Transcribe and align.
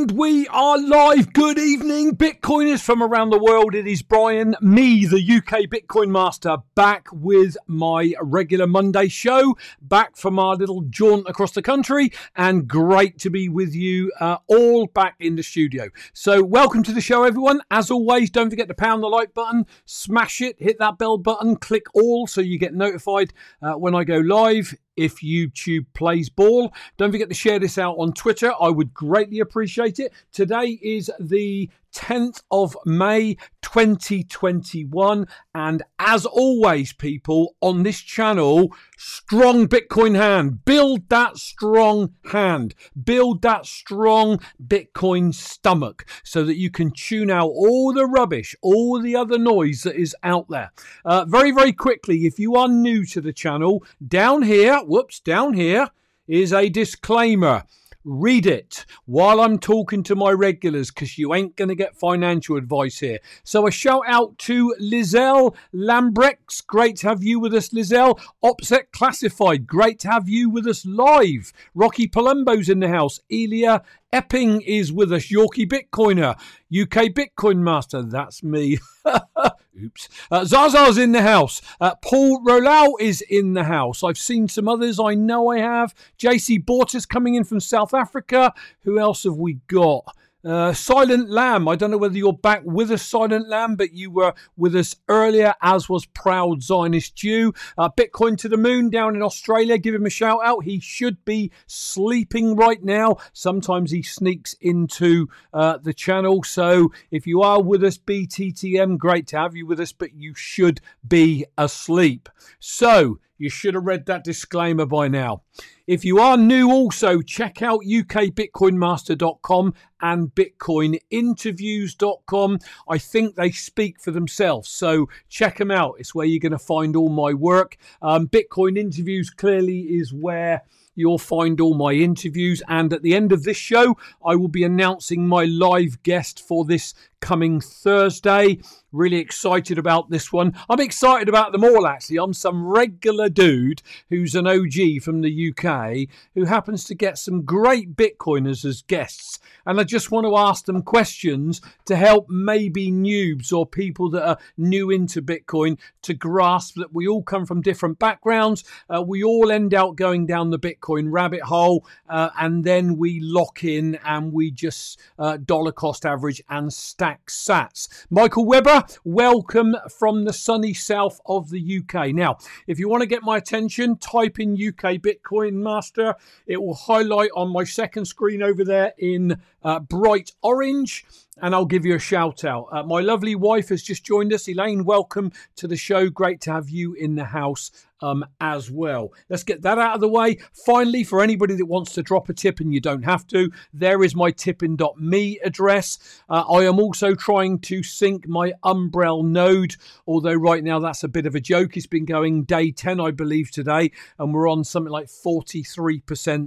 And 0.00 0.12
we 0.12 0.48
are 0.48 0.78
live. 0.78 1.34
Good 1.34 1.58
evening, 1.58 2.16
Bitcoiners 2.16 2.80
from 2.80 3.02
around 3.02 3.28
the 3.28 3.38
world. 3.38 3.74
It 3.74 3.86
is 3.86 4.00
Brian, 4.00 4.56
me, 4.62 5.04
the 5.04 5.18
UK 5.18 5.68
Bitcoin 5.68 6.08
Master, 6.08 6.56
back 6.74 7.08
with 7.12 7.58
my 7.66 8.14
regular 8.22 8.66
Monday 8.66 9.08
show, 9.08 9.58
back 9.82 10.16
from 10.16 10.38
our 10.38 10.56
little 10.56 10.80
jaunt 10.88 11.28
across 11.28 11.52
the 11.52 11.60
country, 11.60 12.12
and 12.34 12.66
great 12.66 13.18
to 13.18 13.28
be 13.28 13.50
with 13.50 13.74
you 13.74 14.10
uh, 14.20 14.38
all 14.46 14.86
back 14.86 15.16
in 15.20 15.36
the 15.36 15.42
studio. 15.42 15.90
So, 16.14 16.42
welcome 16.42 16.82
to 16.84 16.92
the 16.92 17.02
show, 17.02 17.24
everyone. 17.24 17.60
As 17.70 17.90
always, 17.90 18.30
don't 18.30 18.48
forget 18.48 18.68
to 18.68 18.74
pound 18.74 19.02
the 19.02 19.06
like 19.06 19.34
button, 19.34 19.66
smash 19.84 20.40
it, 20.40 20.56
hit 20.58 20.78
that 20.78 20.96
bell 20.96 21.18
button, 21.18 21.56
click 21.56 21.84
all 21.92 22.26
so 22.26 22.40
you 22.40 22.58
get 22.58 22.72
notified 22.72 23.34
uh, 23.60 23.74
when 23.74 23.94
I 23.94 24.04
go 24.04 24.16
live 24.16 24.74
if 24.96 25.20
YouTube 25.20 25.86
plays 25.94 26.28
ball. 26.28 26.72
Don't 26.96 27.10
forget 27.10 27.28
to 27.28 27.34
share 27.34 27.58
this 27.58 27.78
out 27.78 27.96
on 27.96 28.12
Twitter. 28.12 28.52
I 28.60 28.68
would 28.68 28.92
greatly 28.92 29.40
appreciate 29.40 29.98
it. 29.98 30.12
Today 30.32 30.78
is 30.82 31.10
the 31.18 31.70
10th 31.94 32.42
of 32.50 32.76
May 32.84 33.36
2021. 33.62 35.26
And 35.54 35.82
as 35.98 36.26
always, 36.26 36.92
people 36.92 37.56
on 37.60 37.82
this 37.82 38.00
channel, 38.00 38.74
strong 38.96 39.66
Bitcoin 39.66 40.16
hand. 40.16 40.64
Build 40.64 41.08
that 41.08 41.36
strong 41.36 42.14
hand. 42.32 42.74
Build 43.02 43.42
that 43.42 43.66
strong 43.66 44.40
Bitcoin 44.64 45.34
stomach 45.34 46.06
so 46.22 46.44
that 46.44 46.56
you 46.56 46.70
can 46.70 46.90
tune 46.90 47.30
out 47.30 47.48
all 47.48 47.92
the 47.92 48.06
rubbish, 48.06 48.54
all 48.62 49.00
the 49.00 49.16
other 49.16 49.38
noise 49.38 49.82
that 49.82 49.96
is 49.96 50.14
out 50.22 50.48
there. 50.48 50.72
Uh, 51.04 51.24
very, 51.24 51.50
very 51.50 51.72
quickly, 51.72 52.26
if 52.26 52.38
you 52.38 52.56
are 52.56 52.68
new 52.68 53.04
to 53.06 53.20
the 53.20 53.32
channel, 53.32 53.84
down 54.06 54.42
here, 54.42 54.78
whoops, 54.78 55.20
down 55.20 55.54
here 55.54 55.88
is 56.26 56.52
a 56.52 56.68
disclaimer 56.68 57.64
read 58.04 58.46
it 58.46 58.86
while 59.04 59.40
I'm 59.40 59.58
talking 59.58 60.02
to 60.04 60.14
my 60.14 60.30
regulars 60.30 60.90
because 60.90 61.18
you 61.18 61.34
ain't 61.34 61.56
going 61.56 61.68
to 61.68 61.74
get 61.74 61.96
financial 61.96 62.56
advice 62.56 62.98
here. 63.00 63.18
So 63.44 63.66
a 63.66 63.70
shout 63.70 64.02
out 64.06 64.38
to 64.38 64.74
Lizelle 64.80 65.54
Lambrex. 65.74 66.66
Great 66.66 66.96
to 66.96 67.08
have 67.08 67.22
you 67.22 67.38
with 67.38 67.54
us, 67.54 67.70
Lizelle. 67.70 68.20
Opset 68.42 68.92
Classified. 68.92 69.66
Great 69.66 69.98
to 70.00 70.10
have 70.10 70.28
you 70.28 70.48
with 70.50 70.66
us 70.66 70.84
live. 70.86 71.52
Rocky 71.74 72.08
Palumbo's 72.08 72.68
in 72.68 72.80
the 72.80 72.88
house. 72.88 73.20
Elia 73.30 73.82
Epping 74.12 74.60
is 74.62 74.92
with 74.92 75.12
us. 75.12 75.30
Yorkie 75.30 75.68
Bitcoiner. 75.68 76.34
UK 76.70 77.12
Bitcoin 77.12 77.58
Master. 77.58 78.02
That's 78.02 78.42
me. 78.42 78.78
Oops. 79.78 80.08
Uh, 80.30 80.44
Zaza's 80.44 80.98
in 80.98 81.12
the 81.12 81.22
house. 81.22 81.62
Uh, 81.80 81.94
Paul 82.02 82.44
Rolau 82.44 82.94
is 83.00 83.20
in 83.20 83.54
the 83.54 83.64
house. 83.64 84.02
I've 84.02 84.18
seen 84.18 84.48
some 84.48 84.68
others. 84.68 84.98
I 84.98 85.14
know 85.14 85.50
I 85.50 85.58
have. 85.58 85.94
JC 86.18 86.64
Bortis 86.64 87.08
coming 87.08 87.34
in 87.34 87.44
from 87.44 87.60
South 87.60 87.94
Africa. 87.94 88.52
Who 88.82 88.98
else 88.98 89.24
have 89.24 89.36
we 89.36 89.54
got? 89.68 90.16
Uh, 90.42 90.72
Silent 90.72 91.28
Lamb. 91.28 91.68
I 91.68 91.76
don't 91.76 91.90
know 91.90 91.98
whether 91.98 92.16
you're 92.16 92.32
back 92.32 92.62
with 92.64 92.90
us, 92.90 93.02
Silent 93.02 93.48
Lamb, 93.48 93.76
but 93.76 93.92
you 93.92 94.10
were 94.10 94.32
with 94.56 94.74
us 94.74 94.96
earlier, 95.08 95.54
as 95.60 95.88
was 95.88 96.06
Proud 96.06 96.62
Zionist 96.62 97.14
Jew. 97.14 97.52
Uh, 97.76 97.90
Bitcoin 97.90 98.38
to 98.38 98.48
the 98.48 98.56
Moon 98.56 98.88
down 98.88 99.14
in 99.14 99.22
Australia. 99.22 99.76
Give 99.76 99.94
him 99.94 100.06
a 100.06 100.10
shout 100.10 100.40
out. 100.42 100.64
He 100.64 100.80
should 100.80 101.22
be 101.26 101.52
sleeping 101.66 102.56
right 102.56 102.82
now. 102.82 103.18
Sometimes 103.34 103.90
he 103.90 104.02
sneaks 104.02 104.54
into 104.62 105.28
uh, 105.52 105.76
the 105.76 105.92
channel. 105.92 106.42
So 106.42 106.90
if 107.10 107.26
you 107.26 107.42
are 107.42 107.60
with 107.60 107.84
us, 107.84 107.98
BTTM, 107.98 108.96
great 108.96 109.26
to 109.28 109.38
have 109.38 109.54
you 109.54 109.66
with 109.66 109.78
us, 109.78 109.92
but 109.92 110.14
you 110.14 110.34
should 110.34 110.80
be 111.06 111.44
asleep. 111.58 112.30
So 112.58 113.18
you 113.40 113.48
should 113.48 113.74
have 113.74 113.86
read 113.86 114.06
that 114.06 114.22
disclaimer 114.22 114.86
by 114.86 115.08
now. 115.08 115.42
If 115.86 116.04
you 116.04 116.20
are 116.20 116.36
new, 116.36 116.70
also 116.70 117.22
check 117.22 117.62
out 117.62 117.80
ukbitcoinmaster.com 117.80 119.74
and 120.00 120.34
bitcoininterviews.com. 120.34 122.58
I 122.88 122.98
think 122.98 123.34
they 123.34 123.50
speak 123.50 124.00
for 124.00 124.10
themselves, 124.10 124.68
so 124.68 125.08
check 125.28 125.56
them 125.56 125.70
out. 125.70 125.94
It's 125.98 126.14
where 126.14 126.26
you're 126.26 126.38
going 126.38 126.52
to 126.52 126.58
find 126.58 126.94
all 126.94 127.08
my 127.08 127.32
work. 127.32 127.78
Um, 128.02 128.28
Bitcoin 128.28 128.76
interviews 128.78 129.30
clearly 129.30 129.80
is 129.80 130.12
where 130.12 130.64
You'll 131.00 131.18
find 131.18 131.60
all 131.60 131.74
my 131.74 131.92
interviews. 131.92 132.62
And 132.68 132.92
at 132.92 133.02
the 133.02 133.14
end 133.14 133.32
of 133.32 133.44
this 133.44 133.56
show, 133.56 133.96
I 134.24 134.36
will 134.36 134.48
be 134.48 134.64
announcing 134.64 135.26
my 135.26 135.44
live 135.44 136.02
guest 136.02 136.46
for 136.46 136.64
this 136.64 136.94
coming 137.20 137.60
Thursday. 137.60 138.58
Really 138.92 139.18
excited 139.18 139.78
about 139.78 140.10
this 140.10 140.32
one. 140.32 140.54
I'm 140.68 140.80
excited 140.80 141.28
about 141.28 141.52
them 141.52 141.62
all, 141.62 141.86
actually. 141.86 142.18
I'm 142.18 142.32
some 142.32 142.66
regular 142.66 143.28
dude 143.28 143.82
who's 144.08 144.34
an 144.34 144.48
OG 144.48 145.02
from 145.02 145.20
the 145.20 145.50
UK 145.50 146.08
who 146.34 146.44
happens 146.44 146.84
to 146.84 146.94
get 146.94 147.16
some 147.16 147.42
great 147.42 147.94
Bitcoiners 147.94 148.64
as 148.64 148.82
guests. 148.82 149.38
And 149.64 149.78
I 149.78 149.84
just 149.84 150.10
want 150.10 150.26
to 150.26 150.36
ask 150.36 150.64
them 150.64 150.82
questions 150.82 151.60
to 151.84 151.94
help 151.94 152.28
maybe 152.28 152.90
noobs 152.90 153.52
or 153.52 153.64
people 153.64 154.10
that 154.10 154.26
are 154.26 154.38
new 154.56 154.90
into 154.90 155.22
Bitcoin 155.22 155.78
to 156.02 156.14
grasp 156.14 156.74
that 156.76 156.92
we 156.92 157.06
all 157.06 157.22
come 157.22 157.46
from 157.46 157.62
different 157.62 157.98
backgrounds. 157.98 158.64
Uh, 158.92 159.02
we 159.02 159.22
all 159.22 159.52
end 159.52 159.72
out 159.72 159.94
going 159.94 160.26
down 160.26 160.50
the 160.50 160.58
Bitcoin 160.58 161.12
rabbit 161.12 161.42
hole 161.42 161.86
uh, 162.08 162.30
and 162.38 162.64
then 162.64 162.96
we 162.96 163.20
lock 163.20 163.62
in 163.62 163.96
and 164.04 164.32
we 164.32 164.50
just 164.50 165.00
uh, 165.18 165.36
dollar 165.36 165.72
cost 165.72 166.04
average 166.04 166.42
and 166.48 166.72
stack 166.72 167.09
sats. 167.26 167.88
Michael 168.10 168.44
Weber, 168.44 168.84
welcome 169.04 169.76
from 169.98 170.24
the 170.24 170.32
sunny 170.32 170.74
south 170.74 171.20
of 171.26 171.50
the 171.50 171.78
UK. 171.78 172.14
Now, 172.14 172.38
if 172.66 172.78
you 172.78 172.88
want 172.88 173.02
to 173.02 173.06
get 173.06 173.22
my 173.22 173.36
attention, 173.36 173.96
type 173.98 174.38
in 174.38 174.52
UK 174.52 175.00
Bitcoin 175.00 175.54
Master. 175.54 176.14
It 176.46 176.62
will 176.62 176.74
highlight 176.74 177.30
on 177.34 177.52
my 177.52 177.64
second 177.64 178.06
screen 178.06 178.42
over 178.42 178.64
there 178.64 178.92
in 178.98 179.40
uh, 179.62 179.80
bright 179.80 180.32
orange 180.42 181.04
and 181.42 181.54
I'll 181.54 181.64
give 181.64 181.86
you 181.86 181.94
a 181.94 182.00
shout 182.00 182.44
out. 182.44 182.68
Uh, 182.70 182.82
my 182.82 183.00
lovely 183.00 183.34
wife 183.34 183.70
has 183.70 183.82
just 183.82 184.04
joined 184.04 184.32
us. 184.32 184.48
Elaine, 184.48 184.84
welcome 184.84 185.32
to 185.56 185.66
the 185.66 185.76
show. 185.76 186.08
Great 186.08 186.40
to 186.42 186.52
have 186.52 186.68
you 186.68 186.94
in 186.94 187.14
the 187.14 187.24
house 187.24 187.70
um, 188.02 188.24
as 188.40 188.70
well. 188.70 189.12
Let's 189.28 189.42
get 189.42 189.62
that 189.62 189.78
out 189.78 189.94
of 189.94 190.00
the 190.00 190.08
way. 190.08 190.38
Finally, 190.52 191.04
for 191.04 191.22
anybody 191.22 191.54
that 191.56 191.66
wants 191.66 191.92
to 191.94 192.02
drop 192.02 192.28
a 192.28 192.34
tip 192.34 192.60
and 192.60 192.72
you 192.72 192.80
don't 192.80 193.04
have 193.04 193.26
to, 193.28 193.50
there 193.72 194.02
is 194.02 194.14
my 194.14 194.30
tippin.me 194.30 195.40
address. 195.44 195.98
Uh, 196.28 196.44
I 196.50 196.64
am 196.64 196.78
also 196.78 197.14
trying 197.14 197.58
to 197.60 197.82
sync 197.82 198.26
my 198.28 198.52
Umbrel 198.64 199.22
node, 199.22 199.76
although 200.06 200.34
right 200.34 200.64
now 200.64 200.78
that's 200.78 201.04
a 201.04 201.08
bit 201.08 201.26
of 201.26 201.34
a 201.34 201.40
joke. 201.40 201.76
It's 201.76 201.86
been 201.86 202.04
going 202.04 202.44
day 202.44 202.70
10, 202.70 203.00
I 203.00 203.10
believe, 203.10 203.50
today, 203.50 203.92
and 204.18 204.32
we're 204.32 204.48
on 204.48 204.64
something 204.64 204.92
like 204.92 205.06
43% 205.06 206.02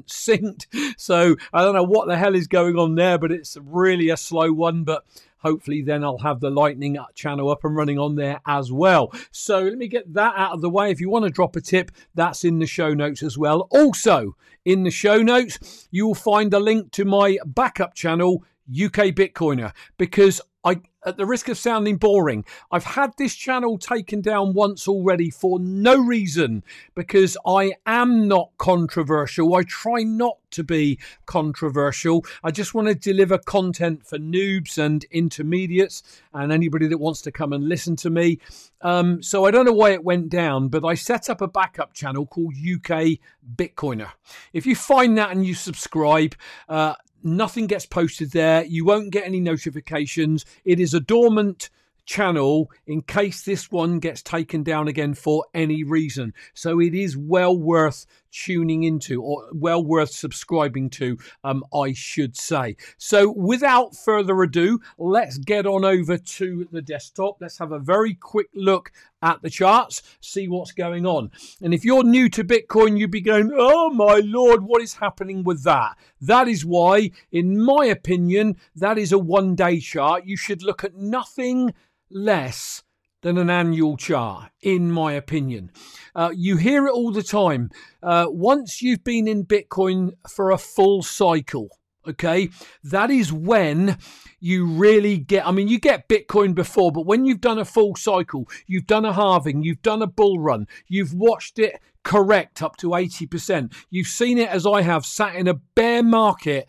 synced. 0.06 0.66
So 0.96 1.35
I 1.52 1.63
don't 1.63 1.73
know 1.73 1.84
what 1.84 2.07
the 2.07 2.18
hell 2.18 2.35
is 2.35 2.47
going 2.47 2.78
on 2.78 2.96
there, 2.96 3.03
but 3.18 3.31
it's 3.31 3.58
really 3.62 4.09
a 4.09 4.18
slow 4.18 4.52
one. 4.52 4.84
But 4.84 5.06
hopefully 5.40 5.81
then 5.81 6.03
I'll 6.03 6.19
have 6.19 6.40
the 6.40 6.50
Lightning 6.50 6.97
channel 7.14 7.50
up 7.50 7.64
and 7.64 7.75
running 7.75 8.00
on 8.00 8.16
there 8.16 8.41
as 8.46 8.72
well. 8.72 9.14
So 9.31 9.62
let 9.62 9.78
me 9.78 9.88
get 9.88 10.14
that 10.14 10.34
out 10.36 10.53
of 10.53 10.62
the 10.62 10.69
way. 10.69 10.90
If 10.90 11.02
you 11.02 11.09
want 11.09 11.25
to 11.25 11.31
drop 11.31 11.56
a 11.56 11.62
tip, 11.62 11.91
that's 12.16 12.44
in 12.44 12.59
the 12.59 12.66
show 12.66 12.94
notes 12.94 13.22
as 13.22 13.38
well. 13.38 13.68
Also, 13.72 14.36
in 14.66 14.84
the 14.84 14.91
show 14.91 15.22
notes, 15.22 15.88
you 15.91 16.08
will 16.08 16.16
find 16.16 16.53
a 16.53 16.59
link 16.59 16.91
to 16.91 17.06
my 17.06 17.38
backup 17.46 17.94
channel, 17.94 18.44
UK 18.69 19.12
Bitcoiner, 19.14 19.74
because 19.97 20.40
I 20.64 20.80
at 21.06 21.18
the 21.18 21.25
risk 21.25 21.50
of 21.50 21.58
sounding 21.58 21.97
boring, 21.97 22.46
I've 22.72 22.84
had 22.84 23.14
this 23.18 23.36
channel 23.36 23.78
taken 23.78 24.22
down 24.22 24.53
once 24.53 24.88
already 24.88 25.30
for 25.30 25.59
no 25.59 25.96
reason 25.96 26.64
because 26.96 27.38
I 27.46 27.74
am 27.86 28.28
not 28.28 28.52
controversial. 28.58 29.56
I 29.56 29.64
try 29.64 30.03
not 30.03 30.38
to 30.52 30.64
be 30.64 31.00
controversial. 31.25 32.24
I 32.44 32.52
just 32.52 32.74
want 32.74 32.88
to 32.88 32.96
deliver 32.96 33.38
content 33.38 34.06
for 34.06 34.18
noobs 34.18 34.78
and 34.78 35.03
intermediates 35.06 36.03
and 36.34 36.52
anybody 36.52 36.88
that 36.88 37.00
wants 37.00 37.22
to 37.24 37.31
come 37.31 37.53
and 37.53 37.68
listen 37.68 37.96
to 37.97 38.09
me. 38.09 38.40
Um, 38.81 39.24
so 39.24 39.46
I 39.46 39.52
don't 39.52 39.66
know 39.66 39.74
why 39.74 39.91
it 39.91 40.03
went 40.03 40.30
down, 40.30 40.68
but 40.68 40.85
I 40.85 40.94
set 40.94 41.29
up 41.29 41.41
a 41.41 41.47
backup 41.47 41.94
channel 41.94 42.26
called 42.26 42.53
UK 42.55 43.20
Bitcoiner. 43.55 44.11
If 44.52 44.66
you 44.66 44.76
find 44.76 45.17
that 45.17 45.32
and 45.32 45.46
you 45.46 45.53
subscribe, 45.53 46.35
uh, 46.70 46.96
Nothing 47.23 47.67
gets 47.67 47.85
posted 47.85 48.31
there. 48.31 48.66
You 48.66 48.85
won't 48.85 49.11
get 49.11 49.25
any 49.25 49.40
notifications. 49.40 50.46
It 50.66 50.79
is 50.79 50.93
a 50.93 50.99
dormant 50.99 51.70
channel 52.05 52.70
in 52.85 53.02
case 53.02 53.43
this 53.43 53.72
one 53.72 53.99
gets 53.99 54.22
taken 54.22 54.61
down 54.64 54.87
again 54.87 55.14
for 55.14 55.46
any 55.53 55.84
reason. 55.84 56.34
So 56.53 56.79
it 56.81 56.93
is 56.93 57.16
well 57.16 57.58
worth 57.58 58.05
tuning 58.34 58.84
into 58.84 59.22
or 59.22 59.47
well 59.53 59.84
worth 59.84 60.12
subscribing 60.12 60.90
to, 60.90 61.18
um, 61.44 61.64
I 61.74 61.94
should 61.94 62.35
say. 62.35 62.76
So 62.97 63.32
without 63.32 63.96
further 63.96 64.41
ado, 64.41 64.80
let's 64.97 65.38
get 65.38 65.66
on 65.66 65.85
over 65.85 66.18
to 66.18 66.68
the 66.72 66.82
desktop. 66.82 67.38
Let's 67.40 67.59
have 67.59 67.72
a 67.72 67.80
very 67.80 68.14
quick 68.14 68.47
look 68.53 68.91
at 69.22 69.41
the 69.41 69.50
charts, 69.50 70.02
see 70.20 70.47
what's 70.50 70.74
going 70.74 71.06
on. 71.06 71.32
And 71.62 71.74
if 71.74 71.85
you're 71.85 72.03
new 72.03 72.28
to 72.30 72.44
Bitcoin, 72.44 72.97
you'd 72.97 73.09
be 73.09 73.22
going, 73.22 73.52
oh 73.56 73.90
my 73.90 74.22
lord, 74.24 74.64
what 74.64 74.82
is 74.82 74.96
happening 74.96 75.44
with 75.44 75.64
that? 75.64 75.96
That 76.20 76.50
is 76.50 76.66
why, 76.66 77.12
in 77.32 77.62
my 77.62 77.86
opinion, 77.86 78.58
that 78.76 78.97
is 78.97 79.14
a 79.14 79.18
one 79.18 79.56
day 79.56 79.79
chart. 79.79 80.26
You 80.26 80.36
should 80.36 80.62
look 80.62 80.84
at 80.84 80.96
nothing 80.96 81.74
less 82.09 82.84
than 83.23 83.37
an 83.37 83.49
annual 83.49 83.97
chart, 83.97 84.52
in 84.61 84.91
my 84.91 85.14
opinion. 85.14 85.72
Uh, 86.14 86.31
you 86.35 86.58
hear 86.58 86.85
it 86.85 86.93
all 86.93 87.11
the 87.11 87.23
time. 87.23 87.72
Uh, 88.03 88.28
once 88.29 88.81
you've 88.81 89.03
been 89.03 89.28
in 89.28 89.46
Bitcoin 89.46 90.11
for 90.29 90.52
a 90.52 90.58
full 90.58 91.02
cycle, 91.02 91.70
Okay. 92.08 92.49
That 92.84 93.09
is 93.09 93.31
when 93.31 93.97
you 94.40 94.66
really 94.66 95.17
get, 95.17 95.47
I 95.47 95.52
mean, 95.52 95.70
you 95.70 95.79
get 95.79 96.09
Bitcoin 96.09 96.53
before, 96.53 96.91
but 96.91 97.05
when 97.05 97.25
you've 97.25 97.40
done 97.40 97.59
a 97.59 97.66
full 97.66 97.96
cycle, 97.96 98.49
you've 98.67 98.87
done 98.87 99.05
a 99.05 99.14
halving, 99.14 99.64
you've 99.64 99.81
done 99.81 100.02
a 100.02 100.08
bull 100.08 100.40
run, 100.40 100.67
you've 100.87 101.14
watched 101.14 101.59
it 101.59 101.79
correct 102.03 102.61
up 102.61 102.76
to 102.78 102.90
80%, 102.90 103.73
you've 103.90 104.08
seen 104.08 104.37
it 104.37 104.49
as 104.49 104.66
I 104.66 104.81
have 104.81 105.05
sat 105.05 105.35
in 105.35 105.47
a 105.47 105.53
bear 105.53 106.03
market 106.03 106.67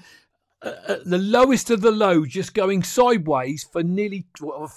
at 0.64 1.04
the 1.04 1.18
lowest 1.18 1.70
of 1.70 1.80
the 1.80 1.90
low, 1.90 2.24
just 2.24 2.54
going 2.54 2.82
sideways 2.82 3.64
for 3.64 3.82
nearly 3.82 4.26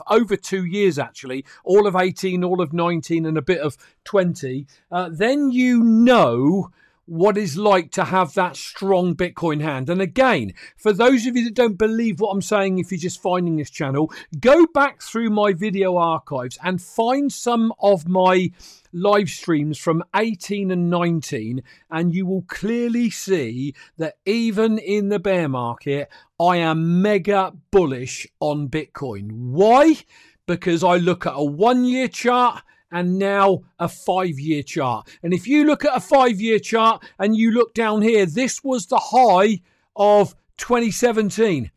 over 0.07 0.35
two 0.35 0.65
years, 0.65 0.99
actually, 0.99 1.45
all 1.63 1.87
of 1.87 1.95
18, 1.95 2.43
all 2.43 2.61
of 2.61 2.73
19, 2.73 3.25
and 3.25 3.37
a 3.37 3.41
bit 3.41 3.59
of 3.59 3.77
20, 4.03 4.67
uh, 4.91 5.09
then 5.11 5.51
you 5.51 5.83
know 5.83 6.71
what 7.07 7.37
it's 7.37 7.55
like 7.55 7.89
to 7.89 8.03
have 8.03 8.33
that 8.33 8.57
strong 8.57 9.15
Bitcoin 9.15 9.61
hand. 9.61 9.89
And 9.89 10.01
again, 10.01 10.53
for 10.75 10.91
those 10.91 11.25
of 11.25 11.37
you 11.37 11.45
that 11.45 11.53
don't 11.53 11.77
believe 11.77 12.19
what 12.19 12.31
I'm 12.31 12.41
saying, 12.41 12.79
if 12.79 12.91
you're 12.91 12.99
just 12.99 13.21
finding 13.21 13.55
this 13.55 13.69
channel, 13.69 14.11
go 14.39 14.67
back 14.67 15.01
through 15.01 15.29
my 15.29 15.53
video 15.53 15.95
archives 15.95 16.59
and 16.61 16.81
find 16.81 17.31
some 17.31 17.73
of 17.79 18.09
my 18.09 18.51
live 18.91 19.29
streams 19.29 19.77
from 19.77 20.03
18 20.15 20.69
and 20.69 20.89
19, 20.89 21.63
and 21.89 22.13
you 22.13 22.25
will 22.25 22.43
clearly 22.43 23.09
see 23.09 23.73
that 23.97 24.17
even 24.25 24.77
in 24.77 25.07
the 25.07 25.19
bear 25.19 25.47
market, 25.47 26.09
I 26.37 26.57
am 26.57 27.01
mega 27.01 27.53
bullish 27.71 28.27
on 28.41 28.67
Bitcoin. 28.67 29.31
Why? 29.31 29.95
Because 30.45 30.83
I 30.83 30.97
look 30.97 31.25
at 31.25 31.33
a 31.35 31.43
one 31.43 31.85
year 31.85 32.09
chart 32.09 32.63
and 32.91 33.19
now 33.19 33.63
a 33.79 33.87
five 33.87 34.39
year 34.39 34.63
chart. 34.63 35.07
And 35.23 35.33
if 35.33 35.47
you 35.47 35.65
look 35.65 35.85
at 35.85 35.95
a 35.95 36.01
five 36.01 36.39
year 36.39 36.59
chart 36.59 37.03
and 37.19 37.35
you 37.35 37.51
look 37.51 37.73
down 37.73 38.01
here, 38.01 38.25
this 38.25 38.63
was 38.63 38.87
the 38.87 38.99
high 38.99 39.61
of 39.95 40.35
2017. 40.57 41.71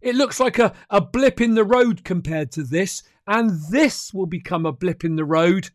It 0.00 0.14
looks 0.14 0.38
like 0.38 0.58
a, 0.58 0.72
a 0.90 1.00
blip 1.00 1.40
in 1.40 1.54
the 1.54 1.64
road 1.64 2.04
compared 2.04 2.52
to 2.52 2.62
this, 2.62 3.02
and 3.26 3.50
this 3.70 4.12
will 4.12 4.26
become 4.26 4.64
a 4.66 4.72
blip 4.72 5.04
in 5.04 5.16
the 5.16 5.24
road 5.24 5.70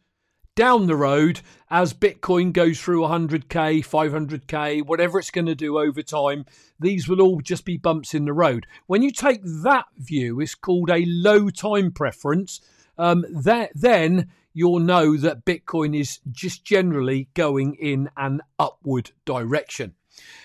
down 0.56 0.86
the 0.86 0.96
road 0.96 1.42
as 1.70 1.94
Bitcoin 1.94 2.52
goes 2.52 2.80
through 2.80 3.02
100k, 3.02 3.80
500k, 3.86 4.86
whatever 4.86 5.18
it's 5.18 5.32
going 5.32 5.46
to 5.46 5.56
do 5.56 5.80
over 5.80 6.02
time. 6.02 6.46
These 6.80 7.08
will 7.08 7.22
all 7.22 7.40
just 7.42 7.66
be 7.66 7.78
bumps 7.78 8.14
in 8.14 8.26
the 8.26 8.34
road. 8.34 8.68
When 8.88 9.02
you 9.02 9.12
take 9.12 9.42
that 9.44 9.86
view, 9.98 10.40
it's 10.40 10.56
called 10.56 10.90
a 10.90 11.06
low 11.08 11.50
time 11.50 11.92
preference. 11.92 12.62
Um, 12.98 13.26
that, 13.32 13.72
then 13.74 14.30
you'll 14.54 14.80
know 14.80 15.18
that 15.18 15.46
Bitcoin 15.46 15.98
is 15.98 16.20
just 16.32 16.66
generally 16.66 17.30
going 17.34 17.76
in 17.76 18.10
an 18.18 18.42
upward 18.60 19.12
direction. 19.26 19.94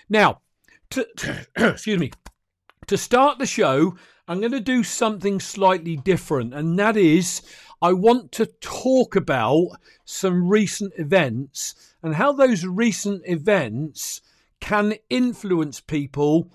Now, 0.08 0.40
to, 0.90 1.06
excuse 1.56 1.98
me, 1.98 2.12
to 2.86 2.96
start 2.96 3.38
the 3.38 3.46
show, 3.46 3.96
I'm 4.28 4.40
going 4.40 4.52
to 4.52 4.60
do 4.60 4.82
something 4.82 5.40
slightly 5.40 5.96
different, 5.96 6.54
and 6.54 6.78
that 6.78 6.96
is 6.96 7.42
I 7.82 7.92
want 7.92 8.32
to 8.32 8.46
talk 8.46 9.16
about 9.16 9.68
some 10.04 10.48
recent 10.48 10.94
events 10.96 11.74
and 12.02 12.14
how 12.14 12.32
those 12.32 12.64
recent 12.64 13.22
events 13.26 14.22
can 14.60 14.94
influence 15.10 15.80
people 15.80 16.50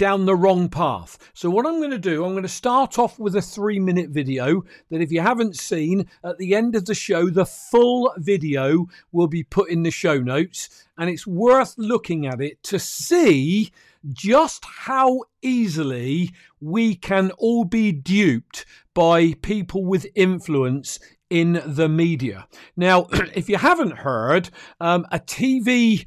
down 0.00 0.24
the 0.24 0.34
wrong 0.34 0.66
path. 0.66 1.18
So, 1.34 1.50
what 1.50 1.66
I'm 1.66 1.78
going 1.78 1.90
to 1.90 1.98
do, 1.98 2.24
I'm 2.24 2.32
going 2.32 2.42
to 2.42 2.48
start 2.48 2.98
off 2.98 3.18
with 3.18 3.36
a 3.36 3.42
three 3.42 3.78
minute 3.78 4.08
video 4.08 4.64
that 4.90 5.02
if 5.02 5.12
you 5.12 5.20
haven't 5.20 5.58
seen, 5.58 6.08
at 6.24 6.38
the 6.38 6.54
end 6.54 6.74
of 6.74 6.86
the 6.86 6.94
show, 6.94 7.28
the 7.28 7.44
full 7.44 8.10
video 8.16 8.86
will 9.12 9.26
be 9.26 9.44
put 9.44 9.68
in 9.68 9.82
the 9.82 9.90
show 9.90 10.18
notes. 10.18 10.86
And 10.96 11.10
it's 11.10 11.26
worth 11.26 11.74
looking 11.76 12.26
at 12.26 12.40
it 12.40 12.62
to 12.64 12.78
see 12.78 13.72
just 14.10 14.64
how 14.64 15.20
easily 15.42 16.30
we 16.62 16.94
can 16.94 17.30
all 17.32 17.64
be 17.64 17.92
duped 17.92 18.64
by 18.94 19.34
people 19.42 19.84
with 19.84 20.06
influence 20.14 20.98
in 21.28 21.60
the 21.66 21.90
media. 21.90 22.48
Now, 22.74 23.06
if 23.34 23.50
you 23.50 23.58
haven't 23.58 23.98
heard, 23.98 24.48
um, 24.80 25.06
a 25.12 25.18
TV 25.18 26.06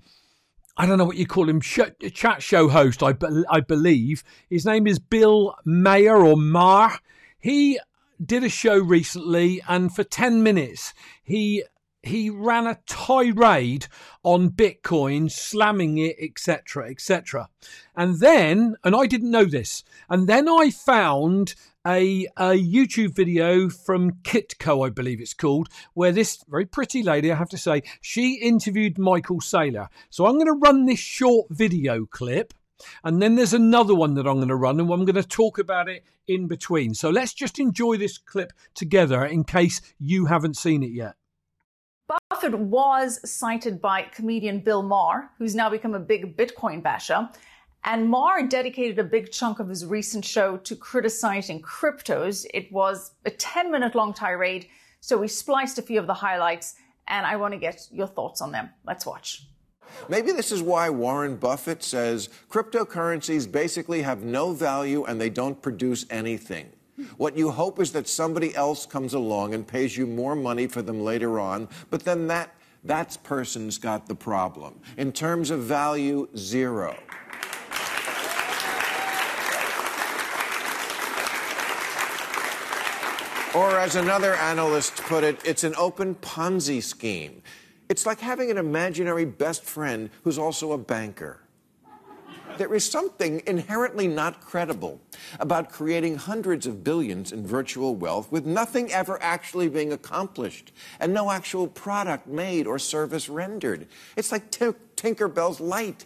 I 0.76 0.88
don't 0.88 0.98
know 0.98 1.06
what 1.06 1.18
you 1.18 1.28
call 1.28 1.48
him, 1.48 1.62
chat 1.62 2.42
show 2.42 2.68
host, 2.68 3.04
I, 3.04 3.14
be- 3.14 3.44
I 3.50 3.60
believe. 3.60 4.24
His 4.50 4.66
name 4.66 4.88
is 4.88 4.98
Bill 4.98 5.56
Mayer 5.66 6.18
or 6.18 6.36
Mar. 6.36 7.00
He 7.38 7.80
did 8.24 8.44
a 8.44 8.50
show 8.50 8.80
recently, 8.80 9.62
and 9.68 9.94
for 9.94 10.04
10 10.04 10.42
minutes, 10.42 10.94
he 11.24 11.64
he 12.02 12.30
ran 12.30 12.68
a 12.68 12.80
tirade 12.86 13.88
on 14.24 14.50
Bitcoin, 14.50 15.32
slamming 15.32 16.00
it, 16.00 16.18
etc., 16.20 16.90
etc. 16.90 17.48
And 17.96 18.20
then, 18.20 18.76
and 18.84 18.94
I 18.94 19.06
didn't 19.06 19.32
know 19.32 19.46
this, 19.46 19.84
and 20.10 20.28
then 20.28 20.50
I 20.50 20.70
found 20.70 21.56
a, 21.86 22.28
a 22.38 22.52
YouTube 22.52 23.16
video 23.16 23.70
from 23.70 24.12
Kitco, 24.24 24.86
I 24.86 24.90
believe 24.90 25.20
it's 25.20 25.34
called, 25.34 25.70
where 25.94 26.12
this 26.12 26.44
very 26.48 26.66
pretty 26.66 27.04
lady, 27.04 27.32
I 27.32 27.36
have 27.36 27.50
to 27.50 27.58
say, 27.58 27.84
she 28.02 28.36
interviewed 28.36 28.98
Michael 28.98 29.40
Saylor. 29.40 29.88
So 30.10 30.26
I'm 30.26 30.36
going 30.36 30.48
to 30.48 30.54
run 30.54 30.86
this 30.86 31.00
short 31.00 31.48
video 31.50 32.06
clip. 32.06 32.54
And 33.04 33.22
then 33.22 33.36
there's 33.36 33.54
another 33.54 33.96
one 33.96 34.16
that 34.16 34.28
I'm 34.28 34.38
going 34.38 34.48
to 34.50 34.56
run, 34.56 34.80
and 34.80 34.92
I'm 34.92 35.06
going 35.06 35.16
to 35.16 35.24
talk 35.24 35.58
about 35.58 35.88
it 35.88 36.04
in 36.28 36.48
between. 36.48 36.94
So 36.94 37.10
let's 37.10 37.34
just 37.34 37.60
enjoy 37.60 37.98
this 37.98 38.18
clip 38.18 38.52
together 38.74 39.24
in 39.26 39.44
case 39.46 39.82
you 40.00 40.26
haven't 40.26 40.58
seen 40.58 40.84
it 40.84 40.92
yet. 40.92 41.16
Buffett 42.30 42.58
was 42.60 43.20
cited 43.30 43.82
by 43.82 44.02
comedian 44.04 44.60
Bill 44.60 44.84
Maher, 44.84 45.30
who's 45.38 45.56
now 45.56 45.70
become 45.70 45.94
a 45.94 46.00
big 46.00 46.36
Bitcoin 46.36 46.84
basher. 46.84 47.30
And 47.86 48.10
Maher 48.10 48.48
dedicated 48.48 48.98
a 49.00 49.04
big 49.04 49.32
chunk 49.32 49.60
of 49.60 49.68
his 49.68 49.86
recent 49.86 50.24
show 50.24 50.58
to 50.58 50.76
criticizing 50.76 51.62
cryptos. 51.62 52.46
It 52.54 52.72
was 52.72 53.12
a 53.26 53.30
10 53.30 53.72
minute 53.72 53.94
long 53.94 54.14
tirade, 54.14 54.68
so 55.02 55.18
we 55.18 55.28
spliced 55.28 55.78
a 55.78 55.82
few 55.82 56.00
of 56.00 56.08
the 56.08 56.14
highlights, 56.14 56.76
and 57.08 57.26
I 57.26 57.36
want 57.36 57.54
to 57.54 57.60
get 57.60 57.88
your 57.92 58.08
thoughts 58.08 58.42
on 58.42 58.54
them. 58.54 58.70
Let's 58.86 59.06
watch. 59.06 59.48
Maybe 60.08 60.32
this 60.32 60.52
is 60.52 60.62
why 60.62 60.90
Warren 60.90 61.36
Buffett 61.36 61.84
says 61.84 62.30
cryptocurrencies 62.50 63.52
basically 63.52 64.02
have 64.02 64.24
no 64.24 64.54
value 64.54 65.04
and 65.04 65.20
they 65.20 65.30
don't 65.30 65.62
produce 65.62 66.06
anything. 66.10 66.72
What 67.18 67.38
you 67.38 67.52
hope 67.52 67.80
is 67.80 67.92
that 67.92 68.08
somebody 68.08 68.56
else 68.56 68.86
comes 68.86 69.14
along 69.14 69.54
and 69.54 69.68
pays 69.68 69.98
you 69.98 70.08
more 70.08 70.36
money 70.36 70.68
for 70.68 70.82
them 70.82 71.02
later 71.04 71.40
on, 71.40 71.68
but 71.90 72.04
then 72.04 72.28
that 72.28 72.56
that 72.86 73.18
person's 73.24 73.78
got 73.78 74.08
the 74.08 74.16
problem. 74.16 74.82
In 74.98 75.14
terms 75.14 75.52
of 75.52 75.62
value, 75.62 76.28
zero. 76.36 76.98
Or, 83.56 83.78
as 83.78 83.96
another 83.96 84.34
analyst 84.34 84.96
put 84.96 85.24
it, 85.24 85.40
it's 85.46 85.64
an 85.64 85.76
open 85.78 86.16
Ponzi 86.16 86.82
scheme. 86.82 87.44
It's 87.88 88.04
like 88.04 88.20
having 88.20 88.50
an 88.50 88.58
imaginary 88.58 89.26
best 89.26 89.64
friend 89.64 90.10
who's 90.24 90.40
also 90.40 90.72
a 90.72 90.78
banker. 90.80 91.40
There 92.58 92.74
is 92.74 92.84
something 92.84 93.44
inherently 93.46 94.08
not 94.08 94.42
credible 94.42 95.00
about 95.40 95.72
creating 95.72 96.16
hundreds 96.16 96.66
of 96.66 96.84
billions 96.84 97.32
in 97.32 97.46
virtual 97.46 97.96
wealth 97.96 98.32
with 98.32 98.46
nothing 98.46 98.92
ever 98.92 99.22
actually 99.22 99.70
being 99.70 99.94
accomplished 99.94 100.72
and 101.00 101.14
no 101.14 101.30
actual 101.30 101.68
product 101.68 102.26
made 102.26 102.66
or 102.66 102.80
service 102.80 103.30
rendered. 103.30 103.88
It's 104.16 104.32
like 104.32 104.50
Tinkerbell's 104.50 105.60
light. 105.60 106.06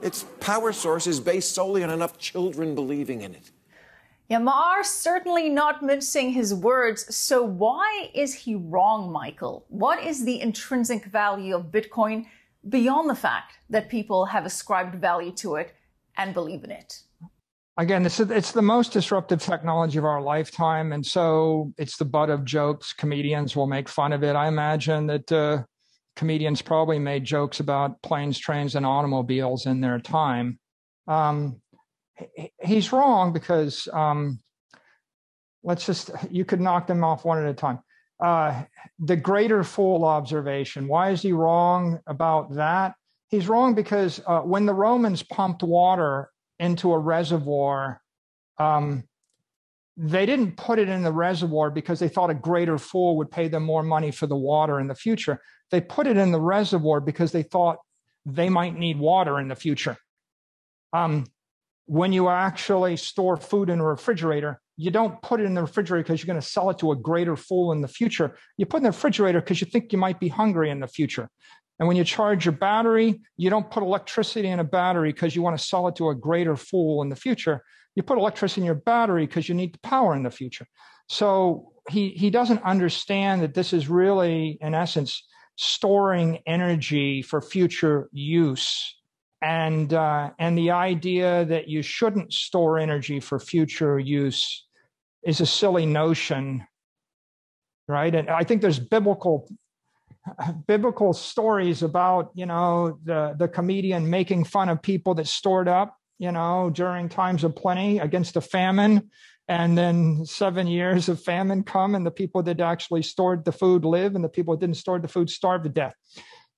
Its 0.00 0.24
power 0.40 0.72
source 0.72 1.06
is 1.06 1.20
based 1.20 1.54
solely 1.54 1.84
on 1.84 1.90
enough 1.90 2.18
children 2.18 2.74
believing 2.74 3.22
in 3.22 3.34
it. 3.34 3.52
Yamar 4.32 4.82
certainly 4.82 5.50
not 5.50 5.82
mincing 5.82 6.30
his 6.30 6.54
words. 6.54 7.14
So 7.14 7.42
why 7.42 8.08
is 8.14 8.32
he 8.32 8.54
wrong, 8.54 9.12
Michael? 9.12 9.66
What 9.68 10.02
is 10.02 10.24
the 10.24 10.40
intrinsic 10.40 11.04
value 11.04 11.54
of 11.54 11.66
Bitcoin 11.66 12.26
beyond 12.66 13.10
the 13.10 13.14
fact 13.14 13.58
that 13.68 13.90
people 13.90 14.24
have 14.24 14.46
ascribed 14.46 14.94
value 14.94 15.32
to 15.32 15.56
it 15.56 15.74
and 16.16 16.32
believe 16.32 16.64
in 16.64 16.70
it? 16.70 17.02
Again, 17.76 18.06
it's, 18.06 18.20
it's 18.20 18.52
the 18.52 18.62
most 18.62 18.92
disruptive 18.92 19.42
technology 19.42 19.98
of 19.98 20.06
our 20.06 20.22
lifetime. 20.22 20.92
And 20.92 21.04
so 21.04 21.72
it's 21.76 21.98
the 21.98 22.04
butt 22.06 22.30
of 22.30 22.44
jokes. 22.44 22.94
Comedians 22.94 23.54
will 23.54 23.66
make 23.66 23.88
fun 23.88 24.14
of 24.14 24.22
it. 24.22 24.34
I 24.34 24.48
imagine 24.48 25.06
that 25.08 25.30
uh, 25.30 25.62
comedians 26.16 26.62
probably 26.62 26.98
made 26.98 27.24
jokes 27.24 27.60
about 27.60 28.00
planes, 28.00 28.38
trains, 28.38 28.76
and 28.76 28.86
automobiles 28.86 29.66
in 29.66 29.82
their 29.82 29.98
time. 29.98 30.58
Um, 31.06 31.60
he's 32.62 32.92
wrong 32.92 33.32
because 33.32 33.88
um, 33.92 34.40
let's 35.62 35.86
just 35.86 36.10
you 36.30 36.44
could 36.44 36.60
knock 36.60 36.86
them 36.86 37.04
off 37.04 37.24
one 37.24 37.38
at 37.38 37.48
a 37.48 37.54
time. 37.54 37.80
Uh, 38.20 38.62
the 38.98 39.16
greater 39.16 39.64
fool 39.64 40.04
observation. 40.04 40.86
Why 40.86 41.10
is 41.10 41.22
he 41.22 41.32
wrong 41.32 41.98
about 42.06 42.54
that? 42.54 42.94
He's 43.28 43.48
wrong 43.48 43.74
because 43.74 44.20
uh, 44.26 44.40
when 44.40 44.66
the 44.66 44.74
Romans 44.74 45.22
pumped 45.22 45.62
water 45.62 46.30
into 46.58 46.92
a 46.92 46.98
reservoir, 46.98 48.00
um, 48.58 49.04
they 49.96 50.24
didn't 50.24 50.56
put 50.56 50.78
it 50.78 50.88
in 50.88 51.02
the 51.02 51.12
reservoir 51.12 51.70
because 51.70 51.98
they 51.98 52.08
thought 52.08 52.30
a 52.30 52.34
greater 52.34 52.78
fool 52.78 53.16
would 53.16 53.30
pay 53.30 53.48
them 53.48 53.64
more 53.64 53.82
money 53.82 54.10
for 54.10 54.26
the 54.26 54.36
water 54.36 54.78
in 54.78 54.86
the 54.86 54.94
future. 54.94 55.40
They 55.70 55.80
put 55.80 56.06
it 56.06 56.16
in 56.16 56.30
the 56.30 56.40
reservoir 56.40 57.00
because 57.00 57.32
they 57.32 57.42
thought 57.42 57.78
they 58.24 58.48
might 58.48 58.78
need 58.78 58.98
water 58.98 59.40
in 59.40 59.48
the 59.48 59.56
future. 59.56 59.96
Um, 60.92 61.26
when 61.86 62.12
you 62.12 62.28
actually 62.28 62.96
store 62.96 63.36
food 63.36 63.68
in 63.68 63.80
a 63.80 63.84
refrigerator, 63.84 64.60
you 64.76 64.90
don't 64.90 65.20
put 65.22 65.40
it 65.40 65.44
in 65.44 65.54
the 65.54 65.62
refrigerator 65.62 66.02
because 66.02 66.20
you're 66.20 66.32
going 66.32 66.40
to 66.40 66.46
sell 66.46 66.70
it 66.70 66.78
to 66.78 66.92
a 66.92 66.96
greater 66.96 67.36
fool 67.36 67.72
in 67.72 67.80
the 67.80 67.88
future. 67.88 68.36
You 68.56 68.66
put 68.66 68.78
it 68.78 68.78
in 68.78 68.82
the 68.84 68.90
refrigerator 68.90 69.40
because 69.40 69.60
you 69.60 69.66
think 69.66 69.92
you 69.92 69.98
might 69.98 70.18
be 70.18 70.28
hungry 70.28 70.70
in 70.70 70.80
the 70.80 70.86
future. 70.86 71.28
And 71.78 71.88
when 71.88 71.96
you 71.96 72.04
charge 72.04 72.44
your 72.44 72.52
battery, 72.52 73.20
you 73.36 73.50
don't 73.50 73.70
put 73.70 73.82
electricity 73.82 74.48
in 74.48 74.60
a 74.60 74.64
battery 74.64 75.12
because 75.12 75.34
you 75.34 75.42
want 75.42 75.58
to 75.58 75.64
sell 75.64 75.88
it 75.88 75.96
to 75.96 76.10
a 76.10 76.14
greater 76.14 76.56
fool 76.56 77.02
in 77.02 77.08
the 77.08 77.16
future. 77.16 77.62
You 77.94 78.02
put 78.02 78.18
electricity 78.18 78.62
in 78.62 78.66
your 78.66 78.76
battery 78.76 79.26
because 79.26 79.48
you 79.48 79.54
need 79.54 79.74
the 79.74 79.80
power 79.80 80.14
in 80.14 80.22
the 80.22 80.30
future. 80.30 80.66
So 81.08 81.72
he, 81.90 82.10
he 82.10 82.30
doesn't 82.30 82.62
understand 82.62 83.42
that 83.42 83.54
this 83.54 83.72
is 83.72 83.88
really, 83.88 84.58
in 84.60 84.74
essence, 84.74 85.26
storing 85.56 86.38
energy 86.46 87.20
for 87.20 87.40
future 87.42 88.08
use 88.12 88.94
and 89.42 89.92
uh, 89.92 90.30
and 90.38 90.56
the 90.56 90.70
idea 90.70 91.44
that 91.46 91.68
you 91.68 91.82
shouldn't 91.82 92.32
store 92.32 92.78
energy 92.78 93.20
for 93.20 93.38
future 93.38 93.98
use 93.98 94.66
is 95.24 95.40
a 95.40 95.46
silly 95.46 95.86
notion 95.86 96.66
right? 97.88 98.14
And 98.14 98.30
i 98.30 98.42
think 98.44 98.62
there's 98.62 98.78
biblical 98.78 99.48
biblical 100.66 101.12
stories 101.12 101.82
about 101.82 102.30
you 102.34 102.46
know 102.46 102.98
the 103.04 103.34
the 103.38 103.48
comedian 103.48 104.08
making 104.08 104.44
fun 104.44 104.68
of 104.68 104.80
people 104.80 105.14
that 105.14 105.26
stored 105.26 105.68
up 105.68 105.96
you 106.18 106.30
know 106.30 106.70
during 106.70 107.08
times 107.08 107.44
of 107.44 107.56
plenty 107.56 107.98
against 107.98 108.36
a 108.36 108.40
famine 108.40 109.10
and 109.48 109.76
then 109.76 110.24
seven 110.24 110.68
years 110.68 111.08
of 111.08 111.20
famine 111.20 111.64
come 111.64 111.96
and 111.96 112.06
the 112.06 112.10
people 112.10 112.40
that 112.40 112.60
actually 112.60 113.02
stored 113.02 113.44
the 113.44 113.50
food 113.50 113.84
live 113.84 114.14
and 114.14 114.22
the 114.22 114.28
people 114.28 114.54
that 114.54 114.60
didn't 114.60 114.76
store 114.76 115.00
the 115.00 115.08
food 115.08 115.28
starve 115.28 115.64
to 115.64 115.68
death 115.68 115.94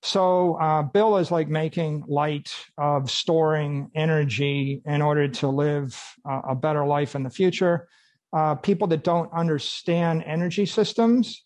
so 0.05 0.53
uh, 0.61 0.83
Bill 0.83 1.17
is 1.17 1.31
like 1.31 1.47
making 1.47 2.03
light 2.07 2.53
of 2.77 3.09
storing 3.09 3.89
energy 3.95 4.83
in 4.85 5.01
order 5.01 5.27
to 5.27 5.47
live 5.47 5.99
uh, 6.29 6.41
a 6.49 6.55
better 6.55 6.85
life 6.85 7.15
in 7.15 7.23
the 7.23 7.31
future. 7.31 7.87
Uh, 8.31 8.53
people 8.53 8.87
that 8.89 9.03
don't 9.03 9.33
understand 9.33 10.23
energy 10.27 10.67
systems, 10.67 11.43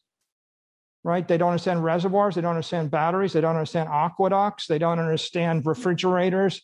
right? 1.06 1.26
They 1.26 1.38
don't 1.38 1.52
understand 1.52 1.86
reservoirs. 1.86 2.36
They 2.36 2.42
don't 2.42 2.50
understand 2.50 2.92
batteries. 2.92 3.32
They 3.32 3.40
don't 3.40 3.56
understand 3.56 3.88
aqueducts. 3.88 4.68
They 4.68 4.78
don't 4.78 5.00
understand 5.00 5.66
refrigerators, 5.66 6.62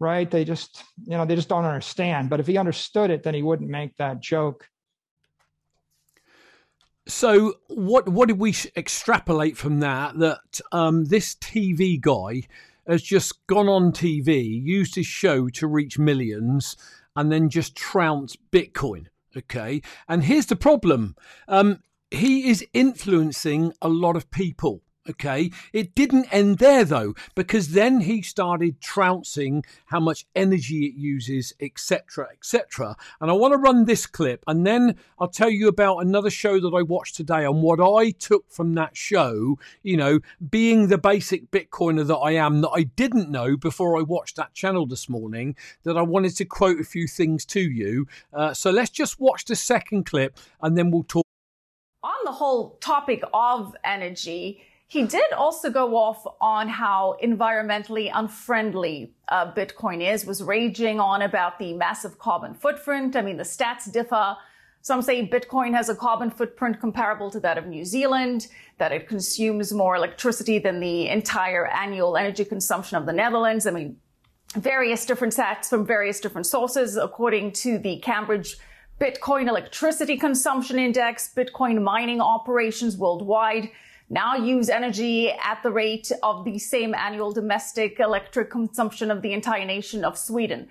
right? 0.00 0.30
They 0.30 0.44
just, 0.44 0.84
you 1.04 1.16
know, 1.16 1.24
they 1.24 1.34
just 1.34 1.48
don't 1.48 1.64
understand. 1.64 2.28
But 2.28 2.40
if 2.40 2.46
he 2.46 2.58
understood 2.58 3.10
it, 3.10 3.22
then 3.22 3.32
he 3.32 3.42
wouldn't 3.42 3.70
make 3.70 3.96
that 3.96 4.20
joke. 4.20 4.66
So 7.08 7.54
what 7.68 8.06
what 8.08 8.28
did 8.28 8.38
we 8.38 8.54
extrapolate 8.76 9.56
from 9.56 9.80
that? 9.80 10.18
That 10.18 10.60
um, 10.72 11.06
this 11.06 11.34
TV 11.34 11.98
guy 11.98 12.42
has 12.86 13.02
just 13.02 13.46
gone 13.46 13.68
on 13.68 13.92
TV, 13.92 14.44
used 14.62 14.94
his 14.94 15.06
show 15.06 15.48
to 15.48 15.66
reach 15.66 15.98
millions, 15.98 16.76
and 17.16 17.32
then 17.32 17.48
just 17.48 17.74
trounced 17.74 18.38
Bitcoin. 18.50 19.06
Okay, 19.34 19.80
and 20.06 20.24
here's 20.24 20.46
the 20.46 20.56
problem: 20.56 21.16
um, 21.48 21.82
he 22.10 22.50
is 22.50 22.66
influencing 22.74 23.72
a 23.80 23.88
lot 23.88 24.14
of 24.14 24.30
people. 24.30 24.82
Okay. 25.08 25.50
It 25.72 25.94
didn't 25.94 26.32
end 26.32 26.58
there 26.58 26.84
though, 26.84 27.14
because 27.34 27.68
then 27.68 28.00
he 28.00 28.22
started 28.22 28.80
trouncing 28.80 29.64
how 29.86 30.00
much 30.00 30.26
energy 30.34 30.86
it 30.86 30.94
uses, 30.94 31.54
etc., 31.60 32.28
etc. 32.32 32.96
And 33.20 33.30
I 33.30 33.34
want 33.34 33.52
to 33.52 33.58
run 33.58 33.84
this 33.84 34.06
clip 34.06 34.44
and 34.46 34.66
then 34.66 34.96
I'll 35.18 35.28
tell 35.28 35.50
you 35.50 35.68
about 35.68 35.98
another 35.98 36.30
show 36.30 36.60
that 36.60 36.74
I 36.74 36.82
watched 36.82 37.16
today 37.16 37.44
and 37.44 37.62
what 37.62 37.80
I 37.80 38.10
took 38.10 38.50
from 38.50 38.74
that 38.74 38.96
show, 38.96 39.58
you 39.82 39.96
know, 39.96 40.20
being 40.50 40.88
the 40.88 40.98
basic 40.98 41.50
Bitcoiner 41.50 42.06
that 42.06 42.16
I 42.16 42.32
am, 42.32 42.60
that 42.60 42.70
I 42.70 42.82
didn't 42.82 43.30
know 43.30 43.56
before 43.56 43.98
I 43.98 44.02
watched 44.02 44.36
that 44.36 44.54
channel 44.54 44.86
this 44.86 45.08
morning, 45.08 45.56
that 45.84 45.96
I 45.96 46.02
wanted 46.02 46.36
to 46.36 46.44
quote 46.44 46.80
a 46.80 46.84
few 46.84 47.06
things 47.06 47.44
to 47.46 47.60
you. 47.60 48.06
Uh, 48.32 48.52
so 48.52 48.70
let's 48.70 48.90
just 48.90 49.20
watch 49.20 49.44
the 49.46 49.56
second 49.56 50.04
clip 50.04 50.36
and 50.60 50.76
then 50.76 50.90
we'll 50.90 51.04
talk. 51.04 51.24
On 52.02 52.14
the 52.24 52.32
whole 52.32 52.76
topic 52.80 53.22
of 53.34 53.74
energy, 53.84 54.62
he 54.88 55.04
did 55.04 55.32
also 55.34 55.70
go 55.70 55.96
off 55.96 56.26
on 56.40 56.66
how 56.66 57.16
environmentally 57.22 58.10
unfriendly 58.12 59.12
uh, 59.28 59.52
Bitcoin 59.52 60.02
is, 60.02 60.24
was 60.24 60.42
raging 60.42 60.98
on 60.98 61.20
about 61.20 61.58
the 61.58 61.74
massive 61.74 62.18
carbon 62.18 62.54
footprint. 62.54 63.14
I 63.14 63.20
mean, 63.20 63.36
the 63.36 63.42
stats 63.42 63.92
differ. 63.92 64.34
Some 64.80 65.02
say 65.02 65.28
Bitcoin 65.28 65.74
has 65.74 65.90
a 65.90 65.94
carbon 65.94 66.30
footprint 66.30 66.80
comparable 66.80 67.30
to 67.32 67.40
that 67.40 67.58
of 67.58 67.66
New 67.66 67.84
Zealand, 67.84 68.46
that 68.78 68.90
it 68.90 69.06
consumes 69.06 69.74
more 69.74 69.94
electricity 69.94 70.58
than 70.58 70.80
the 70.80 71.08
entire 71.08 71.66
annual 71.66 72.16
energy 72.16 72.46
consumption 72.46 72.96
of 72.96 73.04
the 73.04 73.12
Netherlands. 73.12 73.66
I 73.66 73.72
mean, 73.72 73.98
various 74.54 75.04
different 75.04 75.34
stats 75.34 75.66
from 75.66 75.84
various 75.84 76.18
different 76.18 76.46
sources. 76.46 76.96
According 76.96 77.52
to 77.52 77.76
the 77.76 77.98
Cambridge 77.98 78.56
Bitcoin 78.98 79.48
Electricity 79.48 80.16
Consumption 80.16 80.78
Index, 80.78 81.30
Bitcoin 81.36 81.82
mining 81.82 82.22
operations 82.22 82.96
worldwide 82.96 83.70
now 84.10 84.36
use 84.36 84.68
energy 84.68 85.30
at 85.30 85.62
the 85.62 85.70
rate 85.70 86.10
of 86.22 86.44
the 86.44 86.58
same 86.58 86.94
annual 86.94 87.32
domestic 87.32 88.00
electric 88.00 88.50
consumption 88.50 89.10
of 89.10 89.22
the 89.22 89.32
entire 89.32 89.64
nation 89.64 90.04
of 90.04 90.16
Sweden. 90.16 90.68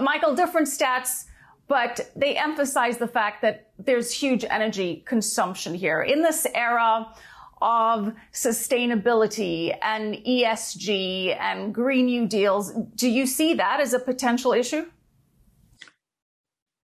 Michael, 0.00 0.34
different 0.34 0.66
stats, 0.66 1.26
but 1.68 2.10
they 2.16 2.36
emphasize 2.36 2.98
the 2.98 3.08
fact 3.08 3.42
that 3.42 3.70
there's 3.78 4.10
huge 4.10 4.44
energy 4.48 5.02
consumption 5.06 5.74
here. 5.74 6.02
In 6.02 6.22
this 6.22 6.46
era 6.54 7.14
of 7.62 8.12
sustainability 8.32 9.76
and 9.82 10.14
ESG 10.14 11.38
and 11.38 11.74
Green 11.74 12.06
New 12.06 12.26
Deals, 12.26 12.72
do 12.96 13.08
you 13.08 13.26
see 13.26 13.54
that 13.54 13.80
as 13.80 13.92
a 13.92 13.98
potential 13.98 14.52
issue? 14.52 14.86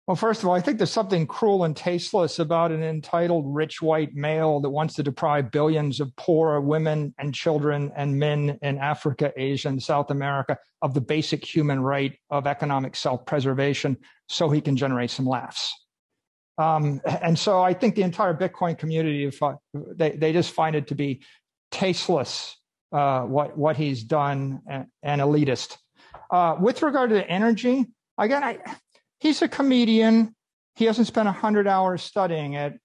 Well, 0.07 0.15
first 0.15 0.43
of 0.43 0.50
all, 0.50 0.53
I 0.53 0.62
think 0.62 0.77
there's 0.77 0.91
something 0.91 1.25
cruel 1.25 1.63
and 1.63 1.75
tasteless 1.75 2.38
about 2.38 2.71
an 2.71 2.83
entitled 2.83 3.45
rich 3.47 3.81
white 3.81 4.13
male 4.13 4.59
that 4.59 4.69
wants 4.69 4.93
to 4.95 5.03
deprive 5.03 5.50
billions 5.50 6.00
of 6.00 6.15
poor 6.15 6.62
women 6.62 7.15
and 7.17 7.33
children 7.33 7.91
and 7.95 8.19
men 8.19 8.59
in 8.62 8.77
Africa, 8.77 9.33
Asia, 9.35 9.69
and 9.69 9.81
South 9.81 10.12
America 10.12 10.59
of 10.83 10.93
the 10.93 11.01
basic 11.01 11.43
human 11.43 11.79
right 11.79 12.19
of 12.29 12.45
economic 12.45 12.95
self 12.95 13.25
preservation 13.25 13.97
so 14.29 14.47
he 14.47 14.62
can 14.62 14.77
generate 14.77 15.09
some 15.09 15.25
laughs. 15.25 15.74
Um, 16.59 17.01
and 17.21 17.38
so 17.38 17.63
I 17.63 17.74
think 17.74 17.95
the 17.95 18.03
entire 18.03 18.35
Bitcoin 18.35 18.77
community, 18.77 19.31
they, 19.74 20.12
they 20.12 20.31
just 20.33 20.51
find 20.51 20.75
it 20.75 20.88
to 20.88 20.95
be 20.95 21.24
tasteless 21.71 22.55
uh, 22.91 23.21
what, 23.21 23.57
what 23.57 23.75
he's 23.75 24.03
done 24.03 24.62
and, 24.69 24.85
and 25.01 25.19
elitist. 25.19 25.77
Uh, 26.29 26.55
with 26.59 26.83
regard 26.83 27.09
to 27.09 27.27
energy, 27.27 27.85
again, 28.19 28.43
I, 28.43 28.59
He's 29.25 29.41
a 29.41 29.48
comedian. 29.48 30.36
He 30.75 30.86
hasn't 30.86 31.08
spent 31.08 31.25
100 31.25 31.67
hours 31.67 32.03
studying 32.03 32.53
it. 32.53 32.79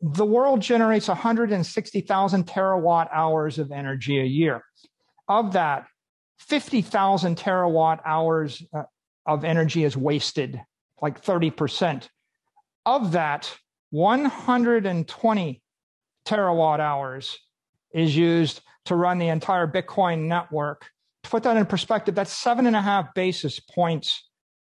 The 0.00 0.24
world 0.24 0.60
generates 0.60 1.08
160,000 1.08 2.46
terawatt 2.46 3.08
hours 3.12 3.58
of 3.58 3.72
energy 3.72 4.20
a 4.20 4.24
year. 4.24 4.62
Of 5.26 5.54
that, 5.54 5.86
50,000 6.38 7.36
terawatt 7.36 7.98
hours 8.06 8.62
uh, 8.72 8.84
of 9.26 9.44
energy 9.44 9.82
is 9.82 9.96
wasted, 9.96 10.62
like 11.02 11.24
30%. 11.24 12.10
Of 12.84 13.10
that, 13.10 13.52
120 13.90 15.62
terawatt 16.28 16.78
hours 16.78 17.38
is 17.92 18.16
used 18.16 18.60
to 18.84 18.94
run 18.94 19.18
the 19.18 19.30
entire 19.30 19.66
Bitcoin 19.66 20.28
network. 20.28 20.86
To 21.24 21.30
put 21.30 21.42
that 21.42 21.56
in 21.56 21.66
perspective, 21.66 22.14
that's 22.14 22.32
seven 22.32 22.68
and 22.68 22.76
a 22.76 22.82
half 22.82 23.12
basis 23.14 23.58
points 23.58 24.22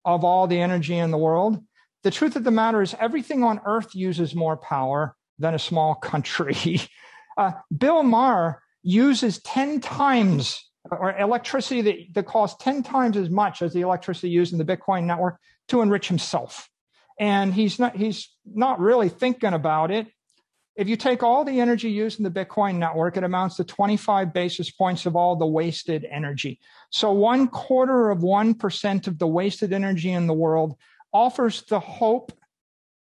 of 0.07 0.25
all 0.25 0.47
the 0.47 0.61
energy 0.61 0.97
in 0.97 1.11
the 1.11 1.19
world. 1.19 1.63
The 2.05 2.11
truth 2.11 2.37
of 2.37 2.45
the 2.45 2.51
matter 2.51 2.81
is, 2.81 2.95
everything 2.99 3.43
on 3.43 3.61
earth 3.67 3.95
uses 3.95 4.35
more 4.35 4.57
power 4.57 5.17
than 5.39 5.53
a 5.53 5.59
small 5.59 5.95
country. 5.95 6.57
Uh, 7.39 7.53
Bill 7.77 8.03
Maher 8.03 8.63
uses 8.83 9.43
10 9.43 9.83
times 9.83 10.71
or 10.91 11.15
electricity 11.19 11.83
that, 11.83 11.97
that 12.15 12.27
costs 12.27 12.63
10 12.65 12.83
times 12.83 13.19
as 13.19 13.29
much 13.29 13.61
as 13.61 13.75
the 13.75 13.83
electricity 13.83 14.31
used 14.31 14.55
in 14.55 14.59
the 14.59 14.65
Bitcoin 14.65 15.05
network 15.05 15.39
to 15.69 15.83
enrich 15.83 16.09
himself. 16.09 16.71
And 17.21 17.53
he's 17.53 17.79
not, 17.79 17.95
he's 17.95 18.31
not 18.47 18.81
really 18.81 19.11
thinking 19.11 19.53
about 19.53 19.91
it. 19.91 20.07
If 20.77 20.89
you 20.89 20.97
take 20.97 21.23
all 21.23 21.43
the 21.43 21.61
energy 21.61 21.91
used 21.91 22.19
in 22.21 22.25
the 22.25 22.31
Bitcoin 22.31 22.77
network, 22.77 23.17
it 23.17 23.25
amounts 23.25 23.57
to 23.57 23.65
25 23.65 24.35
basis 24.35 24.71
points 24.71 25.07
of 25.07 25.17
all 25.17 25.35
the 25.35 25.47
wasted 25.47 26.07
energy. 26.11 26.61
So 26.91 27.13
one 27.13 27.49
quarter 27.49 28.11
of 28.11 28.19
1% 28.19 29.07
of 29.07 29.19
the 29.19 29.27
wasted 29.27 29.73
energy 29.73 30.13
in 30.13 30.27
the 30.27 30.35
world 30.35 30.77
offers 31.15 31.63
the 31.63 31.81
hope 31.81 32.33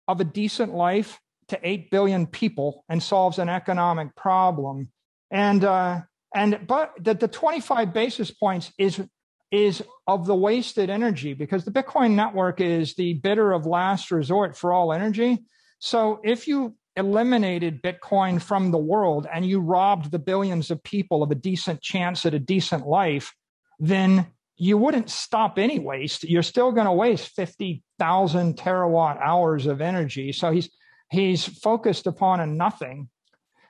of 0.08 0.20
a 0.20 0.24
decent 0.24 0.72
life 0.72 1.20
to 1.48 1.58
8 1.62 1.90
billion 1.90 2.26
people 2.26 2.84
and 2.88 3.02
solves 3.02 3.38
an 3.38 3.50
economic 3.50 4.16
problem. 4.16 4.88
And, 5.30 5.62
uh, 5.62 6.00
and, 6.34 6.66
but 6.66 6.92
the, 6.98 7.12
the 7.12 7.28
25 7.28 7.92
basis 7.92 8.30
points 8.30 8.72
is, 8.78 9.02
is 9.50 9.82
of 10.06 10.26
the 10.26 10.34
wasted 10.34 10.88
energy 10.88 11.34
because 11.34 11.66
the 11.66 11.70
Bitcoin 11.70 12.12
network 12.12 12.62
is 12.62 12.94
the 12.94 13.14
bidder 13.14 13.52
of 13.52 13.66
last 13.66 14.10
resort 14.10 14.56
for 14.56 14.72
all 14.72 14.94
energy. 14.94 15.44
So 15.78 16.20
if 16.24 16.48
you 16.48 16.74
eliminated 16.96 17.82
Bitcoin 17.82 18.40
from 18.40 18.70
the 18.70 18.78
world 18.78 19.26
and 19.32 19.44
you 19.44 19.60
robbed 19.60 20.10
the 20.10 20.18
billions 20.18 20.70
of 20.70 20.82
people 20.82 21.22
of 21.22 21.30
a 21.30 21.34
decent 21.34 21.80
chance 21.82 22.24
at 22.24 22.34
a 22.34 22.38
decent 22.38 22.86
life, 22.86 23.34
then 23.78 24.26
you 24.56 24.78
wouldn't 24.78 25.10
stop 25.10 25.58
any 25.58 25.78
waste. 25.78 26.24
You're 26.24 26.42
still 26.42 26.72
going 26.72 26.86
to 26.86 26.92
waste 26.92 27.28
50,000 27.36 28.56
terawatt 28.56 29.20
hours 29.20 29.66
of 29.66 29.80
energy. 29.80 30.32
So 30.32 30.50
he's 30.50 30.70
he's 31.10 31.44
focused 31.44 32.06
upon 32.06 32.40
a 32.40 32.46
nothing. 32.46 33.08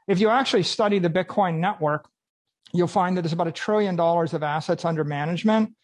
If 0.08 0.20
you 0.20 0.28
actually 0.28 0.62
study 0.62 1.00
the 1.00 1.10
Bitcoin 1.10 1.58
network, 1.58 2.08
you'll 2.72 2.86
find 2.86 3.16
that 3.16 3.22
there's 3.22 3.32
about 3.32 3.48
a 3.48 3.52
trillion 3.52 3.96
dollars 3.96 4.32
of 4.34 4.42
assets 4.42 4.84
under 4.84 5.04
management. 5.04 5.74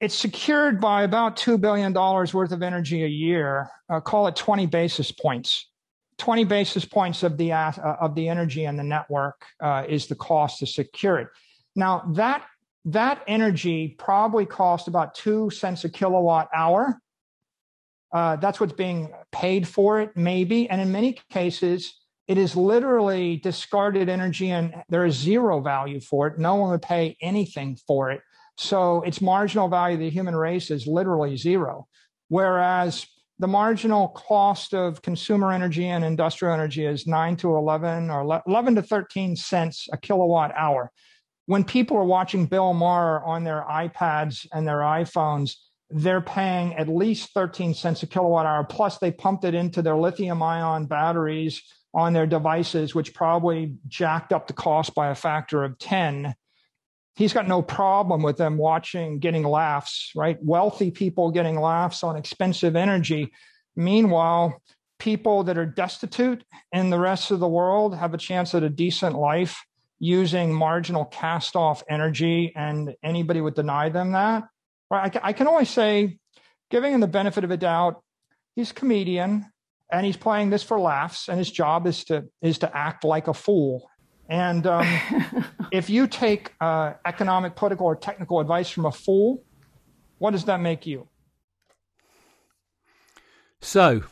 It's 0.00 0.14
secured 0.14 0.80
by 0.80 1.02
about 1.02 1.36
$2 1.36 1.60
billion 1.60 1.92
worth 1.92 2.52
of 2.52 2.62
energy 2.62 3.04
a 3.04 3.08
year. 3.08 3.70
Uh, 3.88 4.00
call 4.00 4.26
it 4.26 4.36
20 4.36 4.66
basis 4.66 5.12
points. 5.12 5.69
20 6.20 6.44
basis 6.44 6.84
points 6.84 7.22
of 7.22 7.36
the, 7.36 7.52
uh, 7.52 7.72
of 8.00 8.14
the 8.14 8.28
energy 8.28 8.64
in 8.64 8.76
the 8.76 8.84
network 8.84 9.44
uh, 9.60 9.84
is 9.88 10.06
the 10.06 10.14
cost 10.14 10.60
to 10.60 10.66
secure 10.66 11.18
it. 11.18 11.28
Now, 11.74 12.04
that 12.14 12.44
that 12.86 13.22
energy 13.26 13.94
probably 13.98 14.46
cost 14.46 14.88
about 14.88 15.14
two 15.14 15.50
cents 15.50 15.84
a 15.84 15.88
kilowatt 15.88 16.48
hour. 16.54 17.00
Uh, 18.12 18.36
that's 18.36 18.58
what's 18.58 18.72
being 18.72 19.12
paid 19.32 19.68
for 19.68 20.00
it, 20.00 20.16
maybe. 20.16 20.68
And 20.68 20.80
in 20.80 20.90
many 20.90 21.18
cases, 21.30 21.94
it 22.26 22.38
is 22.38 22.56
literally 22.56 23.36
discarded 23.36 24.08
energy 24.08 24.50
and 24.50 24.82
there 24.88 25.04
is 25.04 25.16
zero 25.16 25.60
value 25.60 26.00
for 26.00 26.28
it. 26.28 26.38
No 26.38 26.54
one 26.54 26.70
would 26.70 26.82
pay 26.82 27.16
anything 27.20 27.76
for 27.86 28.10
it. 28.10 28.20
So 28.56 29.02
its 29.02 29.20
marginal 29.20 29.68
value 29.68 29.96
to 29.96 30.04
the 30.04 30.10
human 30.10 30.36
race 30.36 30.70
is 30.70 30.86
literally 30.86 31.36
zero. 31.36 31.86
Whereas 32.28 33.06
the 33.40 33.48
marginal 33.48 34.08
cost 34.08 34.74
of 34.74 35.02
consumer 35.02 35.50
energy 35.50 35.88
and 35.88 36.04
industrial 36.04 36.54
energy 36.54 36.86
is 36.86 37.06
9 37.06 37.36
to 37.36 37.56
11 37.56 38.10
or 38.10 38.42
11 38.46 38.74
to 38.76 38.82
13 38.82 39.34
cents 39.34 39.88
a 39.92 39.96
kilowatt 39.96 40.52
hour 40.54 40.92
when 41.50 41.64
people 41.64 41.96
are 41.96 42.04
watching 42.04 42.46
Bill 42.46 42.72
Maher 42.72 43.24
on 43.24 43.42
their 43.42 43.64
iPads 43.68 44.46
and 44.52 44.68
their 44.68 44.78
iPhones, 44.78 45.56
they're 45.90 46.20
paying 46.20 46.74
at 46.74 46.86
least 46.86 47.30
13 47.34 47.74
cents 47.74 48.04
a 48.04 48.06
kilowatt 48.06 48.46
hour. 48.46 48.62
Plus, 48.62 48.98
they 48.98 49.10
pumped 49.10 49.42
it 49.42 49.52
into 49.52 49.82
their 49.82 49.96
lithium 49.96 50.40
ion 50.44 50.86
batteries 50.86 51.60
on 51.92 52.12
their 52.12 52.28
devices, 52.28 52.94
which 52.94 53.14
probably 53.14 53.74
jacked 53.88 54.32
up 54.32 54.46
the 54.46 54.52
cost 54.52 54.94
by 54.94 55.08
a 55.08 55.14
factor 55.16 55.64
of 55.64 55.76
10. 55.80 56.36
He's 57.16 57.32
got 57.32 57.48
no 57.48 57.60
problem 57.60 58.22
with 58.22 58.36
them 58.36 58.56
watching, 58.56 59.18
getting 59.18 59.42
laughs, 59.42 60.12
right? 60.14 60.38
Wealthy 60.42 60.90
people 60.90 61.30
getting 61.30 61.60
laughs 61.60 62.02
on 62.02 62.16
expensive 62.16 62.76
energy. 62.76 63.32
Meanwhile, 63.76 64.60
people 64.98 65.44
that 65.44 65.58
are 65.58 65.66
destitute 65.66 66.44
in 66.72 66.90
the 66.90 66.98
rest 66.98 67.30
of 67.30 67.40
the 67.40 67.48
world 67.48 67.96
have 67.96 68.14
a 68.14 68.18
chance 68.18 68.54
at 68.54 68.62
a 68.62 68.68
decent 68.68 69.16
life 69.16 69.64
using 69.98 70.54
marginal 70.54 71.04
cast 71.04 71.56
off 71.56 71.82
energy, 71.88 72.52
and 72.56 72.94
anybody 73.02 73.40
would 73.40 73.54
deny 73.54 73.90
them 73.90 74.12
that. 74.12 74.44
Right? 74.90 75.14
I, 75.22 75.32
can 75.34 75.46
only 75.46 75.66
say, 75.66 76.18
giving 76.70 76.94
him 76.94 77.00
the 77.00 77.06
benefit 77.06 77.44
of 77.44 77.50
a 77.50 77.56
doubt, 77.56 78.02
he's 78.56 78.70
a 78.70 78.74
comedian 78.74 79.46
and 79.92 80.06
he's 80.06 80.16
playing 80.16 80.50
this 80.50 80.62
for 80.62 80.78
laughs, 80.78 81.28
and 81.28 81.38
his 81.38 81.50
job 81.50 81.86
is 81.86 82.04
to 82.04 82.24
is 82.42 82.58
to 82.58 82.76
act 82.76 83.04
like 83.04 83.28
a 83.28 83.34
fool. 83.34 83.90
And 84.30 84.64
um, 84.66 84.86
if 85.72 85.90
you 85.90 86.06
take 86.06 86.54
uh, 86.60 86.94
economic, 87.04 87.56
political, 87.56 87.86
or 87.86 87.96
technical 87.96 88.40
advice 88.40 88.70
from 88.70 88.86
a 88.86 88.92
fool, 88.92 89.44
what 90.18 90.30
does 90.30 90.44
that 90.44 90.60
make 90.60 90.86
you? 90.86 91.08
So 93.60 94.04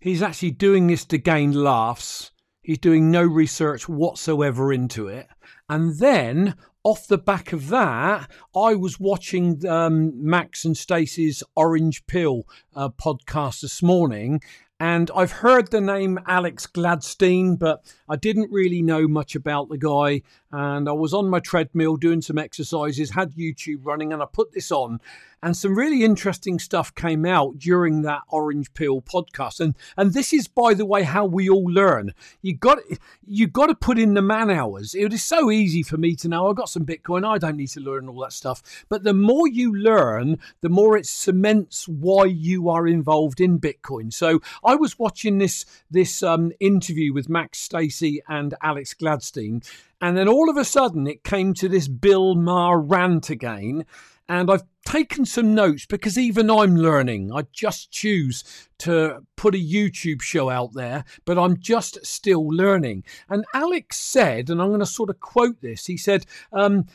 he's 0.00 0.22
actually 0.22 0.52
doing 0.52 0.86
this 0.86 1.04
to 1.06 1.18
gain 1.18 1.52
laughs. 1.52 2.30
He's 2.62 2.78
doing 2.78 3.10
no 3.10 3.22
research 3.22 3.88
whatsoever 3.88 4.72
into 4.72 5.08
it. 5.08 5.26
And 5.68 5.98
then 5.98 6.54
off 6.84 7.08
the 7.08 7.18
back 7.18 7.52
of 7.52 7.68
that, 7.68 8.30
I 8.54 8.74
was 8.74 9.00
watching 9.00 9.66
um, 9.66 10.12
Max 10.22 10.64
and 10.64 10.76
Stacey's 10.76 11.42
Orange 11.56 12.06
Pill 12.06 12.46
uh, 12.76 12.90
podcast 12.90 13.62
this 13.62 13.82
morning, 13.82 14.40
and 14.80 15.10
I've 15.14 15.30
heard 15.30 15.70
the 15.70 15.80
name 15.80 16.18
Alex 16.26 16.66
Gladstein, 16.66 17.58
but 17.58 17.84
I 18.08 18.16
didn't 18.16 18.50
really 18.50 18.82
know 18.82 19.06
much 19.06 19.36
about 19.36 19.68
the 19.68 19.78
guy. 19.78 20.22
And 20.50 20.88
I 20.88 20.92
was 20.92 21.14
on 21.14 21.28
my 21.28 21.38
treadmill 21.38 21.96
doing 21.96 22.20
some 22.20 22.38
exercises, 22.38 23.10
had 23.10 23.32
YouTube 23.32 23.84
running, 23.84 24.12
and 24.12 24.22
I 24.22 24.26
put 24.26 24.52
this 24.52 24.72
on. 24.72 25.00
And 25.44 25.54
some 25.54 25.76
really 25.76 26.04
interesting 26.04 26.58
stuff 26.58 26.94
came 26.94 27.26
out 27.26 27.58
during 27.58 28.00
that 28.00 28.22
Orange 28.30 28.72
Pill 28.72 29.02
podcast. 29.02 29.60
And 29.60 29.76
and 29.94 30.14
this 30.14 30.32
is, 30.32 30.48
by 30.48 30.72
the 30.72 30.86
way, 30.86 31.02
how 31.02 31.26
we 31.26 31.50
all 31.50 31.66
learn. 31.66 32.14
You 32.40 32.56
got 32.56 32.78
you 33.26 33.46
got 33.46 33.66
to 33.66 33.74
put 33.74 33.98
in 33.98 34.14
the 34.14 34.22
man 34.22 34.50
hours. 34.50 34.94
It 34.94 35.12
is 35.12 35.22
so 35.22 35.50
easy 35.50 35.82
for 35.82 35.98
me 35.98 36.16
to 36.16 36.28
know 36.28 36.48
I've 36.48 36.56
got 36.56 36.70
some 36.70 36.86
Bitcoin. 36.86 37.28
I 37.28 37.36
don't 37.36 37.58
need 37.58 37.68
to 37.68 37.80
learn 37.80 38.08
all 38.08 38.20
that 38.20 38.32
stuff. 38.32 38.86
But 38.88 39.04
the 39.04 39.12
more 39.12 39.46
you 39.46 39.76
learn, 39.76 40.38
the 40.62 40.70
more 40.70 40.96
it 40.96 41.04
cements 41.04 41.86
why 41.86 42.24
you 42.24 42.70
are 42.70 42.86
involved 42.86 43.38
in 43.38 43.60
Bitcoin. 43.60 44.14
So 44.14 44.40
I 44.64 44.76
was 44.76 44.98
watching 44.98 45.36
this 45.36 45.66
this 45.90 46.22
um, 46.22 46.52
interview 46.58 47.12
with 47.12 47.28
Max 47.28 47.58
Stacey 47.58 48.22
and 48.28 48.54
Alex 48.62 48.94
Gladstein, 48.94 49.62
and 50.00 50.16
then 50.16 50.26
all 50.26 50.48
of 50.48 50.56
a 50.56 50.64
sudden 50.64 51.06
it 51.06 51.22
came 51.22 51.52
to 51.52 51.68
this 51.68 51.86
Bill 51.86 52.34
Maher 52.34 52.80
rant 52.80 53.28
again. 53.28 53.84
And 54.26 54.50
I've 54.50 54.62
taken 54.84 55.24
some 55.24 55.54
notes 55.54 55.86
because 55.86 56.18
even 56.18 56.50
I'm 56.50 56.76
learning. 56.76 57.32
I 57.32 57.46
just 57.52 57.90
choose 57.90 58.44
to 58.78 59.22
put 59.36 59.54
a 59.54 59.58
YouTube 59.58 60.22
show 60.22 60.50
out 60.50 60.74
there, 60.74 61.04
but 61.24 61.38
I'm 61.38 61.58
just 61.58 62.04
still 62.04 62.46
learning. 62.48 63.04
And 63.28 63.44
Alex 63.54 63.98
said, 63.98 64.50
and 64.50 64.60
I'm 64.60 64.68
going 64.68 64.80
to 64.80 64.86
sort 64.86 65.10
of 65.10 65.20
quote 65.20 65.60
this 65.60 65.86
he 65.86 65.96
said, 65.96 66.26
um, 66.52 66.86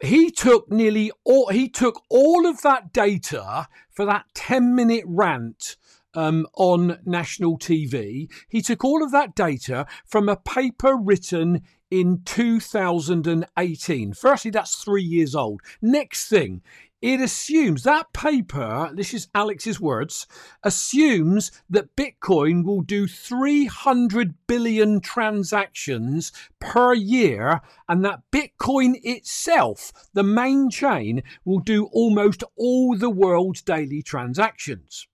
he 0.00 0.30
took 0.30 0.70
nearly 0.70 1.10
all 1.24 1.48
he 1.48 1.68
took 1.68 2.02
all 2.08 2.46
of 2.46 2.62
that 2.62 2.92
data 2.92 3.66
for 3.90 4.04
that 4.04 4.26
10 4.34 4.74
minute 4.74 5.04
rant 5.06 5.76
um, 6.14 6.46
on 6.54 6.98
national 7.04 7.58
TV. 7.58 8.30
He 8.48 8.62
took 8.62 8.84
all 8.84 9.02
of 9.02 9.12
that 9.12 9.34
data 9.34 9.86
from 10.04 10.28
a 10.28 10.36
paper 10.36 10.96
written 10.96 11.62
in 11.90 12.22
2018. 12.24 14.12
Firstly, 14.12 14.50
that's 14.50 14.82
three 14.82 15.02
years 15.02 15.34
old. 15.34 15.60
Next 15.80 16.28
thing, 16.28 16.62
it 17.00 17.20
assumes 17.20 17.84
that 17.84 18.12
paper, 18.12 18.90
this 18.92 19.14
is 19.14 19.28
Alex's 19.34 19.80
words, 19.80 20.26
assumes 20.64 21.52
that 21.70 21.94
Bitcoin 21.94 22.64
will 22.64 22.80
do 22.80 23.06
300 23.06 24.34
billion 24.46 25.00
transactions 25.00 26.32
per 26.58 26.94
year 26.94 27.60
and 27.88 28.04
that 28.04 28.22
Bitcoin 28.32 28.98
itself, 29.04 29.92
the 30.12 30.24
main 30.24 30.70
chain, 30.70 31.22
will 31.44 31.60
do 31.60 31.86
almost 31.92 32.42
all 32.56 32.96
the 32.96 33.10
world's 33.10 33.62
daily 33.62 34.02
transactions. 34.02 35.06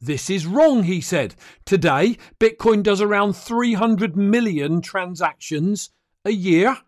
This 0.00 0.28
is 0.28 0.46
wrong, 0.46 0.82
he 0.82 1.00
said. 1.00 1.36
Today, 1.64 2.16
Bitcoin 2.40 2.82
does 2.82 3.00
around 3.00 3.34
300 3.34 4.16
million 4.16 4.80
transactions 4.80 5.90
a 6.24 6.32
year, 6.32 6.78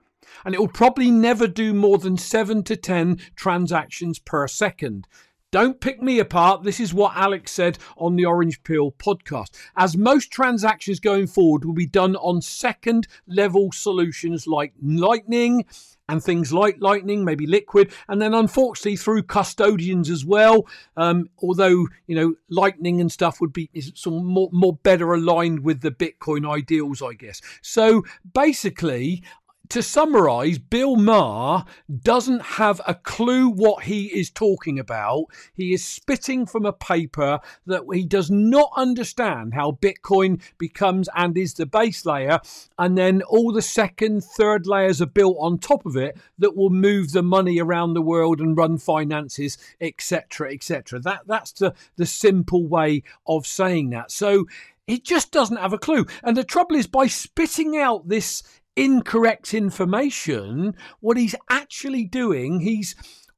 and 0.44 0.54
it 0.54 0.58
will 0.58 0.68
probably 0.68 1.10
never 1.10 1.46
do 1.46 1.74
more 1.74 1.98
than 1.98 2.16
7 2.16 2.62
to 2.64 2.76
10 2.76 3.20
transactions 3.36 4.18
per 4.18 4.46
second. 4.48 5.06
Don't 5.50 5.80
pick 5.80 6.02
me 6.02 6.18
apart. 6.18 6.64
This 6.64 6.80
is 6.80 6.92
what 6.92 7.16
Alex 7.16 7.52
said 7.52 7.78
on 7.96 8.16
the 8.16 8.24
Orange 8.24 8.64
Pill 8.64 8.90
podcast. 8.90 9.50
As 9.76 9.96
most 9.96 10.32
transactions 10.32 10.98
going 10.98 11.28
forward 11.28 11.64
will 11.64 11.74
be 11.74 11.86
done 11.86 12.16
on 12.16 12.42
second 12.42 13.06
level 13.28 13.70
solutions 13.70 14.48
like 14.48 14.72
Lightning, 14.82 15.64
and 16.08 16.22
things 16.22 16.52
like 16.52 16.76
Lightning, 16.80 17.24
maybe 17.24 17.46
Liquid, 17.46 17.92
and 18.08 18.20
then 18.20 18.34
unfortunately 18.34 18.96
through 18.96 19.22
custodians 19.22 20.10
as 20.10 20.24
well. 20.24 20.66
Um, 20.96 21.30
although 21.42 21.86
you 22.06 22.14
know 22.14 22.34
Lightning 22.48 23.00
and 23.00 23.10
stuff 23.10 23.40
would 23.40 23.52
be 23.52 23.70
some 23.94 24.24
more 24.24 24.48
more 24.52 24.74
better 24.74 25.14
aligned 25.14 25.60
with 25.60 25.80
the 25.80 25.90
Bitcoin 25.90 26.48
ideals, 26.48 27.02
I 27.02 27.14
guess. 27.14 27.40
So 27.62 28.04
basically, 28.32 29.22
to 29.70 29.82
summarize, 29.82 30.58
Bill 30.58 30.96
Maher 30.96 31.64
doesn't 32.02 32.42
have 32.42 32.80
a 32.86 32.94
clue 32.94 33.48
what 33.48 33.84
he 33.84 34.06
is 34.06 34.30
talking 34.30 34.78
about. 34.78 35.26
He 35.54 35.72
is 35.72 35.84
spitting 35.84 36.46
from 36.46 36.66
a 36.66 36.72
paper 36.72 37.40
that 37.66 37.82
he 37.92 38.04
does 38.04 38.30
not 38.30 38.70
understand 38.76 39.54
how 39.54 39.72
Bitcoin 39.72 40.42
becomes 40.58 41.08
and 41.14 41.36
is 41.36 41.54
the 41.54 41.66
base 41.66 42.04
layer, 42.04 42.40
and 42.78 42.98
then 42.98 43.22
all 43.22 43.52
the 43.52 43.62
second, 43.62 44.22
third 44.22 44.66
layers 44.66 45.00
are 45.00 45.06
built 45.06 45.36
on 45.40 45.58
top 45.58 45.86
of 45.86 45.96
it 45.96 46.16
that 46.38 46.56
will 46.56 46.70
move 46.70 47.12
the 47.12 47.22
money 47.22 47.58
around 47.58 47.94
the 47.94 48.02
world 48.02 48.40
and 48.40 48.56
run 48.56 48.78
finances, 48.78 49.56
etc., 49.80 50.52
etc. 50.52 51.00
That 51.00 51.22
that's 51.26 51.52
the 51.52 51.74
the 51.96 52.06
simple 52.06 52.66
way 52.66 53.02
of 53.26 53.46
saying 53.46 53.90
that. 53.90 54.10
So 54.10 54.46
he 54.86 55.00
just 55.00 55.32
doesn't 55.32 55.56
have 55.56 55.72
a 55.72 55.78
clue. 55.78 56.06
And 56.22 56.36
the 56.36 56.44
trouble 56.44 56.76
is, 56.76 56.86
by 56.86 57.06
spitting 57.06 57.76
out 57.76 58.08
this 58.08 58.42
incorrect 58.76 59.54
information, 59.54 60.74
what 61.00 61.16
he's 61.16 61.34
actually 61.50 62.04
doing, 62.04 62.60
he's 62.60 62.94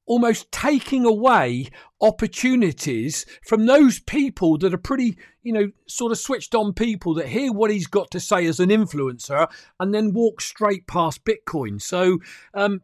almost 0.06 0.50
taking 0.52 1.04
away 1.04 1.68
opportunities 2.00 3.26
from 3.44 3.66
those 3.66 3.98
people 3.98 4.56
that 4.58 4.72
are 4.72 4.78
pretty, 4.78 5.18
you 5.42 5.52
know, 5.52 5.70
sort 5.88 6.12
of 6.12 6.18
switched 6.18 6.54
on 6.54 6.72
people 6.72 7.12
that 7.14 7.26
hear 7.26 7.52
what 7.52 7.70
he's 7.70 7.88
got 7.88 8.10
to 8.12 8.20
say 8.20 8.46
as 8.46 8.60
an 8.60 8.70
influencer 8.70 9.48
and 9.80 9.92
then 9.92 10.12
walk 10.12 10.40
straight 10.40 10.86
past 10.86 11.24
Bitcoin. 11.24 11.82
So, 11.82 12.18
um, 12.54 12.82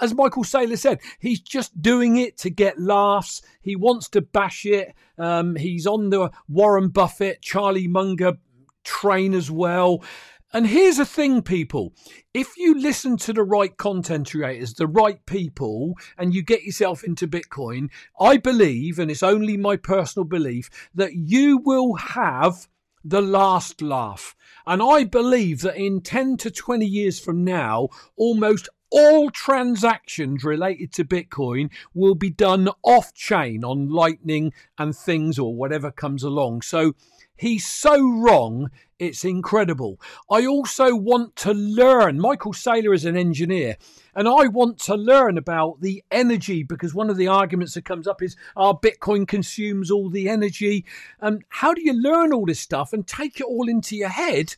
as 0.00 0.14
Michael 0.14 0.42
Saylor 0.42 0.78
said, 0.78 1.00
he's 1.20 1.40
just 1.40 1.80
doing 1.80 2.16
it 2.16 2.36
to 2.38 2.50
get 2.50 2.80
laughs. 2.80 3.42
He 3.60 3.76
wants 3.76 4.08
to 4.10 4.22
bash 4.22 4.64
it. 4.66 4.94
Um, 5.18 5.54
he's 5.54 5.86
on 5.86 6.10
the 6.10 6.30
Warren 6.48 6.88
Buffett, 6.88 7.42
Charlie 7.42 7.88
Munger 7.88 8.38
train 8.84 9.34
as 9.34 9.50
well. 9.50 10.02
And 10.52 10.68
here's 10.68 10.98
the 10.98 11.04
thing, 11.04 11.42
people 11.42 11.92
if 12.32 12.56
you 12.56 12.78
listen 12.78 13.16
to 13.18 13.32
the 13.32 13.42
right 13.42 13.76
content 13.76 14.30
creators, 14.30 14.74
the 14.74 14.86
right 14.86 15.24
people, 15.26 15.94
and 16.16 16.34
you 16.34 16.42
get 16.42 16.62
yourself 16.62 17.02
into 17.02 17.26
Bitcoin, 17.26 17.90
I 18.20 18.36
believe, 18.36 18.98
and 18.98 19.10
it's 19.10 19.22
only 19.22 19.56
my 19.56 19.76
personal 19.76 20.24
belief, 20.24 20.70
that 20.94 21.14
you 21.14 21.58
will 21.58 21.94
have 21.94 22.68
the 23.04 23.22
last 23.22 23.82
laugh. 23.82 24.34
And 24.66 24.82
I 24.82 25.04
believe 25.04 25.60
that 25.62 25.76
in 25.76 26.00
10 26.00 26.36
to 26.38 26.50
20 26.50 26.86
years 26.86 27.20
from 27.20 27.44
now, 27.44 27.88
almost 28.16 28.68
all 28.90 29.30
transactions 29.30 30.44
related 30.44 30.92
to 30.92 31.04
Bitcoin 31.04 31.70
will 31.94 32.14
be 32.14 32.30
done 32.30 32.68
off 32.82 33.12
chain 33.14 33.64
on 33.64 33.90
Lightning 33.90 34.52
and 34.78 34.94
things 34.94 35.38
or 35.38 35.54
whatever 35.54 35.90
comes 35.90 36.22
along. 36.22 36.62
So 36.62 36.94
he's 37.36 37.66
so 37.66 38.00
wrong 38.00 38.70
it's 38.98 39.24
incredible. 39.24 40.00
I 40.30 40.46
also 40.46 40.94
want 40.94 41.36
to 41.36 41.52
learn. 41.52 42.18
Michael 42.18 42.52
Saylor 42.52 42.94
is 42.94 43.04
an 43.04 43.16
engineer, 43.16 43.76
and 44.14 44.26
I 44.26 44.46
want 44.46 44.78
to 44.80 44.94
learn 44.94 45.36
about 45.36 45.82
the 45.82 46.02
energy 46.10 46.62
because 46.62 46.94
one 46.94 47.10
of 47.10 47.18
the 47.18 47.28
arguments 47.28 47.74
that 47.74 47.84
comes 47.84 48.06
up 48.06 48.22
is 48.22 48.36
our 48.56 48.72
oh, 48.72 48.78
Bitcoin 48.78 49.28
consumes 49.28 49.90
all 49.90 50.08
the 50.08 50.28
energy. 50.28 50.86
And 51.20 51.36
um, 51.36 51.42
how 51.50 51.74
do 51.74 51.82
you 51.82 51.92
learn 51.92 52.32
all 52.32 52.46
this 52.46 52.60
stuff 52.60 52.92
and 52.94 53.06
take 53.06 53.40
it 53.40 53.46
all 53.46 53.68
into 53.68 53.96
your 53.96 54.08
head 54.08 54.54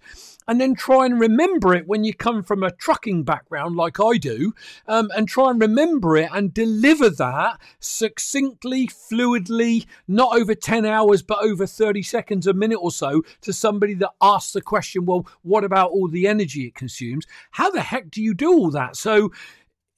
and 0.48 0.58
then 0.60 0.74
try 0.74 1.04
and 1.04 1.20
remember 1.20 1.74
it 1.74 1.86
when 1.86 2.04
you 2.04 2.14
come 2.14 2.42
from 2.42 2.62
a 2.62 2.70
trucking 2.70 3.22
background 3.22 3.76
like 3.76 4.00
I 4.00 4.16
do, 4.16 4.54
um, 4.86 5.10
and 5.14 5.28
try 5.28 5.50
and 5.50 5.60
remember 5.60 6.16
it 6.16 6.30
and 6.32 6.54
deliver 6.54 7.10
that 7.10 7.60
succinctly, 7.78 8.86
fluidly, 8.88 9.86
not 10.08 10.34
over 10.34 10.54
10 10.54 10.86
hours, 10.86 11.22
but 11.22 11.42
over 11.42 11.66
30 11.66 12.02
seconds, 12.02 12.46
a 12.46 12.54
minute 12.54 12.78
or 12.78 12.90
so 12.90 13.22
to 13.42 13.52
somebody 13.52 13.92
that 13.94 14.12
asks 14.28 14.52
the 14.52 14.60
question, 14.60 15.06
well, 15.06 15.26
what 15.42 15.64
about 15.64 15.90
all 15.90 16.08
the 16.08 16.26
energy 16.26 16.66
it 16.66 16.74
consumes? 16.74 17.26
How 17.52 17.70
the 17.70 17.80
heck 17.80 18.10
do 18.10 18.22
you 18.22 18.34
do 18.34 18.52
all 18.52 18.70
that? 18.70 18.96
So, 18.96 19.32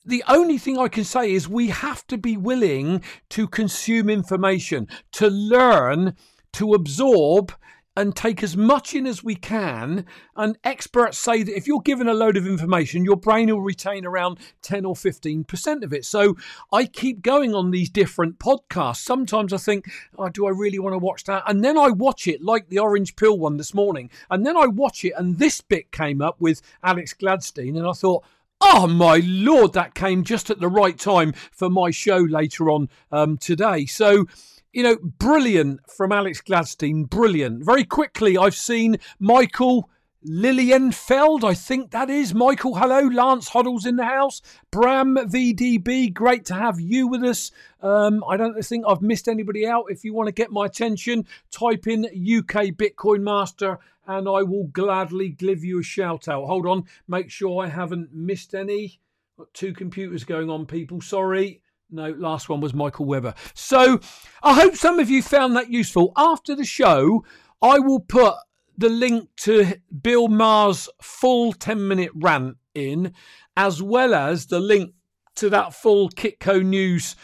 the 0.05 0.25
only 0.29 0.57
thing 0.57 0.79
I 0.79 0.89
can 0.89 1.05
say 1.05 1.33
is 1.33 1.47
we 1.47 1.69
have 1.69 2.07
to 2.07 2.17
be 2.17 2.37
willing 2.37 3.03
to 3.31 3.47
consume 3.47 4.09
information, 4.09 4.89
to 5.13 5.29
learn, 5.29 6.17
to 6.55 6.73
absorb, 6.73 7.53
and 7.97 8.15
take 8.15 8.43
as 8.43 8.57
much 8.57 8.95
in 8.95 9.07
as 9.07 9.25
we 9.25 9.35
can. 9.35 10.07
And 10.37 10.57
experts 10.65 11.19
say 11.19 11.43
that 11.43 11.57
if 11.57 11.67
you're 11.67 11.81
given 11.81 12.09
a 12.09 12.15
load 12.15 12.37
of 12.37 12.47
information, 12.47 13.05
your 13.05 13.17
brain 13.17 13.49
will 13.49 13.61
retain 13.61 14.07
around 14.07 14.39
10 14.63 14.85
or 14.85 14.95
15% 14.95 15.83
of 15.83 15.93
it. 15.93 16.05
So 16.05 16.37
I 16.73 16.85
keep 16.87 17.23
going 17.23 17.55
on 17.55 17.71
these 17.71 17.91
different 17.91 18.39
podcasts. 18.39 18.99
Sometimes 18.99 19.53
I 19.53 19.59
think, 19.59 19.91
oh, 20.17 20.29
do 20.29 20.47
I 20.47 20.51
really 20.51 20.79
want 20.79 20.95
to 20.95 20.99
watch 20.99 21.25
that? 21.25 21.43
And 21.47 21.65
then 21.65 21.77
I 21.77 21.89
watch 21.89 22.29
it, 22.29 22.43
like 22.43 22.69
the 22.69 22.79
Orange 22.79 23.17
Pill 23.17 23.39
one 23.39 23.57
this 23.57 23.75
morning. 23.75 24.11
And 24.31 24.47
then 24.47 24.57
I 24.57 24.67
watch 24.67 25.05
it, 25.05 25.13
and 25.17 25.39
this 25.39 25.61
bit 25.61 25.91
came 25.91 26.23
up 26.23 26.41
with 26.41 26.63
Alex 26.83 27.15
Gladstein. 27.15 27.77
And 27.77 27.87
I 27.87 27.93
thought, 27.93 28.25
Oh 28.63 28.87
my 28.87 29.23
lord, 29.25 29.73
that 29.73 29.95
came 29.95 30.23
just 30.23 30.51
at 30.51 30.61
the 30.61 30.69
right 30.69 30.99
time 30.99 31.33
for 31.51 31.71
my 31.71 31.91
show 31.91 32.19
later 32.19 32.71
on 32.71 32.91
um, 33.11 33.39
today. 33.39 33.87
So 33.87 34.27
you 34.73 34.83
know, 34.83 34.97
brilliant 35.03 35.81
from 35.91 36.13
Alex 36.13 36.41
Gladstein. 36.41 37.09
Brilliant. 37.09 37.65
Very 37.65 37.85
quickly, 37.85 38.39
I've 38.39 38.55
seen 38.55 38.99
Michael 39.19 39.91
Lilienfeld, 40.27 41.45
I 41.45 41.55
think 41.55 41.93
that 41.93 42.11
is. 42.11 42.35
Michael, 42.35 42.75
hello. 42.75 43.01
Lance 43.01 43.49
Hoddle's 43.51 43.87
in 43.87 43.97
the 43.97 44.05
house. 44.05 44.43
Bram 44.71 45.17
VDB, 45.17 46.13
great 46.13 46.45
to 46.47 46.55
have 46.55 46.79
you 46.79 47.09
with 47.09 47.25
us. 47.25 47.51
Um, 47.81 48.23
I 48.29 48.37
don't 48.37 48.63
think 48.63 48.85
I've 48.87 49.01
missed 49.01 49.29
anybody 49.29 49.67
out. 49.67 49.87
If 49.89 50.05
you 50.05 50.13
want 50.13 50.27
to 50.27 50.33
get 50.33 50.51
my 50.51 50.67
attention, 50.67 51.27
type 51.51 51.87
in 51.87 52.05
UK 52.05 52.75
Bitcoin 52.77 53.23
Master 53.23 53.79
and 54.07 54.29
I 54.29 54.43
will 54.43 54.65
gladly 54.65 55.29
give 55.29 55.65
you 55.65 55.79
a 55.79 55.85
shout 55.85 56.29
out. 56.29 56.47
Hold 56.47 56.67
on, 56.67 56.85
make 57.09 57.31
sure 57.31 57.65
I 57.65 57.69
haven't 57.69 58.13
missed 58.13 58.55
any. 58.55 59.01
Got 59.39 59.55
two 59.55 59.73
computers 59.73 60.25
going 60.25 60.51
on, 60.51 60.67
people. 60.67 61.01
Sorry. 61.01 61.63
No, 61.91 62.11
last 62.11 62.49
one 62.49 62.61
was 62.61 62.73
Michael 62.73 63.07
Webber. 63.07 63.35
So 63.55 64.01
I 64.43 64.55
hope 64.55 64.77
some 64.77 64.99
of 64.99 65.11
you 65.11 65.23
found 65.23 65.57
that 65.57 65.71
useful. 65.71 66.13
After 66.17 66.55
the 66.55 66.65
show, 66.65 67.25
I 67.61 67.79
will 67.79 68.01
put 68.01 68.35
the 68.79 68.89
link 68.89 69.29
to 69.39 69.75
Bill 70.03 70.29
Maher's 70.29 70.89
full 71.03 71.53
10 71.53 71.87
minute 71.87 72.11
rant 72.15 72.57
in, 72.75 73.13
as 73.57 73.83
well 73.83 74.15
as 74.15 74.47
the 74.47 74.61
link 74.61 74.95
to 75.37 75.51
that 75.51 75.75
full 75.75 76.09
Kitco 76.11 76.65
News 76.65 77.17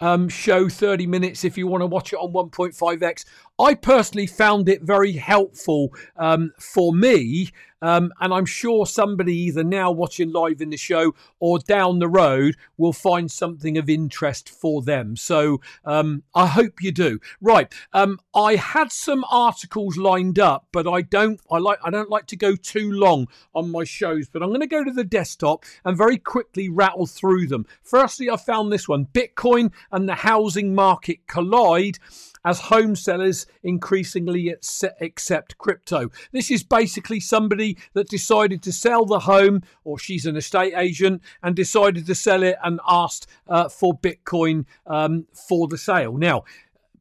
um, 0.00 0.28
show 0.28 0.68
30 0.68 1.06
minutes 1.06 1.44
if 1.44 1.58
you 1.58 1.66
want 1.66 1.82
to 1.82 1.86
watch 1.86 2.12
it 2.12 2.16
on 2.16 2.32
1.5x. 2.32 3.24
I 3.60 3.74
personally 3.74 4.26
found 4.26 4.68
it 4.68 4.82
very 4.82 5.12
helpful 5.12 5.92
um, 6.16 6.52
for 6.58 6.94
me 6.94 7.50
um, 7.82 8.12
and 8.20 8.32
I'm 8.32 8.46
sure 8.46 8.86
somebody 8.86 9.34
either 9.36 9.64
now 9.64 9.90
watching 9.90 10.32
live 10.32 10.60
in 10.60 10.70
the 10.70 10.76
show 10.76 11.14
or 11.38 11.58
down 11.58 11.98
the 11.98 12.08
road 12.08 12.56
will 12.76 12.92
find 12.92 13.30
something 13.30 13.78
of 13.78 13.88
interest 13.88 14.48
for 14.48 14.82
them. 14.82 15.16
So 15.16 15.60
um, 15.84 16.22
I 16.34 16.46
hope 16.46 16.82
you 16.82 16.92
do. 16.92 17.20
Right. 17.40 17.72
Um, 17.92 18.18
I 18.34 18.56
had 18.56 18.92
some 18.92 19.24
articles 19.30 19.96
lined 19.96 20.38
up, 20.38 20.66
but 20.72 20.86
I 20.86 21.02
don't. 21.02 21.40
I 21.50 21.58
like. 21.58 21.78
I 21.82 21.90
don't 21.90 22.10
like 22.10 22.26
to 22.28 22.36
go 22.36 22.54
too 22.54 22.92
long 22.92 23.28
on 23.54 23.70
my 23.70 23.84
shows. 23.84 24.28
But 24.28 24.42
I'm 24.42 24.50
going 24.50 24.60
to 24.60 24.66
go 24.66 24.84
to 24.84 24.92
the 24.92 25.04
desktop 25.04 25.64
and 25.84 25.96
very 25.96 26.18
quickly 26.18 26.68
rattle 26.68 27.06
through 27.06 27.46
them. 27.46 27.66
Firstly, 27.82 28.30
I 28.30 28.36
found 28.36 28.70
this 28.70 28.88
one: 28.88 29.06
Bitcoin 29.06 29.72
and 29.90 30.08
the 30.08 30.16
housing 30.16 30.74
market 30.74 31.26
collide 31.26 31.98
as 32.44 32.60
home 32.60 32.96
sellers 32.96 33.46
increasingly 33.62 34.54
accept 35.00 35.58
crypto. 35.58 36.10
This 36.32 36.50
is 36.50 36.62
basically 36.62 37.20
somebody 37.20 37.78
that 37.94 38.08
decided 38.08 38.62
to 38.62 38.72
sell 38.72 39.04
the 39.04 39.20
home, 39.20 39.62
or 39.84 39.98
she's 39.98 40.26
an 40.26 40.36
estate 40.36 40.74
agent, 40.76 41.22
and 41.42 41.54
decided 41.54 42.06
to 42.06 42.14
sell 42.14 42.42
it 42.42 42.56
and 42.62 42.80
asked 42.88 43.26
uh, 43.48 43.68
for 43.68 43.98
Bitcoin 43.98 44.64
um, 44.86 45.26
for 45.32 45.68
the 45.68 45.78
sale. 45.78 46.16
Now, 46.16 46.44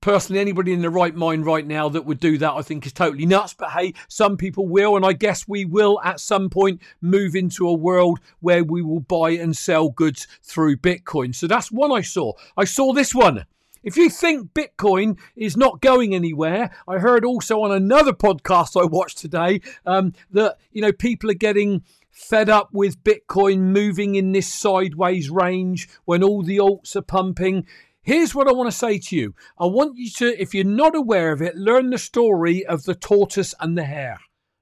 personally, 0.01 0.39
anybody 0.39 0.73
in 0.73 0.81
the 0.81 0.89
right 0.89 1.15
mind 1.15 1.45
right 1.45 1.65
now 1.65 1.89
that 1.89 2.05
would 2.05 2.19
do 2.19 2.37
that, 2.37 2.53
I 2.53 2.61
think 2.61 2.85
is 2.85 2.93
totally 2.93 3.25
nuts. 3.25 3.53
But 3.53 3.71
hey, 3.71 3.93
some 4.07 4.37
people 4.37 4.67
will, 4.67 4.95
and 4.95 5.05
I 5.05 5.13
guess 5.13 5.47
we 5.47 5.65
will 5.65 5.99
at 6.03 6.19
some 6.19 6.49
point 6.49 6.81
move 7.01 7.35
into 7.35 7.67
a 7.67 7.73
world 7.73 8.19
where 8.39 8.63
we 8.63 8.81
will 8.81 9.01
buy 9.01 9.31
and 9.31 9.55
sell 9.55 9.89
goods 9.89 10.27
through 10.43 10.77
Bitcoin. 10.77 11.33
So 11.35 11.47
that's 11.47 11.71
one 11.71 11.91
I 11.91 12.01
saw. 12.01 12.33
I 12.57 12.65
saw 12.65 12.93
this 12.93 13.13
one. 13.13 13.45
If 13.81 13.95
you 13.95 14.09
think 14.09 14.53
Bitcoin 14.53 15.17
is 15.35 15.55
not 15.55 15.81
going 15.81 16.13
anywhere, 16.13 16.69
I 16.87 16.97
heard 16.97 17.23
also 17.23 17.61
on 17.61 17.71
another 17.71 18.11
podcast 18.11 18.79
I 18.79 18.85
watched 18.85 19.19
today 19.19 19.61
um, 19.85 20.13
that 20.31 20.57
you 20.71 20.81
know 20.81 20.91
people 20.91 21.31
are 21.31 21.35
getting 21.35 21.83
fed 22.11 22.49
up 22.49 22.69
with 22.73 23.03
Bitcoin 23.03 23.59
moving 23.59 24.15
in 24.15 24.33
this 24.33 24.51
sideways 24.51 25.29
range 25.29 25.87
when 26.03 26.23
all 26.23 26.43
the 26.43 26.57
alts 26.57 26.95
are 26.95 27.01
pumping. 27.01 27.65
Here's 28.01 28.35
what 28.35 28.47
I 28.47 28.51
want 28.51 28.69
to 28.69 28.77
say 28.77 28.97
to 28.99 29.15
you. 29.15 29.35
I 29.57 29.65
want 29.65 29.97
you 29.97 30.09
to, 30.17 30.41
if 30.41 30.53
you're 30.53 30.63
not 30.63 30.95
aware 30.95 31.31
of 31.31 31.41
it, 31.41 31.55
learn 31.55 31.91
the 31.91 31.97
story 31.97 32.65
of 32.65 32.83
the 32.83 32.95
tortoise 32.95 33.53
and 33.59 33.77
the 33.77 33.83
hare. 33.83 34.19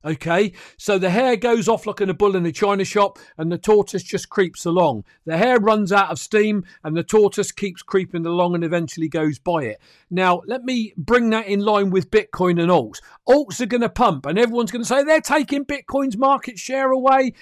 Okay, 0.08 0.54
so 0.78 0.98
the 0.98 1.10
hare 1.10 1.36
goes 1.36 1.68
off 1.68 1.86
like 1.86 2.00
a 2.00 2.14
bull 2.14 2.38
in 2.38 2.46
a 2.46 2.52
china 2.54 2.86
shop, 2.86 3.20
and 3.38 3.52
the 3.52 3.58
tortoise 3.58 4.04
just 4.04 4.30
creeps 4.30 4.66
along. 4.66 5.04
The 5.26 5.36
hare 5.36 5.60
runs 5.60 5.92
out 5.92 6.12
of 6.12 6.18
steam, 6.18 6.64
and 6.82 6.96
the 6.96 7.04
tortoise 7.04 7.52
keeps 7.52 7.82
creeping 7.82 8.26
along 8.26 8.56
and 8.56 8.64
eventually 8.64 9.10
goes 9.10 9.38
by 9.38 9.66
it. 9.66 9.82
Now, 10.10 10.44
let 10.48 10.64
me 10.64 10.94
bring 10.96 11.30
that 11.32 11.48
in 11.48 11.60
line 11.60 11.90
with 11.90 12.10
Bitcoin 12.10 12.52
and 12.52 12.72
alts. 12.72 13.02
Alts 13.28 13.60
are 13.60 13.66
going 13.66 13.82
to 13.82 13.90
pump, 13.90 14.26
and 14.26 14.40
everyone's 14.40 14.72
going 14.72 14.84
to 14.84 14.88
say 14.88 15.04
they're 15.04 15.20
taking 15.20 15.66
Bitcoin's 15.66 16.16
market 16.16 16.58
share 16.58 16.92
away. 16.92 17.34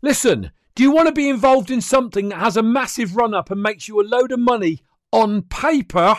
Listen, 0.00 0.52
do 0.74 0.82
you 0.82 0.92
want 0.92 1.08
to 1.08 1.12
be 1.12 1.28
involved 1.28 1.70
in 1.70 1.82
something 1.82 2.30
that 2.30 2.38
has 2.38 2.56
a 2.56 2.62
massive 2.62 3.14
run 3.14 3.34
up 3.34 3.50
and 3.50 3.62
makes 3.62 3.88
you 3.88 4.00
a 4.00 4.08
load 4.08 4.32
of 4.32 4.40
money 4.40 4.80
on 5.12 5.42
paper? 5.42 6.16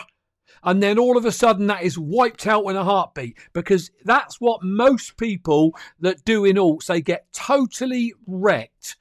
And 0.62 0.82
then 0.82 0.98
all 0.98 1.16
of 1.16 1.24
a 1.24 1.32
sudden 1.32 1.66
that 1.66 1.82
is 1.82 1.98
wiped 1.98 2.46
out 2.46 2.66
in 2.66 2.76
a 2.76 2.84
heartbeat 2.84 3.36
because 3.52 3.90
that's 4.04 4.40
what 4.40 4.62
most 4.62 5.16
people 5.16 5.74
that 6.00 6.24
do 6.24 6.44
in 6.44 6.56
alts 6.56 6.86
they 6.86 7.00
get 7.00 7.32
totally 7.32 8.12
wrecked 8.26 8.96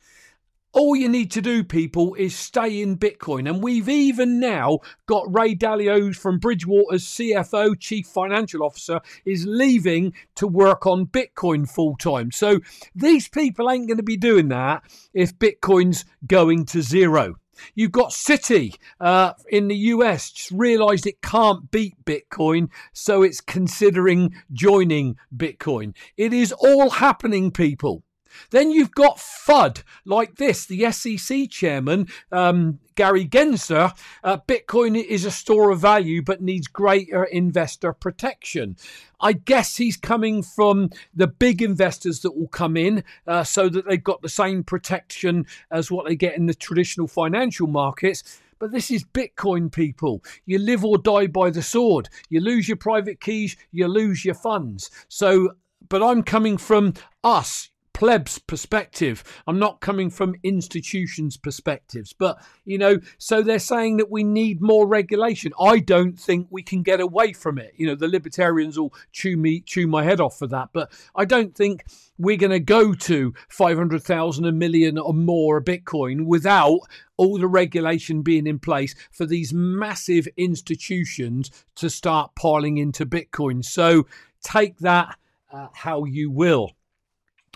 all 0.78 0.96
you 0.96 1.10
need 1.10 1.32
to 1.32 1.42
do, 1.42 1.64
people, 1.64 2.14
is 2.14 2.36
stay 2.36 2.84
in 2.84 3.00
Bitcoin. 3.00 3.50
And 3.50 3.64
we've 3.64 3.90
even 3.90 4.40
now 4.40 4.80
got 5.08 5.26
Ray 5.34 5.56
Dalio 5.56 6.16
from 6.16 6.38
Bridgewater's 6.38 7.04
CFO, 7.04 7.80
Chief 7.80 8.06
Financial 8.06 8.64
Officer, 8.64 9.02
is 9.26 9.48
leaving 9.48 10.14
to 10.36 10.48
work 10.48 10.86
on 10.86 11.08
Bitcoin 11.08 11.68
full 11.68 11.96
time. 11.96 12.32
So 12.32 12.60
these 12.94 13.28
people 13.28 13.72
ain't 13.72 13.88
going 13.88 13.98
to 13.98 14.04
be 14.04 14.18
doing 14.18 14.50
that 14.50 14.84
if 15.16 15.38
Bitcoin's 15.40 16.06
going 16.28 16.66
to 16.66 16.84
zero. 16.84 17.38
You've 17.76 17.92
got 17.92 18.12
Citi 18.12 18.76
uh, 19.00 19.34
in 19.50 19.68
the 19.68 19.76
US 19.76 20.32
just 20.32 20.52
realized 20.52 21.06
it 21.06 21.22
can't 21.22 21.70
beat 21.72 21.96
Bitcoin, 22.06 22.70
so 22.94 23.24
it's 23.24 23.42
considering 23.42 24.36
joining 24.52 25.18
Bitcoin. 25.36 25.96
It 26.16 26.34
is 26.34 26.52
all 26.54 26.90
happening, 26.90 27.52
people. 27.52 28.04
Then 28.52 28.72
you've 28.72 28.92
got 28.92 29.18
FUD 29.18 29.84
like 30.06 30.36
this. 30.36 30.66
The 30.66 30.92
SEC 30.92 31.50
chairman, 31.50 32.08
um, 32.32 32.80
Gary 32.96 33.28
Gensler, 33.28 33.92
uh, 34.24 34.38
Bitcoin 34.48 35.02
is 35.02 35.26
a 35.26 35.32
store 35.32 35.72
of 35.72 35.80
value 35.80 36.22
but 36.22 36.42
needs 36.42 36.68
greater 36.68 37.24
investor 37.24 37.94
protection. 37.94 38.76
I 39.20 39.34
guess 39.34 39.78
he's 39.78 39.98
coming 39.98 40.44
from 40.44 40.90
the 41.14 41.28
big 41.28 41.62
investors 41.62 42.22
that 42.22 42.38
will 42.38 42.48
come 42.48 42.78
in 42.78 43.04
uh, 43.26 43.44
so 43.44 43.70
that 43.70 43.88
they've 43.88 44.04
got 44.04 44.22
the 44.22 44.30
same 44.30 44.64
protection 44.64 45.46
as 45.72 45.90
what 45.92 46.08
they 46.08 46.16
get 46.16 46.38
in 46.38 46.46
the 46.46 46.54
traditional 46.54 47.08
financial 47.08 47.68
markets. 47.68 48.40
But 48.60 48.72
this 48.72 48.90
is 48.90 49.04
Bitcoin, 49.04 49.72
people. 49.72 50.24
You 50.46 50.60
live 50.60 50.84
or 50.84 50.98
die 50.98 51.28
by 51.28 51.50
the 51.50 51.62
sword. 51.62 52.10
You 52.30 52.40
lose 52.40 52.68
your 52.68 52.78
private 52.78 53.20
keys, 53.20 53.56
you 53.72 53.88
lose 53.88 54.26
your 54.26 54.36
funds. 54.36 54.90
So, 55.08 55.54
but 55.90 56.02
I'm 56.02 56.24
coming 56.24 56.58
from 56.58 56.94
us, 57.24 57.70
plebs 57.98 58.38
perspective. 58.38 59.24
I'm 59.48 59.58
not 59.58 59.82
coming 59.82 60.12
from 60.12 60.36
institutions' 60.44 61.36
perspectives. 61.36 62.14
But, 62.14 62.40
you 62.64 62.78
know, 62.78 63.00
so 63.18 63.42
they're 63.42 63.58
saying 63.58 63.98
that 63.98 64.12
we 64.12 64.24
need 64.24 64.62
more 64.62 64.86
regulation. 64.86 65.52
I 65.60 65.80
don't 65.80 66.14
think 66.14 66.46
we 66.52 66.62
can 66.62 66.84
get 66.84 67.02
away 67.02 67.34
from 67.34 67.58
it. 67.58 67.74
You 67.76 67.88
know, 67.88 67.96
the 67.96 68.08
libertarians 68.08 68.78
will 68.78 68.94
chew 69.12 69.36
me 69.36 69.62
chew 69.62 69.88
my 69.88 70.04
head 70.04 70.22
off 70.22 70.38
for 70.38 70.46
that. 70.46 70.70
But 70.74 70.92
I 71.16 71.26
don't 71.26 71.56
think 71.56 71.86
we're 72.20 72.38
going 72.38 72.52
to 72.52 72.60
go 72.60 72.94
to 72.94 73.34
500,000, 73.50 74.46
a 74.46 74.52
million 74.52 75.00
or 75.00 75.16
more 75.16 75.58
a 75.58 75.64
Bitcoin 75.64 76.28
without 76.28 76.82
all 77.18 77.40
the 77.40 77.48
regulation 77.48 78.22
being 78.22 78.46
in 78.46 78.60
place 78.60 78.94
for 79.12 79.26
these 79.26 79.52
massive 79.56 80.28
institutions 80.38 81.50
to 81.78 81.90
start 81.90 82.36
piling 82.36 82.78
into 82.78 83.08
Bitcoin. 83.08 83.66
So 83.66 84.06
take 84.44 84.78
that 84.82 85.18
uh, 85.52 85.70
how 85.74 86.04
you 86.04 86.30
will. 86.30 86.77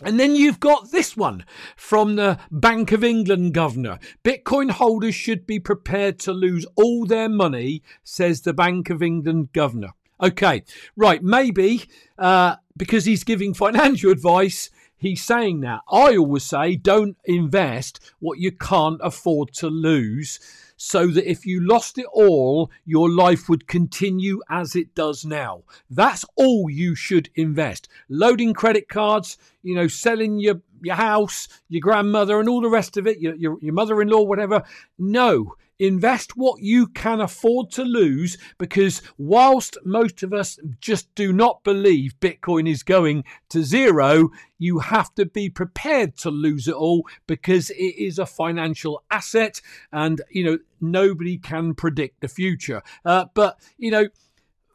And 0.04 0.20
then 0.20 0.36
you've 0.36 0.60
got 0.60 0.92
this 0.92 1.16
one 1.16 1.46
from 1.76 2.16
the 2.16 2.40
Bank 2.50 2.92
of 2.92 3.04
England 3.04 3.54
governor. 3.54 4.00
Bitcoin 4.24 4.72
holders 4.72 5.16
should 5.16 5.46
be 5.46 5.60
prepared 5.60 6.20
to 6.20 6.34
lose 6.34 6.66
all 6.76 7.06
their 7.06 7.30
money, 7.30 7.84
says 8.04 8.42
the 8.42 8.54
Bank 8.54 8.90
of 8.90 9.04
England 9.04 9.54
governor. 9.54 9.92
Okay, 10.22 10.64
right, 10.96 11.24
maybe 11.24 11.84
uh, 12.18 12.58
because 12.78 13.06
he's 13.06 13.24
giving 13.24 13.54
financial 13.54 14.12
advice, 14.12 14.70
he's 14.96 15.24
saying 15.24 15.62
that. 15.62 15.82
I 15.92 16.16
always 16.18 16.44
say 16.44 16.76
don't 16.76 17.18
invest 17.26 18.00
what 18.20 18.40
you 18.40 18.52
can't 18.52 19.02
afford 19.04 19.54
to 19.56 19.68
lose 19.68 20.40
so 20.84 21.06
that 21.06 21.30
if 21.30 21.46
you 21.46 21.62
lost 21.62 22.00
it 22.00 22.08
all, 22.12 22.72
your 22.86 23.08
life 23.08 23.48
would 23.48 23.68
continue 23.68 24.42
as 24.50 24.76
it 24.76 24.96
does 24.96 25.24
now. 25.24 25.62
That's 25.92 26.26
all 26.36 26.72
you 26.72 26.96
should 26.96 27.30
invest. 27.36 27.88
Loading 28.10 28.56
credit 28.56 28.90
cards, 28.90 29.38
you 29.62 29.76
know, 29.76 29.88
selling 29.88 30.40
your, 30.40 30.60
your 30.82 30.96
house, 30.96 31.48
your 31.70 31.82
grandmother, 31.82 32.40
and 32.40 32.50
all 32.50 32.62
the 32.62 32.68
rest 32.68 32.98
of 32.98 33.06
it, 33.06 33.20
your, 33.20 33.36
your, 33.36 33.60
your 33.62 33.76
mother 33.76 34.02
in 34.02 34.08
law, 34.08 34.24
whatever. 34.24 34.64
No, 34.98 35.54
invest 35.82 36.38
what 36.38 36.62
you 36.62 36.86
can 36.86 37.20
afford 37.20 37.72
to 37.72 37.84
lose 37.84 38.38
because 38.60 39.02
whilst 39.18 39.78
most 39.84 40.22
of 40.22 40.32
us 40.32 40.60
just 40.80 41.14
do 41.16 41.34
not 41.34 41.64
believe 41.64 42.20
Bitcoin 42.20 42.70
is 42.70 42.84
going 42.84 43.24
to 43.50 43.64
zero, 43.64 44.30
you 44.60 44.78
have 44.80 45.14
to 45.16 45.26
be 45.26 45.50
prepared 45.50 46.16
to 46.16 46.30
lose 46.30 46.68
it 46.68 46.76
all 46.76 47.08
because 47.26 47.72
it 47.72 47.96
is 47.98 48.20
a 48.20 48.28
financial 48.28 49.04
asset 49.10 49.60
and, 49.92 50.22
you 50.30 50.44
know, 50.44 50.60
nobody 50.80 51.38
can 51.38 51.74
predict 51.74 52.22
the 52.22 52.28
future. 52.28 52.84
Uh, 53.04 53.26
but, 53.34 53.60
you 53.78 53.90
know, 53.90 54.08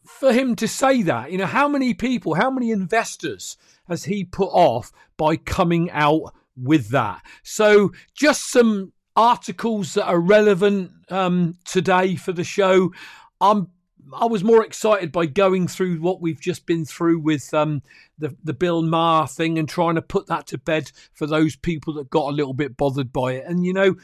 for 0.05 0.33
him 0.33 0.57
to 0.57 0.66
say 0.66 1.03
that, 1.03 1.31
you 1.31 1.38
know, 1.38 1.47
how 1.47 1.69
many 1.69 1.95
people, 1.95 2.35
how 2.35 2.51
many 2.51 2.73
investors 2.73 3.57
has 3.88 4.05
he 4.05 4.25
put 4.25 4.49
off 4.49 4.92
by 5.16 5.37
coming 5.37 5.88
out 5.92 6.35
with 6.57 6.88
that? 6.88 7.23
So 7.45 7.92
just 8.14 8.51
some 8.51 8.92
articles 9.17 9.95
that 9.95 10.07
are 10.07 10.21
relevant 10.21 10.93
um, 11.11 11.57
today 11.65 12.17
for 12.17 12.33
the 12.33 12.45
show. 12.45 12.93
I'm 13.41 13.69
I 14.13 14.27
was 14.27 14.45
more 14.45 14.65
excited 14.65 15.11
by 15.11 15.27
going 15.27 15.67
through 15.67 16.01
what 16.01 16.21
we've 16.21 16.41
just 16.41 16.65
been 16.65 16.85
through 16.85 17.19
with 17.21 17.53
um, 17.53 17.83
the 18.19 18.37
the 18.45 18.53
Bill 18.53 18.83
Maher 18.83 19.27
thing 19.27 19.59
and 19.59 19.69
trying 19.69 19.97
to 19.97 20.03
put 20.03 20.27
that 20.29 20.47
to 20.49 20.59
bed 20.59 20.93
for 21.13 21.27
those 21.27 21.57
people 21.57 21.95
that 21.95 22.11
got 22.11 22.31
a 22.31 22.37
little 22.37 22.55
bit 22.55 22.77
bothered 22.77 23.13
by 23.13 23.33
it. 23.33 23.47
And 23.47 23.65
you 23.65 23.73
know, 23.73 23.97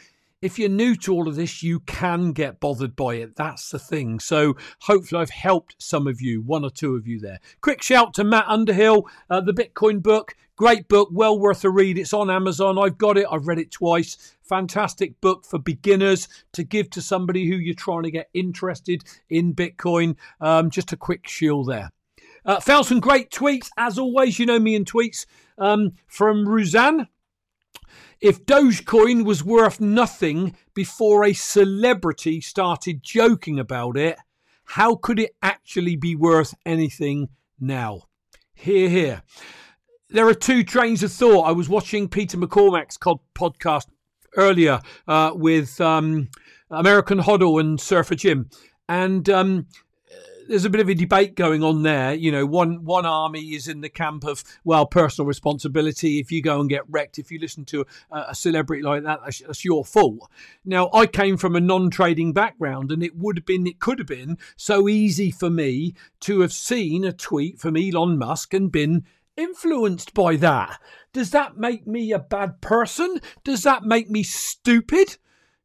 if 0.42 0.59
you're 0.59 0.68
new 0.68 0.96
to 0.96 1.14
all 1.14 1.28
of 1.28 1.37
this, 1.37 1.62
you 1.62 1.81
can 1.81 2.33
get 2.33 2.61
bothered 2.61 2.96
by 2.96 3.14
it. 3.14 3.37
That's 3.37 3.70
the 3.70 3.78
thing. 3.78 4.18
So 4.18 4.57
hopefully, 4.81 5.22
I've 5.22 5.31
helped 5.31 5.76
some 5.78 6.09
of 6.09 6.20
you, 6.20 6.42
one 6.42 6.64
or 6.64 6.70
two 6.70 6.96
of 6.96 7.07
you 7.07 7.20
there. 7.20 7.38
Quick 7.61 7.81
shout 7.81 8.12
to 8.14 8.24
Matt 8.24 8.46
Underhill, 8.48 9.09
uh, 9.31 9.40
the 9.40 9.55
Bitcoin 9.55 10.02
book. 10.02 10.35
Great 10.57 10.87
book, 10.88 11.09
well 11.12 11.38
worth 11.38 11.64
a 11.64 11.70
read. 11.70 11.96
It's 11.96 12.12
on 12.12 12.28
Amazon. 12.28 12.78
I've 12.78 12.98
got 12.98 13.16
it. 13.16 13.26
I've 13.31 13.46
read 13.46 13.59
it 13.59 13.70
twice. 13.70 14.37
Fantastic 14.42 15.20
book 15.20 15.46
for 15.46 15.59
beginners 15.59 16.28
to 16.52 16.62
give 16.62 16.90
to 16.90 17.00
somebody 17.00 17.48
who 17.48 17.57
you're 17.57 17.74
trying 17.74 18.02
to 18.02 18.11
get 18.11 18.28
interested 18.35 19.02
in 19.31 19.55
Bitcoin. 19.55 20.16
Um, 20.40 20.70
just 20.70 20.92
a 20.92 20.96
quick 20.96 21.26
shield 21.26 21.68
there. 21.68 21.90
Uh, 22.44 22.61
found 22.61 22.87
some 22.87 23.00
great 23.00 23.31
tweets, 23.31 23.70
as 23.78 23.98
always. 23.98 24.38
You 24.38 24.46
know 24.46 24.59
me 24.59 24.74
in 24.74 24.85
tweets 24.85 25.26
um, 25.57 25.92
from 26.07 26.48
Ruzanne. 26.48 27.07
If 28.20 28.44
Dogecoin 28.46 29.24
was 29.24 29.44
worth 29.44 29.81
nothing 29.81 30.57
before 30.74 31.24
a 31.24 31.33
celebrity 31.33 32.40
started 32.40 33.02
joking 33.02 33.59
about 33.59 33.96
it, 33.96 34.16
how 34.64 34.94
could 34.94 35.18
it 35.18 35.35
actually 35.42 35.96
be 35.96 36.14
worth 36.14 36.55
anything 36.64 37.28
now? 37.61 38.02
Here, 38.55 38.88
here. 38.88 39.22
There 40.09 40.28
are 40.28 40.35
two 40.35 40.62
trains 40.62 41.02
of 41.02 41.11
thought. 41.11 41.42
I 41.42 41.52
was 41.52 41.68
watching 41.68 42.09
Peter 42.09 42.37
McCormack's 42.37 42.98
podcast 42.98 43.87
earlier 44.37 44.81
uh, 45.09 45.33
with 45.35 45.81
um, 45.81 46.28
American 46.70 47.18
Hodl 47.18 47.61
and 47.61 47.81
Surfer 47.81 48.14
Jim, 48.14 48.50
and 48.88 49.28
um, 49.28 49.66
there's 50.48 50.64
a 50.64 50.70
bit 50.70 50.81
of 50.81 50.88
a 50.88 50.94
debate 50.94 51.35
going 51.35 51.62
on 51.62 51.83
there. 51.83 52.14
You 52.14 52.33
know, 52.33 52.46
one 52.46 52.85
one 52.85 53.07
army 53.07 53.55
is 53.55 53.68
in 53.68 53.81
the 53.81 53.88
camp 53.88 54.24
of 54.24 54.44
well, 54.64 54.87
personal 54.87 55.26
responsibility. 55.26 56.18
If 56.18 56.31
you 56.33 56.42
go 56.42 56.61
and 56.61 56.68
get 56.68 56.83
wrecked, 56.88 57.18
if 57.18 57.31
you 57.31 57.38
listen 57.38 57.64
to 57.66 57.87
a, 58.11 58.24
a 58.28 58.35
celebrity 58.35 58.83
like 58.83 59.02
that, 59.05 59.20
that's, 59.24 59.40
that's, 59.40 59.64
your 59.64 59.85
fault. 59.85 60.31
Now, 60.64 60.90
I 60.92 61.07
came 61.07 61.37
from 61.37 61.57
a 61.57 61.61
non-trading 61.61 62.33
background, 62.33 62.90
and 62.90 63.02
it 63.02 63.16
would 63.16 63.37
have 63.37 63.46
been, 63.46 63.66
it 63.66 63.78
could 63.78 63.98
have 63.98 64.09
been 64.09 64.38
so 64.57 64.88
easy 64.88 65.31
for 65.31 65.50
me 65.50 65.94
to 66.20 66.40
have 66.40 66.52
seen 66.52 67.05
a 67.05 67.12
tweet 67.12 67.59
from 67.59 67.76
Elon 67.76 68.18
Musk 68.18 68.55
and 68.55 68.72
been 68.72 69.05
influenced 69.37 70.14
by 70.14 70.37
that. 70.37 70.81
Does 71.12 71.31
that 71.31 71.57
make 71.57 71.87
me 71.87 72.12
a 72.12 72.18
bad 72.18 72.61
person? 72.61 73.20
Does 73.44 73.62
that 73.62 73.85
make 73.85 74.11
me 74.11 74.22
stupid? 74.22 75.16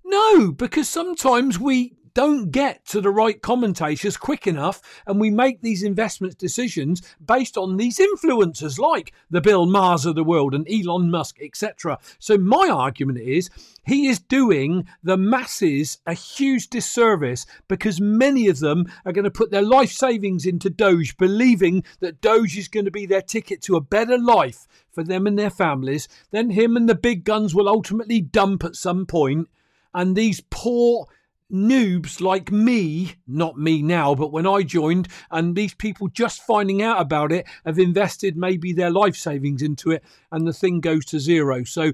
No, 0.06 0.52
because 0.52 0.88
sometimes 0.88 1.60
we 1.60 1.97
don't 2.18 2.50
get 2.50 2.84
to 2.84 3.00
the 3.00 3.12
right 3.12 3.44
commentators 3.44 4.18
quick 4.18 4.48
enough 4.48 4.82
and 5.06 5.22
we 5.22 5.30
make 5.30 5.62
these 5.62 5.84
investment 5.84 6.36
decisions 6.40 7.00
based 7.24 7.56
on 7.60 7.78
these 7.78 8.00
influencers 8.00 8.80
like 8.80 9.14
the 9.30 9.40
Bill 9.40 9.68
Mahers 9.68 10.04
of 10.04 10.16
the 10.16 10.24
world 10.24 10.56
and 10.56 10.68
Elon 10.68 11.12
Musk, 11.12 11.38
etc. 11.40 12.00
So 12.18 12.36
my 12.36 12.70
argument 12.74 13.20
is 13.20 13.52
he 13.86 14.08
is 14.08 14.18
doing 14.18 14.88
the 15.04 15.16
masses 15.16 16.00
a 16.08 16.16
huge 16.16 16.72
disservice 16.72 17.46
because 17.68 18.02
many 18.02 18.48
of 18.48 18.62
them 18.62 18.92
are 19.06 19.12
going 19.12 19.24
to 19.24 19.30
put 19.30 19.52
their 19.52 19.62
life 19.62 19.92
savings 19.92 20.48
into 20.48 20.72
Doge, 20.72 21.18
believing 21.18 21.84
that 22.00 22.20
Doge 22.20 22.58
is 22.58 22.68
going 22.68 22.86
to 22.86 22.92
be 22.92 23.06
their 23.06 23.22
ticket 23.22 23.62
to 23.62 23.76
a 23.76 23.82
better 23.82 24.18
life 24.18 24.66
for 24.92 25.04
them 25.04 25.28
and 25.28 25.38
their 25.38 25.52
families. 25.52 26.08
Then 26.32 26.50
him 26.50 26.76
and 26.76 26.90
the 26.90 26.96
big 26.96 27.26
guns 27.26 27.54
will 27.54 27.70
ultimately 27.70 28.22
dump 28.22 28.64
at 28.64 28.76
some 28.76 29.06
point, 29.06 29.50
and 29.94 30.16
these 30.16 30.42
poor 30.50 31.06
noobs 31.52 32.20
like 32.22 32.52
me, 32.52 33.14
not 33.28 33.58
me 33.58 33.82
now, 33.82 34.16
but 34.16 34.32
when 34.32 34.48
I 34.48 34.64
joined, 34.64 35.08
and 35.32 35.56
these 35.56 35.74
people 35.74 36.08
just 36.08 36.42
finding 36.42 36.82
out 36.82 37.02
about 37.02 37.32
it 37.32 37.46
have 37.66 37.80
invested 37.80 38.36
maybe 38.36 38.74
their 38.74 38.92
life 38.92 39.16
savings 39.16 39.62
into 39.62 39.92
it, 39.92 40.04
and 40.32 40.48
the 40.48 40.54
thing 40.54 40.80
goes 40.80 41.06
to 41.06 41.20
zero. 41.20 41.64
So 41.64 41.94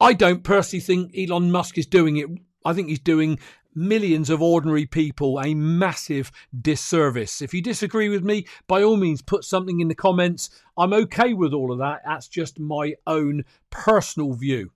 I 0.00 0.12
don't 0.12 0.44
personally 0.44 0.80
think 0.80 1.14
Elon 1.16 1.50
Musk 1.50 1.78
is 1.78 1.86
doing 1.86 2.16
it. 2.16 2.28
I 2.64 2.72
think 2.72 2.88
he's 2.88 2.98
doing 2.98 3.38
millions 3.74 4.30
of 4.30 4.40
ordinary 4.40 4.86
people 4.86 5.38
a 5.38 5.54
massive 5.54 6.32
disservice. 6.62 7.42
If 7.42 7.52
you 7.52 7.62
disagree 7.62 8.08
with 8.08 8.24
me, 8.24 8.46
by 8.66 8.82
all 8.82 8.96
means, 8.96 9.20
put 9.22 9.44
something 9.44 9.80
in 9.80 9.88
the 9.88 9.94
comments. 9.94 10.48
I'm 10.78 10.94
okay 10.94 11.34
with 11.34 11.52
all 11.52 11.70
of 11.70 11.78
that. 11.78 12.00
That's 12.04 12.28
just 12.28 12.58
my 12.58 12.94
own 13.06 13.44
personal 13.70 14.32
view. 14.32 14.70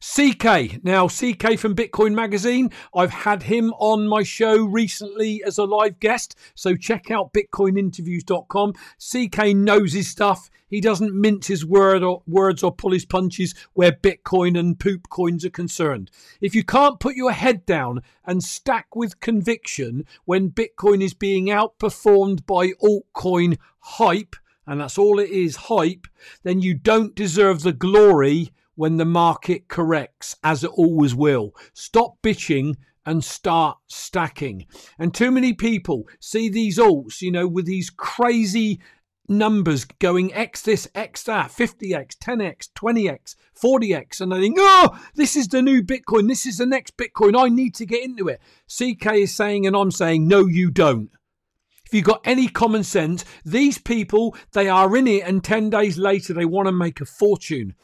CK. 0.00 0.84
Now, 0.84 1.08
CK 1.08 1.58
from 1.58 1.74
Bitcoin 1.74 2.14
Magazine, 2.14 2.70
I've 2.94 3.10
had 3.10 3.42
him 3.42 3.72
on 3.78 4.06
my 4.06 4.22
show 4.22 4.64
recently 4.64 5.42
as 5.44 5.58
a 5.58 5.64
live 5.64 5.98
guest, 5.98 6.36
so 6.54 6.76
check 6.76 7.10
out 7.10 7.32
bitcoininterviews.com. 7.32 8.74
CK 8.98 9.56
knows 9.56 9.92
his 9.92 10.08
stuff. 10.08 10.50
He 10.68 10.80
doesn't 10.80 11.14
mince 11.14 11.48
his 11.48 11.64
word 11.64 12.02
or, 12.04 12.22
words 12.26 12.62
or 12.62 12.72
pull 12.72 12.92
his 12.92 13.06
punches 13.06 13.54
where 13.72 13.90
Bitcoin 13.90 14.56
and 14.58 14.78
poop 14.78 15.08
coins 15.08 15.44
are 15.44 15.50
concerned. 15.50 16.10
If 16.40 16.54
you 16.54 16.62
can't 16.62 17.00
put 17.00 17.16
your 17.16 17.32
head 17.32 17.66
down 17.66 18.02
and 18.24 18.44
stack 18.44 18.94
with 18.94 19.20
conviction 19.20 20.04
when 20.26 20.50
Bitcoin 20.50 21.02
is 21.02 21.14
being 21.14 21.46
outperformed 21.46 22.46
by 22.46 22.72
altcoin 22.82 23.58
hype, 23.80 24.36
and 24.66 24.80
that's 24.80 24.98
all 24.98 25.18
it 25.18 25.30
is 25.30 25.56
hype, 25.56 26.06
then 26.44 26.60
you 26.60 26.74
don't 26.74 27.14
deserve 27.16 27.62
the 27.62 27.72
glory 27.72 28.52
when 28.78 28.96
the 28.96 29.04
market 29.04 29.66
corrects, 29.66 30.36
as 30.44 30.62
it 30.62 30.70
always 30.70 31.12
will. 31.12 31.52
Stop 31.72 32.14
bitching 32.22 32.76
and 33.04 33.24
start 33.24 33.76
stacking. 33.88 34.66
And 35.00 35.12
too 35.12 35.32
many 35.32 35.52
people 35.52 36.06
see 36.20 36.48
these 36.48 36.78
alts, 36.78 37.20
you 37.20 37.32
know, 37.32 37.48
with 37.48 37.66
these 37.66 37.90
crazy 37.90 38.80
numbers 39.28 39.84
going 39.84 40.32
X 40.32 40.62
this, 40.62 40.86
X 40.94 41.24
that, 41.24 41.50
50X, 41.50 42.16
10X, 42.18 42.68
20X, 42.72 43.34
40X, 43.60 44.20
and 44.20 44.30
they 44.30 44.42
think, 44.42 44.58
oh, 44.60 44.96
this 45.16 45.34
is 45.34 45.48
the 45.48 45.60
new 45.60 45.82
Bitcoin. 45.82 46.28
This 46.28 46.46
is 46.46 46.58
the 46.58 46.66
next 46.66 46.96
Bitcoin. 46.96 47.36
I 47.36 47.48
need 47.48 47.74
to 47.74 47.84
get 47.84 48.04
into 48.04 48.28
it. 48.28 48.40
CK 48.68 49.06
is 49.14 49.34
saying, 49.34 49.66
and 49.66 49.74
I'm 49.74 49.90
saying, 49.90 50.28
no, 50.28 50.46
you 50.46 50.70
don't. 50.70 51.10
If 51.84 51.94
you've 51.94 52.04
got 52.04 52.20
any 52.24 52.46
common 52.46 52.84
sense, 52.84 53.24
these 53.44 53.78
people, 53.78 54.36
they 54.52 54.68
are 54.68 54.96
in 54.96 55.08
it, 55.08 55.24
and 55.24 55.42
10 55.42 55.68
days 55.68 55.98
later, 55.98 56.32
they 56.32 56.44
want 56.44 56.68
to 56.68 56.72
make 56.72 57.00
a 57.00 57.04
fortune. 57.04 57.74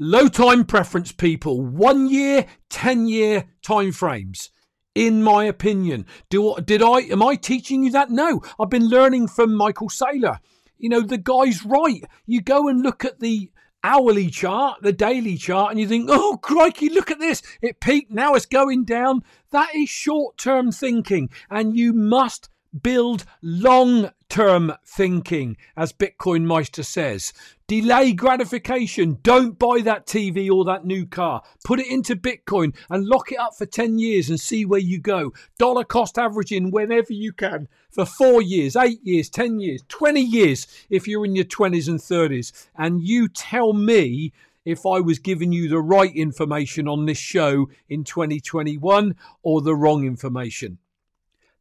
Low 0.00 0.28
time 0.28 0.64
preference 0.64 1.10
people, 1.10 1.60
one 1.60 2.08
year, 2.08 2.46
10 2.70 3.08
year 3.08 3.46
time 3.62 3.90
frames. 3.90 4.50
In 4.94 5.24
my 5.24 5.42
opinion, 5.42 6.06
do 6.30 6.54
did 6.64 6.82
I 6.82 7.00
am 7.00 7.20
I 7.20 7.34
teaching 7.34 7.82
you 7.82 7.90
that? 7.90 8.08
No, 8.08 8.40
I've 8.60 8.70
been 8.70 8.88
learning 8.88 9.26
from 9.26 9.52
Michael 9.52 9.88
Saylor. 9.88 10.38
You 10.76 10.88
know 10.88 11.00
the 11.00 11.18
guy's 11.18 11.64
right. 11.64 12.04
You 12.26 12.40
go 12.40 12.68
and 12.68 12.80
look 12.80 13.04
at 13.04 13.18
the 13.18 13.50
hourly 13.82 14.30
chart, 14.30 14.82
the 14.82 14.92
daily 14.92 15.36
chart, 15.36 15.72
and 15.72 15.80
you 15.80 15.88
think, 15.88 16.08
oh 16.08 16.38
crikey, 16.40 16.90
look 16.90 17.10
at 17.10 17.18
this! 17.18 17.42
It 17.60 17.80
peaked, 17.80 18.12
now 18.12 18.34
it's 18.34 18.46
going 18.46 18.84
down. 18.84 19.24
That 19.50 19.74
is 19.74 19.88
short 19.88 20.38
term 20.38 20.70
thinking, 20.70 21.28
and 21.50 21.76
you 21.76 21.92
must 21.92 22.50
build 22.82 23.24
long 23.42 24.10
term 24.28 24.72
thinking, 24.84 25.56
as 25.76 25.92
Bitcoin 25.92 26.44
Meister 26.44 26.82
says. 26.82 27.32
Delay 27.66 28.12
gratification. 28.12 29.18
Don't 29.22 29.58
buy 29.58 29.80
that 29.82 30.06
TV 30.06 30.50
or 30.50 30.64
that 30.64 30.84
new 30.84 31.06
car. 31.06 31.42
Put 31.64 31.80
it 31.80 31.86
into 31.86 32.16
Bitcoin 32.16 32.74
and 32.90 33.06
lock 33.06 33.32
it 33.32 33.38
up 33.38 33.54
for 33.56 33.66
10 33.66 33.98
years 33.98 34.28
and 34.28 34.40
see 34.40 34.64
where 34.64 34.80
you 34.80 34.98
go. 34.98 35.32
Dollar 35.58 35.84
cost 35.84 36.18
averaging 36.18 36.70
whenever 36.70 37.12
you 37.12 37.32
can 37.32 37.68
for 37.90 38.04
four 38.04 38.42
years, 38.42 38.76
eight 38.76 39.00
years, 39.02 39.28
10 39.28 39.60
years, 39.60 39.82
20 39.88 40.20
years 40.20 40.66
if 40.90 41.08
you're 41.08 41.24
in 41.24 41.36
your 41.36 41.44
20s 41.44 41.88
and 41.88 42.00
30s. 42.00 42.68
And 42.76 43.02
you 43.02 43.28
tell 43.28 43.72
me 43.72 44.32
if 44.64 44.84
I 44.84 45.00
was 45.00 45.18
giving 45.18 45.52
you 45.52 45.68
the 45.68 45.80
right 45.80 46.14
information 46.14 46.88
on 46.88 47.06
this 47.06 47.18
show 47.18 47.70
in 47.88 48.04
2021 48.04 49.16
or 49.42 49.62
the 49.62 49.74
wrong 49.74 50.04
information. 50.04 50.78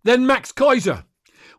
Then 0.08 0.26
Max 0.26 0.54
Keiser. 0.54 1.04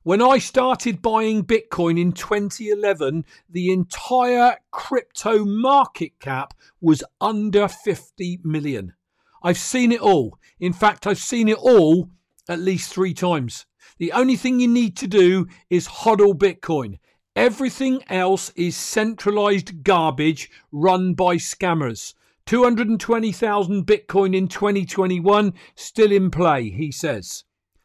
When 0.04 0.22
I 0.22 0.38
started 0.38 1.02
buying 1.02 1.44
Bitcoin 1.44 2.00
in 2.00 2.12
2011, 2.12 3.26
the 3.46 3.70
entire 3.70 4.56
crypto 4.70 5.44
market 5.44 6.18
cap 6.18 6.54
was 6.80 7.04
under 7.20 7.68
50 7.68 8.40
million. 8.42 8.94
I've 9.42 9.58
seen 9.58 9.92
it 9.92 10.00
all. 10.00 10.38
In 10.58 10.72
fact, 10.72 11.06
I've 11.06 11.18
seen 11.18 11.48
it 11.48 11.58
all 11.58 12.08
at 12.48 12.58
least 12.58 12.90
three 12.90 13.12
times. 13.12 13.66
The 13.98 14.12
only 14.12 14.36
thing 14.36 14.60
you 14.60 14.68
need 14.68 14.96
to 14.96 15.06
do 15.06 15.46
is 15.68 15.86
hodl 15.86 16.32
Bitcoin. 16.32 17.00
Everything 17.36 18.02
else 18.08 18.48
is 18.56 18.74
centralized 18.78 19.84
garbage 19.84 20.50
run 20.72 21.12
by 21.12 21.36
scammers. 21.36 22.14
220,000 22.46 23.84
Bitcoin 23.86 24.34
in 24.34 24.48
2021, 24.48 25.52
still 25.74 26.12
in 26.12 26.30
play, 26.30 26.70
he 26.70 26.90
says. 26.90 27.44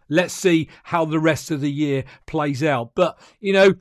Let's 0.10 0.34
see 0.34 0.70
how 0.84 1.06
the 1.06 1.20
rest 1.20 1.52
of 1.52 1.62
the 1.62 1.72
year 1.72 2.04
plays 2.26 2.64
out. 2.64 2.92
But, 2.96 3.18
you 3.40 3.54
know, 3.54 3.76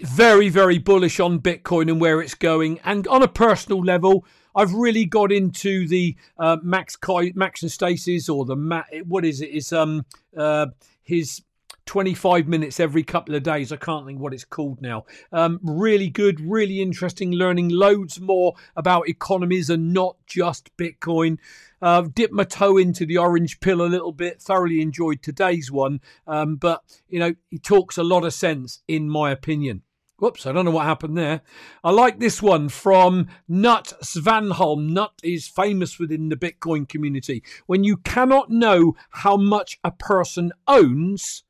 very, 0.00 0.48
very 0.48 0.78
bullish 0.78 1.20
on 1.20 1.40
Bitcoin 1.40 1.90
and 1.90 2.00
where 2.00 2.20
it's 2.20 2.34
going. 2.34 2.80
And 2.84 3.06
on 3.08 3.22
a 3.22 3.28
personal 3.28 3.80
level, 3.80 4.24
I've 4.54 4.74
really 4.74 5.04
got 5.04 5.32
into 5.32 5.86
the 5.88 6.16
uh, 6.38 6.58
Max 6.62 6.96
Max 7.34 7.62
and 7.62 7.72
Stasis 7.72 8.28
or 8.28 8.44
the 8.44 8.56
Ma- 8.56 8.82
what 9.06 9.24
is 9.24 9.40
it? 9.40 9.50
Is 9.50 9.72
um 9.72 10.04
uh 10.36 10.66
his 11.02 11.42
25 11.86 12.48
minutes 12.48 12.80
every 12.80 13.02
couple 13.02 13.34
of 13.34 13.42
days. 13.42 13.72
I 13.72 13.76
can't 13.76 14.06
think 14.06 14.20
what 14.20 14.34
it's 14.34 14.44
called 14.44 14.80
now. 14.80 15.04
Um, 15.32 15.60
really 15.62 16.08
good, 16.08 16.40
really 16.40 16.80
interesting, 16.80 17.32
learning 17.32 17.68
loads 17.70 18.20
more 18.20 18.54
about 18.76 19.08
economies 19.08 19.70
and 19.70 19.92
not 19.92 20.16
just 20.26 20.76
Bitcoin. 20.76 21.38
Uh, 21.80 22.02
dipped 22.02 22.32
my 22.32 22.44
toe 22.44 22.76
into 22.76 23.04
the 23.04 23.18
orange 23.18 23.60
pill 23.60 23.82
a 23.82 23.88
little 23.88 24.12
bit. 24.12 24.40
Thoroughly 24.40 24.80
enjoyed 24.80 25.22
today's 25.22 25.70
one. 25.70 26.00
Um, 26.26 26.56
but, 26.56 26.82
you 27.08 27.18
know, 27.18 27.34
he 27.50 27.58
talks 27.58 27.98
a 27.98 28.04
lot 28.04 28.24
of 28.24 28.32
sense, 28.32 28.82
in 28.86 29.08
my 29.08 29.30
opinion. 29.30 29.82
Whoops, 30.22 30.46
I 30.46 30.52
don't 30.52 30.64
know 30.64 30.70
what 30.70 30.86
happened 30.86 31.18
there. 31.18 31.40
I 31.82 31.90
like 31.90 32.20
this 32.20 32.40
one 32.40 32.68
from 32.68 33.26
Knut 33.50 33.92
Svanholm. 34.04 34.92
Knut 34.92 35.14
is 35.24 35.48
famous 35.48 35.98
within 35.98 36.28
the 36.28 36.36
Bitcoin 36.36 36.88
community. 36.88 37.42
When 37.66 37.82
you 37.82 37.96
cannot 37.96 38.48
know 38.48 38.94
how 39.10 39.36
much 39.36 39.80
a 39.82 39.90
person 39.90 40.52
owns, 40.68 41.42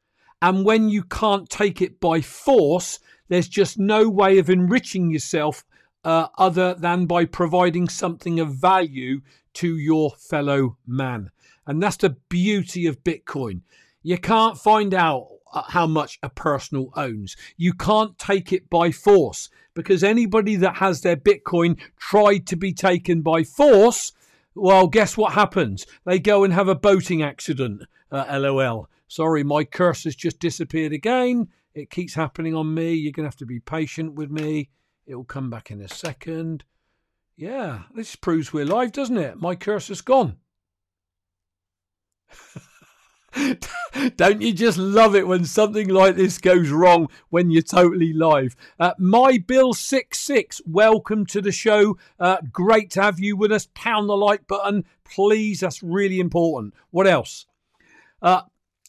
and 0.42 0.64
when 0.64 0.88
you 0.88 1.04
can't 1.04 1.48
take 1.48 1.80
it 1.80 2.00
by 2.00 2.20
force, 2.20 2.98
there's 3.28 3.48
just 3.48 3.78
no 3.78 4.10
way 4.10 4.38
of 4.38 4.50
enriching 4.50 5.08
yourself 5.08 5.64
uh, 6.04 6.26
other 6.36 6.74
than 6.74 7.06
by 7.06 7.24
providing 7.24 7.88
something 7.88 8.40
of 8.40 8.52
value 8.52 9.20
to 9.54 9.78
your 9.78 10.10
fellow 10.10 10.76
man. 10.84 11.30
And 11.64 11.80
that's 11.80 11.98
the 11.98 12.16
beauty 12.28 12.86
of 12.86 13.04
Bitcoin. 13.04 13.60
You 14.02 14.18
can't 14.18 14.58
find 14.58 14.92
out 14.92 15.28
uh, 15.52 15.62
how 15.62 15.86
much 15.86 16.18
a 16.24 16.28
person 16.28 16.88
owns. 16.96 17.36
You 17.56 17.72
can't 17.72 18.18
take 18.18 18.52
it 18.52 18.68
by 18.68 18.90
force 18.90 19.48
because 19.74 20.02
anybody 20.02 20.56
that 20.56 20.76
has 20.76 21.02
their 21.02 21.16
Bitcoin 21.16 21.78
tried 22.00 22.48
to 22.48 22.56
be 22.56 22.72
taken 22.72 23.22
by 23.22 23.44
force, 23.44 24.12
well, 24.56 24.88
guess 24.88 25.16
what 25.16 25.34
happens? 25.34 25.86
They 26.04 26.18
go 26.18 26.42
and 26.42 26.52
have 26.52 26.66
a 26.66 26.74
boating 26.74 27.22
accident. 27.22 27.82
Uh, 28.10 28.26
LOL. 28.40 28.88
Sorry, 29.12 29.44
my 29.44 29.64
curse 29.64 30.04
has 30.04 30.16
just 30.16 30.38
disappeared 30.38 30.94
again. 30.94 31.48
It 31.74 31.90
keeps 31.90 32.14
happening 32.14 32.54
on 32.54 32.72
me. 32.72 32.94
You're 32.94 33.12
going 33.12 33.24
to 33.24 33.28
have 33.28 33.36
to 33.36 33.46
be 33.46 33.60
patient 33.60 34.14
with 34.14 34.30
me. 34.30 34.70
It 35.06 35.14
will 35.14 35.24
come 35.24 35.50
back 35.50 35.70
in 35.70 35.82
a 35.82 35.88
second. 35.88 36.64
Yeah, 37.36 37.82
this 37.94 38.16
proves 38.16 38.54
we're 38.54 38.64
live, 38.64 38.92
doesn't 38.92 39.18
it? 39.18 39.36
My 39.36 39.54
cursor's 39.54 40.00
gone. 40.00 40.38
Don't 44.16 44.40
you 44.40 44.54
just 44.54 44.78
love 44.78 45.14
it 45.14 45.28
when 45.28 45.44
something 45.44 45.88
like 45.88 46.16
this 46.16 46.38
goes 46.38 46.70
wrong 46.70 47.10
when 47.28 47.50
you're 47.50 47.60
totally 47.60 48.14
live? 48.14 48.56
Uh, 48.80 48.94
my 48.96 49.36
Bill 49.36 49.74
six 49.74 50.20
six, 50.20 50.62
welcome 50.64 51.26
to 51.26 51.42
the 51.42 51.52
show. 51.52 51.98
Uh, 52.18 52.38
great 52.50 52.88
to 52.92 53.02
have 53.02 53.20
you 53.20 53.36
with 53.36 53.52
us. 53.52 53.68
Pound 53.74 54.08
the 54.08 54.16
like 54.16 54.46
button, 54.46 54.86
please. 55.04 55.60
That's 55.60 55.82
really 55.82 56.18
important. 56.18 56.72
What 56.90 57.06
else? 57.06 57.44
Uh, 58.22 58.42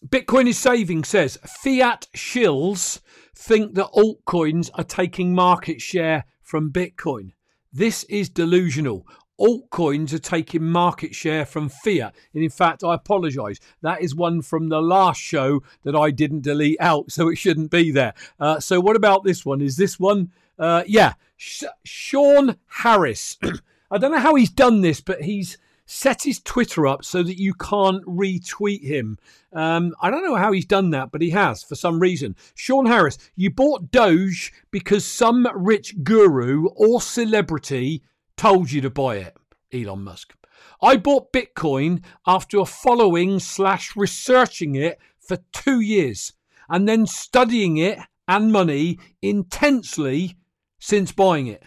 Bitcoin 0.08 0.48
is 0.50 0.60
saving 0.60 1.06
says 1.06 1.38
fiat 1.46 2.08
shills 2.14 3.00
think 3.36 3.76
that 3.76 3.92
altcoins 3.94 4.70
are 4.76 4.84
taking 4.84 5.34
market 5.34 5.82
share 5.82 6.26
from 6.42 6.72
Bitcoin. 6.72 7.32
This 7.72 8.04
is 8.06 8.30
delusional. 8.30 9.08
Altcoins 9.40 10.14
are 10.14 10.20
taking 10.20 10.64
market 10.64 11.16
share 11.16 11.46
from 11.46 11.70
fiat. 11.70 12.14
And 12.34 12.44
in 12.44 12.50
fact, 12.50 12.84
I 12.84 12.94
apologize. 12.94 13.60
That 13.82 14.02
is 14.02 14.14
one 14.14 14.42
from 14.42 14.70
the 14.70 14.82
last 14.82 15.22
show 15.22 15.64
that 15.84 15.96
I 15.96 16.12
didn't 16.12 16.42
delete 16.42 16.80
out, 16.82 17.12
so 17.12 17.30
it 17.30 17.38
shouldn't 17.38 17.72
be 17.72 17.90
there. 17.90 18.14
Uh, 18.40 18.60
so, 18.60 18.80
what 18.80 18.96
about 18.96 19.24
this 19.24 19.46
one? 19.46 19.62
Is 19.62 19.78
this 19.78 20.00
one? 20.00 20.32
Uh, 20.60 20.84
yeah, 20.86 21.14
Sh- 21.38 21.64
Sean 21.84 22.58
Harris. 22.68 23.38
I 23.92 23.98
don't 23.98 24.12
know 24.12 24.20
how 24.20 24.36
he's 24.36 24.52
done 24.52 24.82
this, 24.82 25.02
but 25.02 25.22
he's 25.22 25.58
set 25.86 26.24
his 26.24 26.42
Twitter 26.42 26.88
up 26.88 27.04
so 27.04 27.24
that 27.24 27.40
you 27.40 27.54
can't 27.54 28.04
retweet 28.06 28.84
him. 28.84 29.18
Um, 29.52 29.94
I 30.02 30.10
don't 30.10 30.24
know 30.24 30.36
how 30.36 30.52
he's 30.52 30.66
done 30.66 30.92
that, 30.92 31.12
but 31.12 31.22
he 31.22 31.32
has 31.32 31.64
for 31.64 31.76
some 31.76 32.00
reason. 32.00 32.36
Sean 32.56 32.86
Harris, 32.86 33.18
you 33.36 33.50
bought 33.50 33.92
Doge 33.92 34.54
because 34.72 35.06
some 35.06 35.48
rich 35.56 35.96
guru 36.04 36.68
or 36.76 37.02
celebrity 37.02 38.04
told 38.38 38.72
you 38.72 38.82
to 38.82 38.90
buy 38.90 39.18
it. 39.18 39.36
Elon 39.74 40.04
Musk. 40.04 40.34
I 40.82 40.98
bought 40.98 41.34
Bitcoin 41.34 42.04
after 42.28 42.64
following 42.66 43.40
slash 43.40 43.96
researching 43.96 44.76
it 44.76 45.00
for 45.20 45.38
two 45.52 45.80
years 45.80 46.34
and 46.70 46.88
then 46.88 47.08
studying 47.08 47.78
it 47.78 48.00
and 48.28 48.52
money 48.52 49.00
intensely 49.22 50.38
since 50.80 51.12
buying 51.12 51.48
it. 51.48 51.64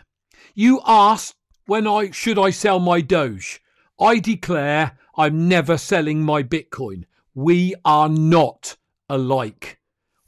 You 0.55 0.81
asked 0.87 1.35
when 1.67 1.87
I 1.87 2.11
should 2.11 2.39
I 2.39 2.51
sell 2.51 2.79
my 2.79 3.01
Doge. 3.01 3.61
I 3.99 4.19
declare 4.19 4.99
I'm 5.17 5.49
never 5.49 5.79
selling 5.79 6.23
my 6.23 6.43
Bitcoin. 6.43 7.05
We 7.35 7.75
are 7.85 8.09
not 8.09 8.77
alike. 9.09 9.79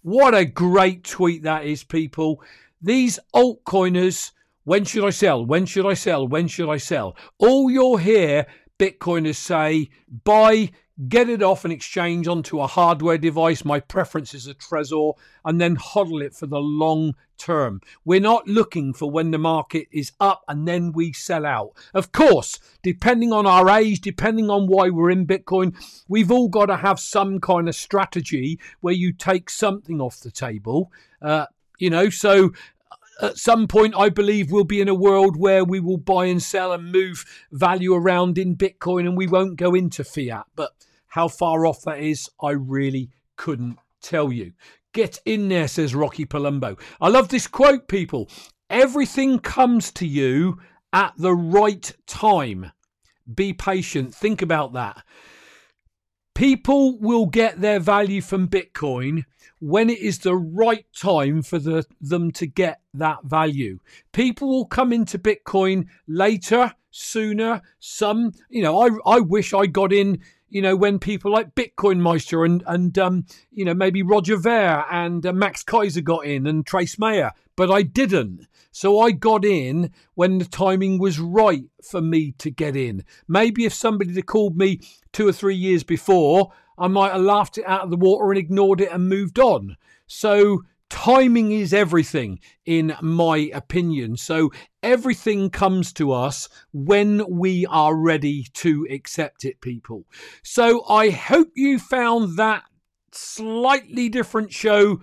What 0.02 0.34
a 0.34 0.46
great 0.46 1.04
tweet 1.04 1.42
that 1.42 1.66
is, 1.66 1.84
people. 1.84 2.42
These 2.80 3.18
altcoiners, 3.34 4.32
when 4.64 4.84
should 4.84 5.04
I 5.06 5.10
sell? 5.10 5.44
When 5.44 5.66
should 5.66 5.84
I 5.84 5.94
sell? 5.94 6.26
When 6.26 6.48
should 6.48 6.70
I 6.70 6.78
sell? 6.78 7.16
All 7.38 7.70
you'll 7.70 7.98
hear 7.98 8.46
Bitcoiners 8.78 9.36
say, 9.36 9.90
buy, 10.24 10.70
get 11.06 11.28
it 11.28 11.42
off 11.42 11.64
and 11.64 11.72
exchange 11.72 12.26
onto 12.26 12.60
a 12.60 12.66
hardware 12.66 13.18
device. 13.18 13.64
My 13.64 13.78
preference 13.78 14.34
is 14.34 14.46
a 14.46 14.54
Trezor, 14.54 15.14
and 15.44 15.60
then 15.60 15.76
hodl 15.76 16.22
it 16.22 16.34
for 16.34 16.46
the 16.46 16.58
long 16.58 17.14
term. 17.36 17.80
We're 18.04 18.20
not 18.20 18.48
looking 18.48 18.92
for 18.92 19.10
when 19.10 19.30
the 19.30 19.38
market 19.38 19.86
is 19.92 20.12
up 20.18 20.42
and 20.48 20.66
then 20.66 20.92
we 20.92 21.12
sell 21.12 21.46
out. 21.46 21.70
Of 21.94 22.10
course, 22.10 22.58
depending 22.82 23.32
on 23.32 23.46
our 23.46 23.70
age, 23.70 24.00
depending 24.00 24.50
on 24.50 24.66
why 24.66 24.90
we're 24.90 25.10
in 25.10 25.26
Bitcoin, 25.26 25.76
we've 26.08 26.32
all 26.32 26.48
got 26.48 26.66
to 26.66 26.76
have 26.78 26.98
some 26.98 27.38
kind 27.38 27.68
of 27.68 27.76
strategy 27.76 28.58
where 28.80 28.94
you 28.94 29.12
take 29.12 29.50
something 29.50 30.00
off 30.00 30.20
the 30.20 30.32
table. 30.32 30.90
Uh, 31.22 31.46
you 31.78 31.90
know, 31.90 32.10
so 32.10 32.50
at 33.20 33.36
some 33.36 33.66
point, 33.66 33.94
I 33.96 34.08
believe 34.08 34.50
we'll 34.50 34.64
be 34.64 34.80
in 34.80 34.88
a 34.88 34.94
world 34.94 35.36
where 35.36 35.64
we 35.64 35.80
will 35.80 35.96
buy 35.96 36.26
and 36.26 36.42
sell 36.42 36.72
and 36.72 36.92
move 36.92 37.24
value 37.50 37.94
around 37.94 38.38
in 38.38 38.56
Bitcoin 38.56 39.00
and 39.00 39.16
we 39.16 39.26
won't 39.26 39.56
go 39.56 39.74
into 39.74 40.04
fiat. 40.04 40.46
But 40.54 40.72
how 41.08 41.28
far 41.28 41.66
off 41.66 41.82
that 41.82 42.00
is, 42.00 42.28
I 42.42 42.50
really 42.50 43.10
couldn't 43.36 43.78
tell 44.00 44.32
you. 44.32 44.52
Get 44.92 45.20
in 45.24 45.48
there, 45.48 45.68
says 45.68 45.94
Rocky 45.94 46.24
Palumbo. 46.24 46.78
I 47.00 47.08
love 47.08 47.28
this 47.28 47.46
quote, 47.46 47.88
people. 47.88 48.28
Everything 48.70 49.38
comes 49.38 49.90
to 49.92 50.06
you 50.06 50.58
at 50.92 51.14
the 51.16 51.34
right 51.34 51.90
time. 52.06 52.72
Be 53.32 53.52
patient. 53.52 54.14
Think 54.14 54.42
about 54.42 54.72
that. 54.74 55.02
People 56.34 56.98
will 56.98 57.26
get 57.26 57.60
their 57.60 57.80
value 57.80 58.20
from 58.20 58.48
Bitcoin 58.48 59.24
when 59.60 59.90
it 59.90 59.98
is 59.98 60.20
the 60.20 60.36
right 60.36 60.86
time 60.96 61.42
for 61.42 61.58
the, 61.58 61.84
them 62.00 62.30
to 62.30 62.46
get 62.46 62.80
that 62.94 63.24
value. 63.24 63.80
People 64.12 64.48
will 64.48 64.66
come 64.66 64.92
into 64.92 65.18
Bitcoin 65.18 65.86
later, 66.06 66.72
sooner. 66.90 67.60
Some, 67.80 68.32
you 68.48 68.62
know, 68.62 68.80
I, 68.80 69.16
I 69.16 69.20
wish 69.20 69.52
I 69.52 69.66
got 69.66 69.92
in 69.92 70.20
you 70.48 70.62
know, 70.62 70.76
when 70.76 70.98
people 70.98 71.30
like 71.30 71.54
Bitcoin 71.54 71.98
Meister 71.98 72.44
and 72.44 72.62
and 72.66 72.98
um, 72.98 73.26
you 73.50 73.64
know 73.64 73.74
maybe 73.74 74.02
Roger 74.02 74.36
Ver 74.36 74.84
and 74.90 75.24
uh, 75.24 75.32
Max 75.32 75.62
Keiser 75.62 76.02
got 76.02 76.24
in 76.24 76.46
and 76.46 76.66
Trace 76.66 76.98
Mayer, 76.98 77.32
but 77.56 77.70
I 77.70 77.82
didn't. 77.82 78.46
So 78.70 79.00
I 79.00 79.10
got 79.10 79.44
in 79.44 79.90
when 80.14 80.38
the 80.38 80.44
timing 80.44 80.98
was 80.98 81.18
right 81.18 81.64
for 81.82 82.00
me 82.00 82.32
to 82.38 82.50
get 82.50 82.76
in. 82.76 83.04
Maybe 83.26 83.64
if 83.64 83.74
somebody 83.74 84.14
had 84.14 84.26
called 84.26 84.56
me 84.56 84.80
two 85.12 85.26
or 85.26 85.32
three 85.32 85.56
years 85.56 85.82
before, 85.82 86.52
I 86.78 86.86
might 86.86 87.12
have 87.12 87.22
laughed 87.22 87.58
it 87.58 87.66
out 87.66 87.82
of 87.82 87.90
the 87.90 87.96
water 87.96 88.30
and 88.30 88.38
ignored 88.38 88.80
it 88.80 88.92
and 88.92 89.08
moved 89.08 89.38
on. 89.38 89.76
So 90.06 90.62
timing 90.88 91.52
is 91.52 91.72
everything, 91.72 92.40
in 92.64 92.94
my 93.00 93.50
opinion. 93.52 94.16
So 94.16 94.50
everything 94.82 95.50
comes 95.50 95.92
to 95.94 96.12
us 96.12 96.48
when 96.72 97.24
we 97.28 97.66
are 97.66 97.96
ready 97.96 98.46
to 98.54 98.86
accept 98.90 99.44
it, 99.44 99.60
people. 99.60 100.04
So 100.42 100.84
I 100.88 101.10
hope 101.10 101.48
you 101.54 101.78
found 101.78 102.36
that 102.36 102.64
slightly 103.12 104.08
different 104.08 104.52
show. 104.52 105.00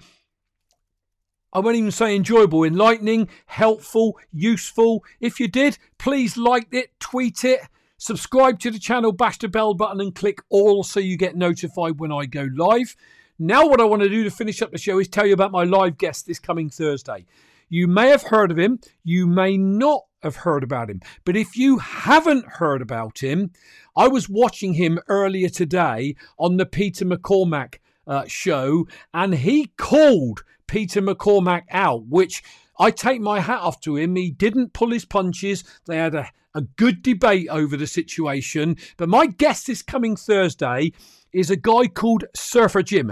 I 1.54 1.60
won't 1.60 1.78
even 1.78 1.92
say 1.92 2.16
enjoyable, 2.16 2.64
enlightening, 2.64 3.30
helpful, 3.46 4.20
useful. 4.32 5.04
If 5.22 5.40
you 5.40 5.48
did, 5.48 5.78
please 5.98 6.36
like 6.36 6.68
it, 6.72 7.00
tweet 7.00 7.46
it, 7.46 7.62
subscribe 7.98 8.60
to 8.60 8.72
the 8.72 8.80
channel, 8.80 9.14
bash 9.14 9.38
the 9.38 9.48
bell 9.48 9.74
button, 9.74 10.02
and 10.02 10.14
click 10.14 10.40
all 10.50 10.84
so 10.84 11.00
you 11.00 11.18
get 11.18 11.36
notified 11.36 12.00
when 12.00 12.12
I 12.12 12.26
go 12.26 12.50
live. 12.56 12.96
Now, 13.38 13.68
what 13.68 13.82
I 13.82 13.84
want 13.84 14.02
to 14.02 14.08
do 14.08 14.24
to 14.24 14.32
finish 14.32 14.62
up 14.62 14.72
the 14.72 14.78
show 14.78 14.98
is 14.98 15.10
tell 15.10 15.26
you 15.26 15.34
about 15.34 15.52
my 15.52 15.66
live 15.66 15.98
guest 15.98 16.26
this 16.26 16.40
coming 16.40 16.70
Thursday. 16.70 17.26
You 17.68 17.86
may 17.86 18.08
have 18.08 18.24
heard 18.24 18.50
of 18.50 18.58
him, 18.58 18.80
you 19.04 19.28
may 19.28 19.58
not 19.58 20.04
have 20.24 20.38
heard 20.38 20.64
about 20.64 20.90
him, 20.90 21.02
but 21.26 21.36
if 21.36 21.58
you 21.58 21.80
haven't 21.80 22.46
heard 22.46 22.82
about 22.82 23.22
him, 23.22 23.52
I 23.98 24.08
was 24.08 24.30
watching 24.30 24.76
him 24.76 25.00
earlier 25.10 25.50
today 25.50 26.16
on 26.40 26.56
the 26.56 26.66
Peter 26.66 27.04
McCormack 27.04 27.80
uh, 28.08 28.24
show, 28.26 28.88
and 29.14 29.36
he 29.36 29.66
called 29.78 30.46
Peter 30.68 31.02
McCormack 31.02 31.64
out, 31.72 32.06
which 32.06 32.42
I 32.80 32.90
take 32.90 33.20
my 33.20 33.42
hat 33.42 33.60
off 33.60 33.82
to 33.82 33.98
him. 33.98 34.16
He 34.16 34.32
didn't 34.32 34.72
pull 34.72 34.92
his 34.92 35.04
punches. 35.04 35.66
They 35.88 35.98
had 35.98 36.16
a, 36.16 36.30
a 36.54 36.62
good 36.62 37.02
debate 37.02 37.50
over 37.50 37.76
the 37.76 37.88
situation. 37.88 38.78
But 38.96 39.10
my 39.10 39.26
guest 39.26 39.68
this 39.68 39.82
coming 39.82 40.16
Thursday 40.16 40.94
is 41.34 41.50
a 41.50 41.58
guy 41.58 41.88
called 41.88 42.24
Surfer 42.34 42.82
Jim. 42.82 43.12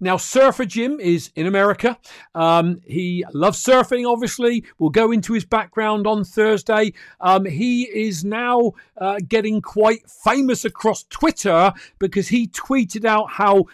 Now, 0.00 0.16
Surfer 0.16 0.64
Jim 0.64 1.00
is 1.00 1.30
in 1.34 1.46
America. 1.46 1.98
Um, 2.34 2.80
he 2.86 3.24
loves 3.32 3.62
surfing, 3.62 4.10
obviously. 4.10 4.64
We'll 4.78 4.90
go 4.90 5.12
into 5.12 5.32
his 5.32 5.44
background 5.44 6.06
on 6.06 6.24
Thursday. 6.24 6.92
Um, 7.20 7.44
he 7.44 7.84
is 7.84 8.24
now 8.24 8.72
uh, 8.96 9.18
getting 9.26 9.60
quite 9.60 10.08
famous 10.08 10.64
across 10.64 11.04
Twitter 11.04 11.72
because 11.98 12.28
he 12.28 12.48
tweeted 12.48 13.04
out 13.04 13.30
how 13.30 13.66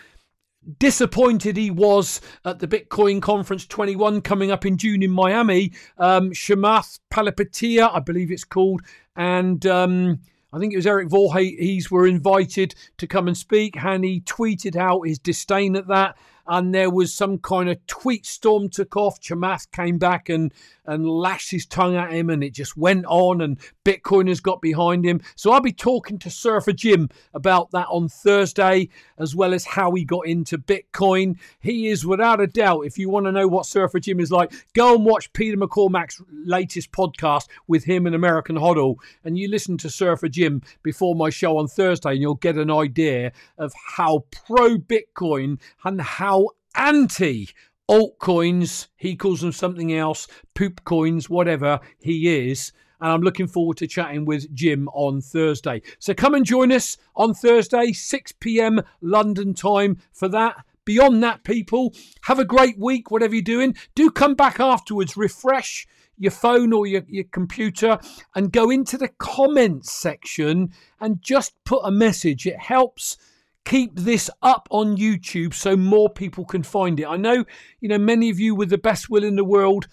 disappointed 0.78 1.57
he 1.57 1.70
was 1.70 2.20
at 2.44 2.59
the 2.59 2.68
Bitcoin 2.68 3.22
Conference 3.22 3.66
21 3.66 4.20
coming 4.20 4.50
up 4.50 4.66
in 4.66 4.76
June 4.76 5.02
in 5.02 5.11
Miami. 5.11 5.72
Um, 5.98 6.30
Chamath 6.30 6.98
Palihapitiya, 7.12 7.90
I 7.94 8.00
believe 8.00 8.30
it's 8.30 8.44
called, 8.44 8.82
and 9.14 9.64
um, 9.66 10.20
I 10.57 10.59
think 10.59 10.72
it 10.72 10.76
was 10.76 10.86
Eric 10.86 11.11
Voorhees 11.11 11.90
were 11.90 12.07
invited 12.07 12.74
to 12.96 13.07
come 13.07 13.28
and 13.28 13.36
speak, 13.36 13.76
and 13.76 14.02
he 14.02 14.22
tweeted 14.22 14.74
out 14.74 15.07
his 15.07 15.18
disdain 15.18 15.76
at 15.76 15.86
that 15.88 16.16
and 16.48 16.74
there 16.74 16.90
was 16.90 17.12
some 17.12 17.38
kind 17.38 17.68
of 17.68 17.84
tweet 17.86 18.24
storm 18.24 18.68
took 18.68 18.96
off. 18.96 19.20
Chamath 19.20 19.70
came 19.72 19.98
back 19.98 20.28
and 20.28 20.52
and 20.87 21.09
lashed 21.09 21.51
his 21.51 21.66
tongue 21.66 21.97
at 21.97 22.12
him, 22.12 22.30
and 22.30 22.43
it 22.43 22.55
just 22.55 22.76
went 22.76 23.05
on. 23.07 23.41
And 23.41 23.59
Bitcoiners 23.84 24.43
got 24.43 24.61
behind 24.61 25.05
him. 25.05 25.20
So 25.34 25.53
I'll 25.53 25.61
be 25.61 25.72
talking 25.72 26.18
to 26.20 26.30
Surfer 26.30 26.72
Jim 26.72 27.09
about 27.34 27.70
that 27.72 27.87
on 27.89 28.09
Thursday, 28.09 28.89
as 29.18 29.34
well 29.34 29.55
as 29.55 29.64
how 29.64 29.93
he 29.93 30.05
got 30.05 30.26
into 30.26 30.59
Bitcoin. 30.59 31.39
He 31.61 31.89
is 31.89 32.07
without 32.07 32.41
a 32.41 32.47
doubt. 32.47 32.87
If 32.87 32.99
you 32.99 33.09
want 33.09 33.26
to 33.26 33.32
know 33.32 33.49
what 33.49 33.66
Surfer 33.66 34.01
Jim 34.01 34.20
is 34.20 34.32
like, 34.32 34.53
go 34.74 34.95
and 34.95 35.05
watch 35.05 35.32
Peter 35.32 35.57
McCormack's 35.57 36.22
latest 36.30 36.93
podcast 36.93 37.49
with 37.66 37.84
him 37.84 38.07
and 38.07 38.14
American 38.14 38.57
Hodl, 38.57 38.97
and 39.24 39.39
you 39.39 39.49
listen 39.49 39.76
to 39.78 39.91
Surfer 39.91 40.28
Jim 40.28 40.62
before 40.82 41.14
my 41.14 41.30
show 41.30 41.59
on 41.59 41.68
Thursday, 41.68 42.12
and 42.12 42.20
you'll 42.20 42.34
get 42.34 42.57
an 42.57 42.70
idea 42.70 43.32
of 43.59 43.72
how 43.97 44.24
pro 44.30 44.76
Bitcoin 44.76 45.61
and 45.84 46.01
how 46.01 46.51
anti 46.74 47.49
altcoins. 47.89 48.89
He 48.97 49.16
calls 49.16 49.41
them 49.41 49.53
something 49.53 49.93
else, 49.93 50.26
poop 50.55 50.84
coins, 50.84 51.30
whatever 51.30 51.80
he 52.01 52.51
is. 52.51 52.72
And 53.01 53.12
I'm 53.12 53.20
looking 53.20 53.47
forward 53.47 53.76
to 53.78 53.87
chatting 53.87 54.24
with 54.24 54.53
Jim 54.55 54.89
on 54.89 55.20
Thursday. 55.20 55.82
So 55.99 56.14
come 56.14 56.34
and 56.34 56.47
join 56.47 56.72
us 56.72 56.97
on 57.14 57.34
Thursday, 57.34 57.93
6 57.93 58.32
p.m. 58.41 58.80
London 59.01 59.55
time 59.55 59.99
for 60.12 60.28
that. 60.28 60.64
Beyond 60.87 61.22
that, 61.24 61.45
people, 61.45 61.93
have 62.22 62.39
a 62.39 62.45
great 62.45 62.78
week, 62.78 63.11
whatever 63.11 63.34
you're 63.34 63.43
doing. 63.43 63.74
Do 63.95 64.11
come 64.11 64.34
back 64.34 64.61
afterwards, 64.61 65.16
refresh 65.16 65.87
your 66.16 66.30
phone 66.30 66.72
or 66.72 66.87
your, 66.87 67.03
your 67.09 67.24
computer 67.24 67.99
and 68.34 68.53
go 68.53 68.70
into 68.70 68.97
the 68.97 69.09
comments 69.09 69.93
section 69.93 70.72
and 71.01 71.20
just 71.20 71.53
put 71.64 71.82
a 71.84 71.91
message. 71.91 72.47
It 72.47 72.59
helps 72.59 73.18
keep 73.67 73.97
this 73.97 74.31
up 74.43 74.69
on 74.71 74.97
YouTube 74.97 75.53
so 75.53 75.77
more 75.77 76.09
people 76.09 76.47
can 76.47 76.62
find 76.62 76.99
it. 76.99 77.07
I 77.07 77.17
know, 77.17 77.45
you 77.81 77.89
know, 77.89 77.99
many 77.99 78.31
of 78.31 78.41
you 78.41 78.55
with 78.55 78.71
the 78.71 78.79
best 78.79 79.11
will 79.11 79.25
in 79.25 79.37
the 79.37 79.45
world, 79.45 79.89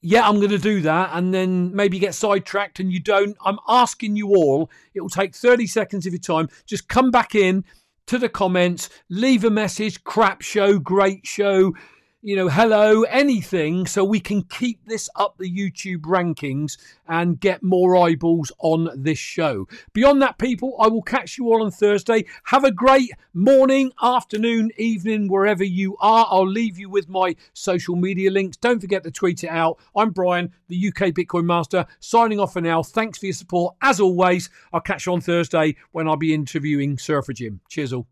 yeah, 0.00 0.26
I'm 0.26 0.36
going 0.36 0.50
to 0.50 0.58
do 0.58 0.80
that, 0.82 1.10
and 1.12 1.34
then 1.34 1.74
maybe 1.74 1.98
get 1.98 2.14
sidetracked 2.14 2.80
and 2.80 2.90
you 2.90 3.00
don't. 3.00 3.36
I'm 3.44 3.58
asking 3.68 4.16
you 4.16 4.28
all, 4.28 4.70
it 4.94 5.02
will 5.02 5.10
take 5.10 5.34
30 5.34 5.66
seconds 5.66 6.06
of 6.06 6.14
your 6.14 6.20
time. 6.20 6.48
Just 6.64 6.88
come 6.88 7.10
back 7.10 7.34
in 7.34 7.64
to 8.06 8.16
the 8.16 8.28
comments, 8.28 8.88
leave 9.10 9.44
a 9.44 9.50
message, 9.50 10.02
crap 10.04 10.40
show, 10.40 10.78
great 10.78 11.26
show 11.26 11.74
you 12.22 12.36
know, 12.36 12.48
hello, 12.48 13.02
anything, 13.04 13.86
so 13.86 14.04
we 14.04 14.20
can 14.20 14.42
keep 14.42 14.84
this 14.84 15.08
up 15.16 15.38
the 15.38 15.50
YouTube 15.50 16.02
rankings 16.02 16.76
and 17.08 17.40
get 17.40 17.62
more 17.62 17.96
eyeballs 17.96 18.52
on 18.58 18.90
this 18.94 19.18
show. 19.18 19.66
Beyond 19.94 20.20
that, 20.20 20.36
people, 20.36 20.76
I 20.78 20.88
will 20.88 21.00
catch 21.00 21.38
you 21.38 21.46
all 21.46 21.62
on 21.62 21.70
Thursday. 21.70 22.26
Have 22.44 22.64
a 22.64 22.70
great 22.70 23.10
morning, 23.32 23.92
afternoon, 24.02 24.70
evening, 24.76 25.28
wherever 25.28 25.64
you 25.64 25.96
are. 25.98 26.26
I'll 26.28 26.46
leave 26.46 26.78
you 26.78 26.90
with 26.90 27.08
my 27.08 27.36
social 27.54 27.96
media 27.96 28.30
links. 28.30 28.58
Don't 28.58 28.80
forget 28.80 29.02
to 29.04 29.10
tweet 29.10 29.42
it 29.42 29.50
out. 29.50 29.78
I'm 29.96 30.10
Brian, 30.10 30.52
the 30.68 30.88
UK 30.88 31.14
Bitcoin 31.14 31.44
Master, 31.44 31.86
signing 32.00 32.38
off 32.38 32.52
for 32.52 32.60
now. 32.60 32.82
Thanks 32.82 33.18
for 33.18 33.26
your 33.26 33.32
support. 33.32 33.76
As 33.80 33.98
always, 33.98 34.50
I'll 34.74 34.82
catch 34.82 35.06
you 35.06 35.14
on 35.14 35.22
Thursday 35.22 35.76
when 35.92 36.06
I'll 36.06 36.16
be 36.16 36.34
interviewing 36.34 36.98
Surfer 36.98 37.32
Jim. 37.32 37.60
Cheers 37.70 37.94
all. 37.94 38.09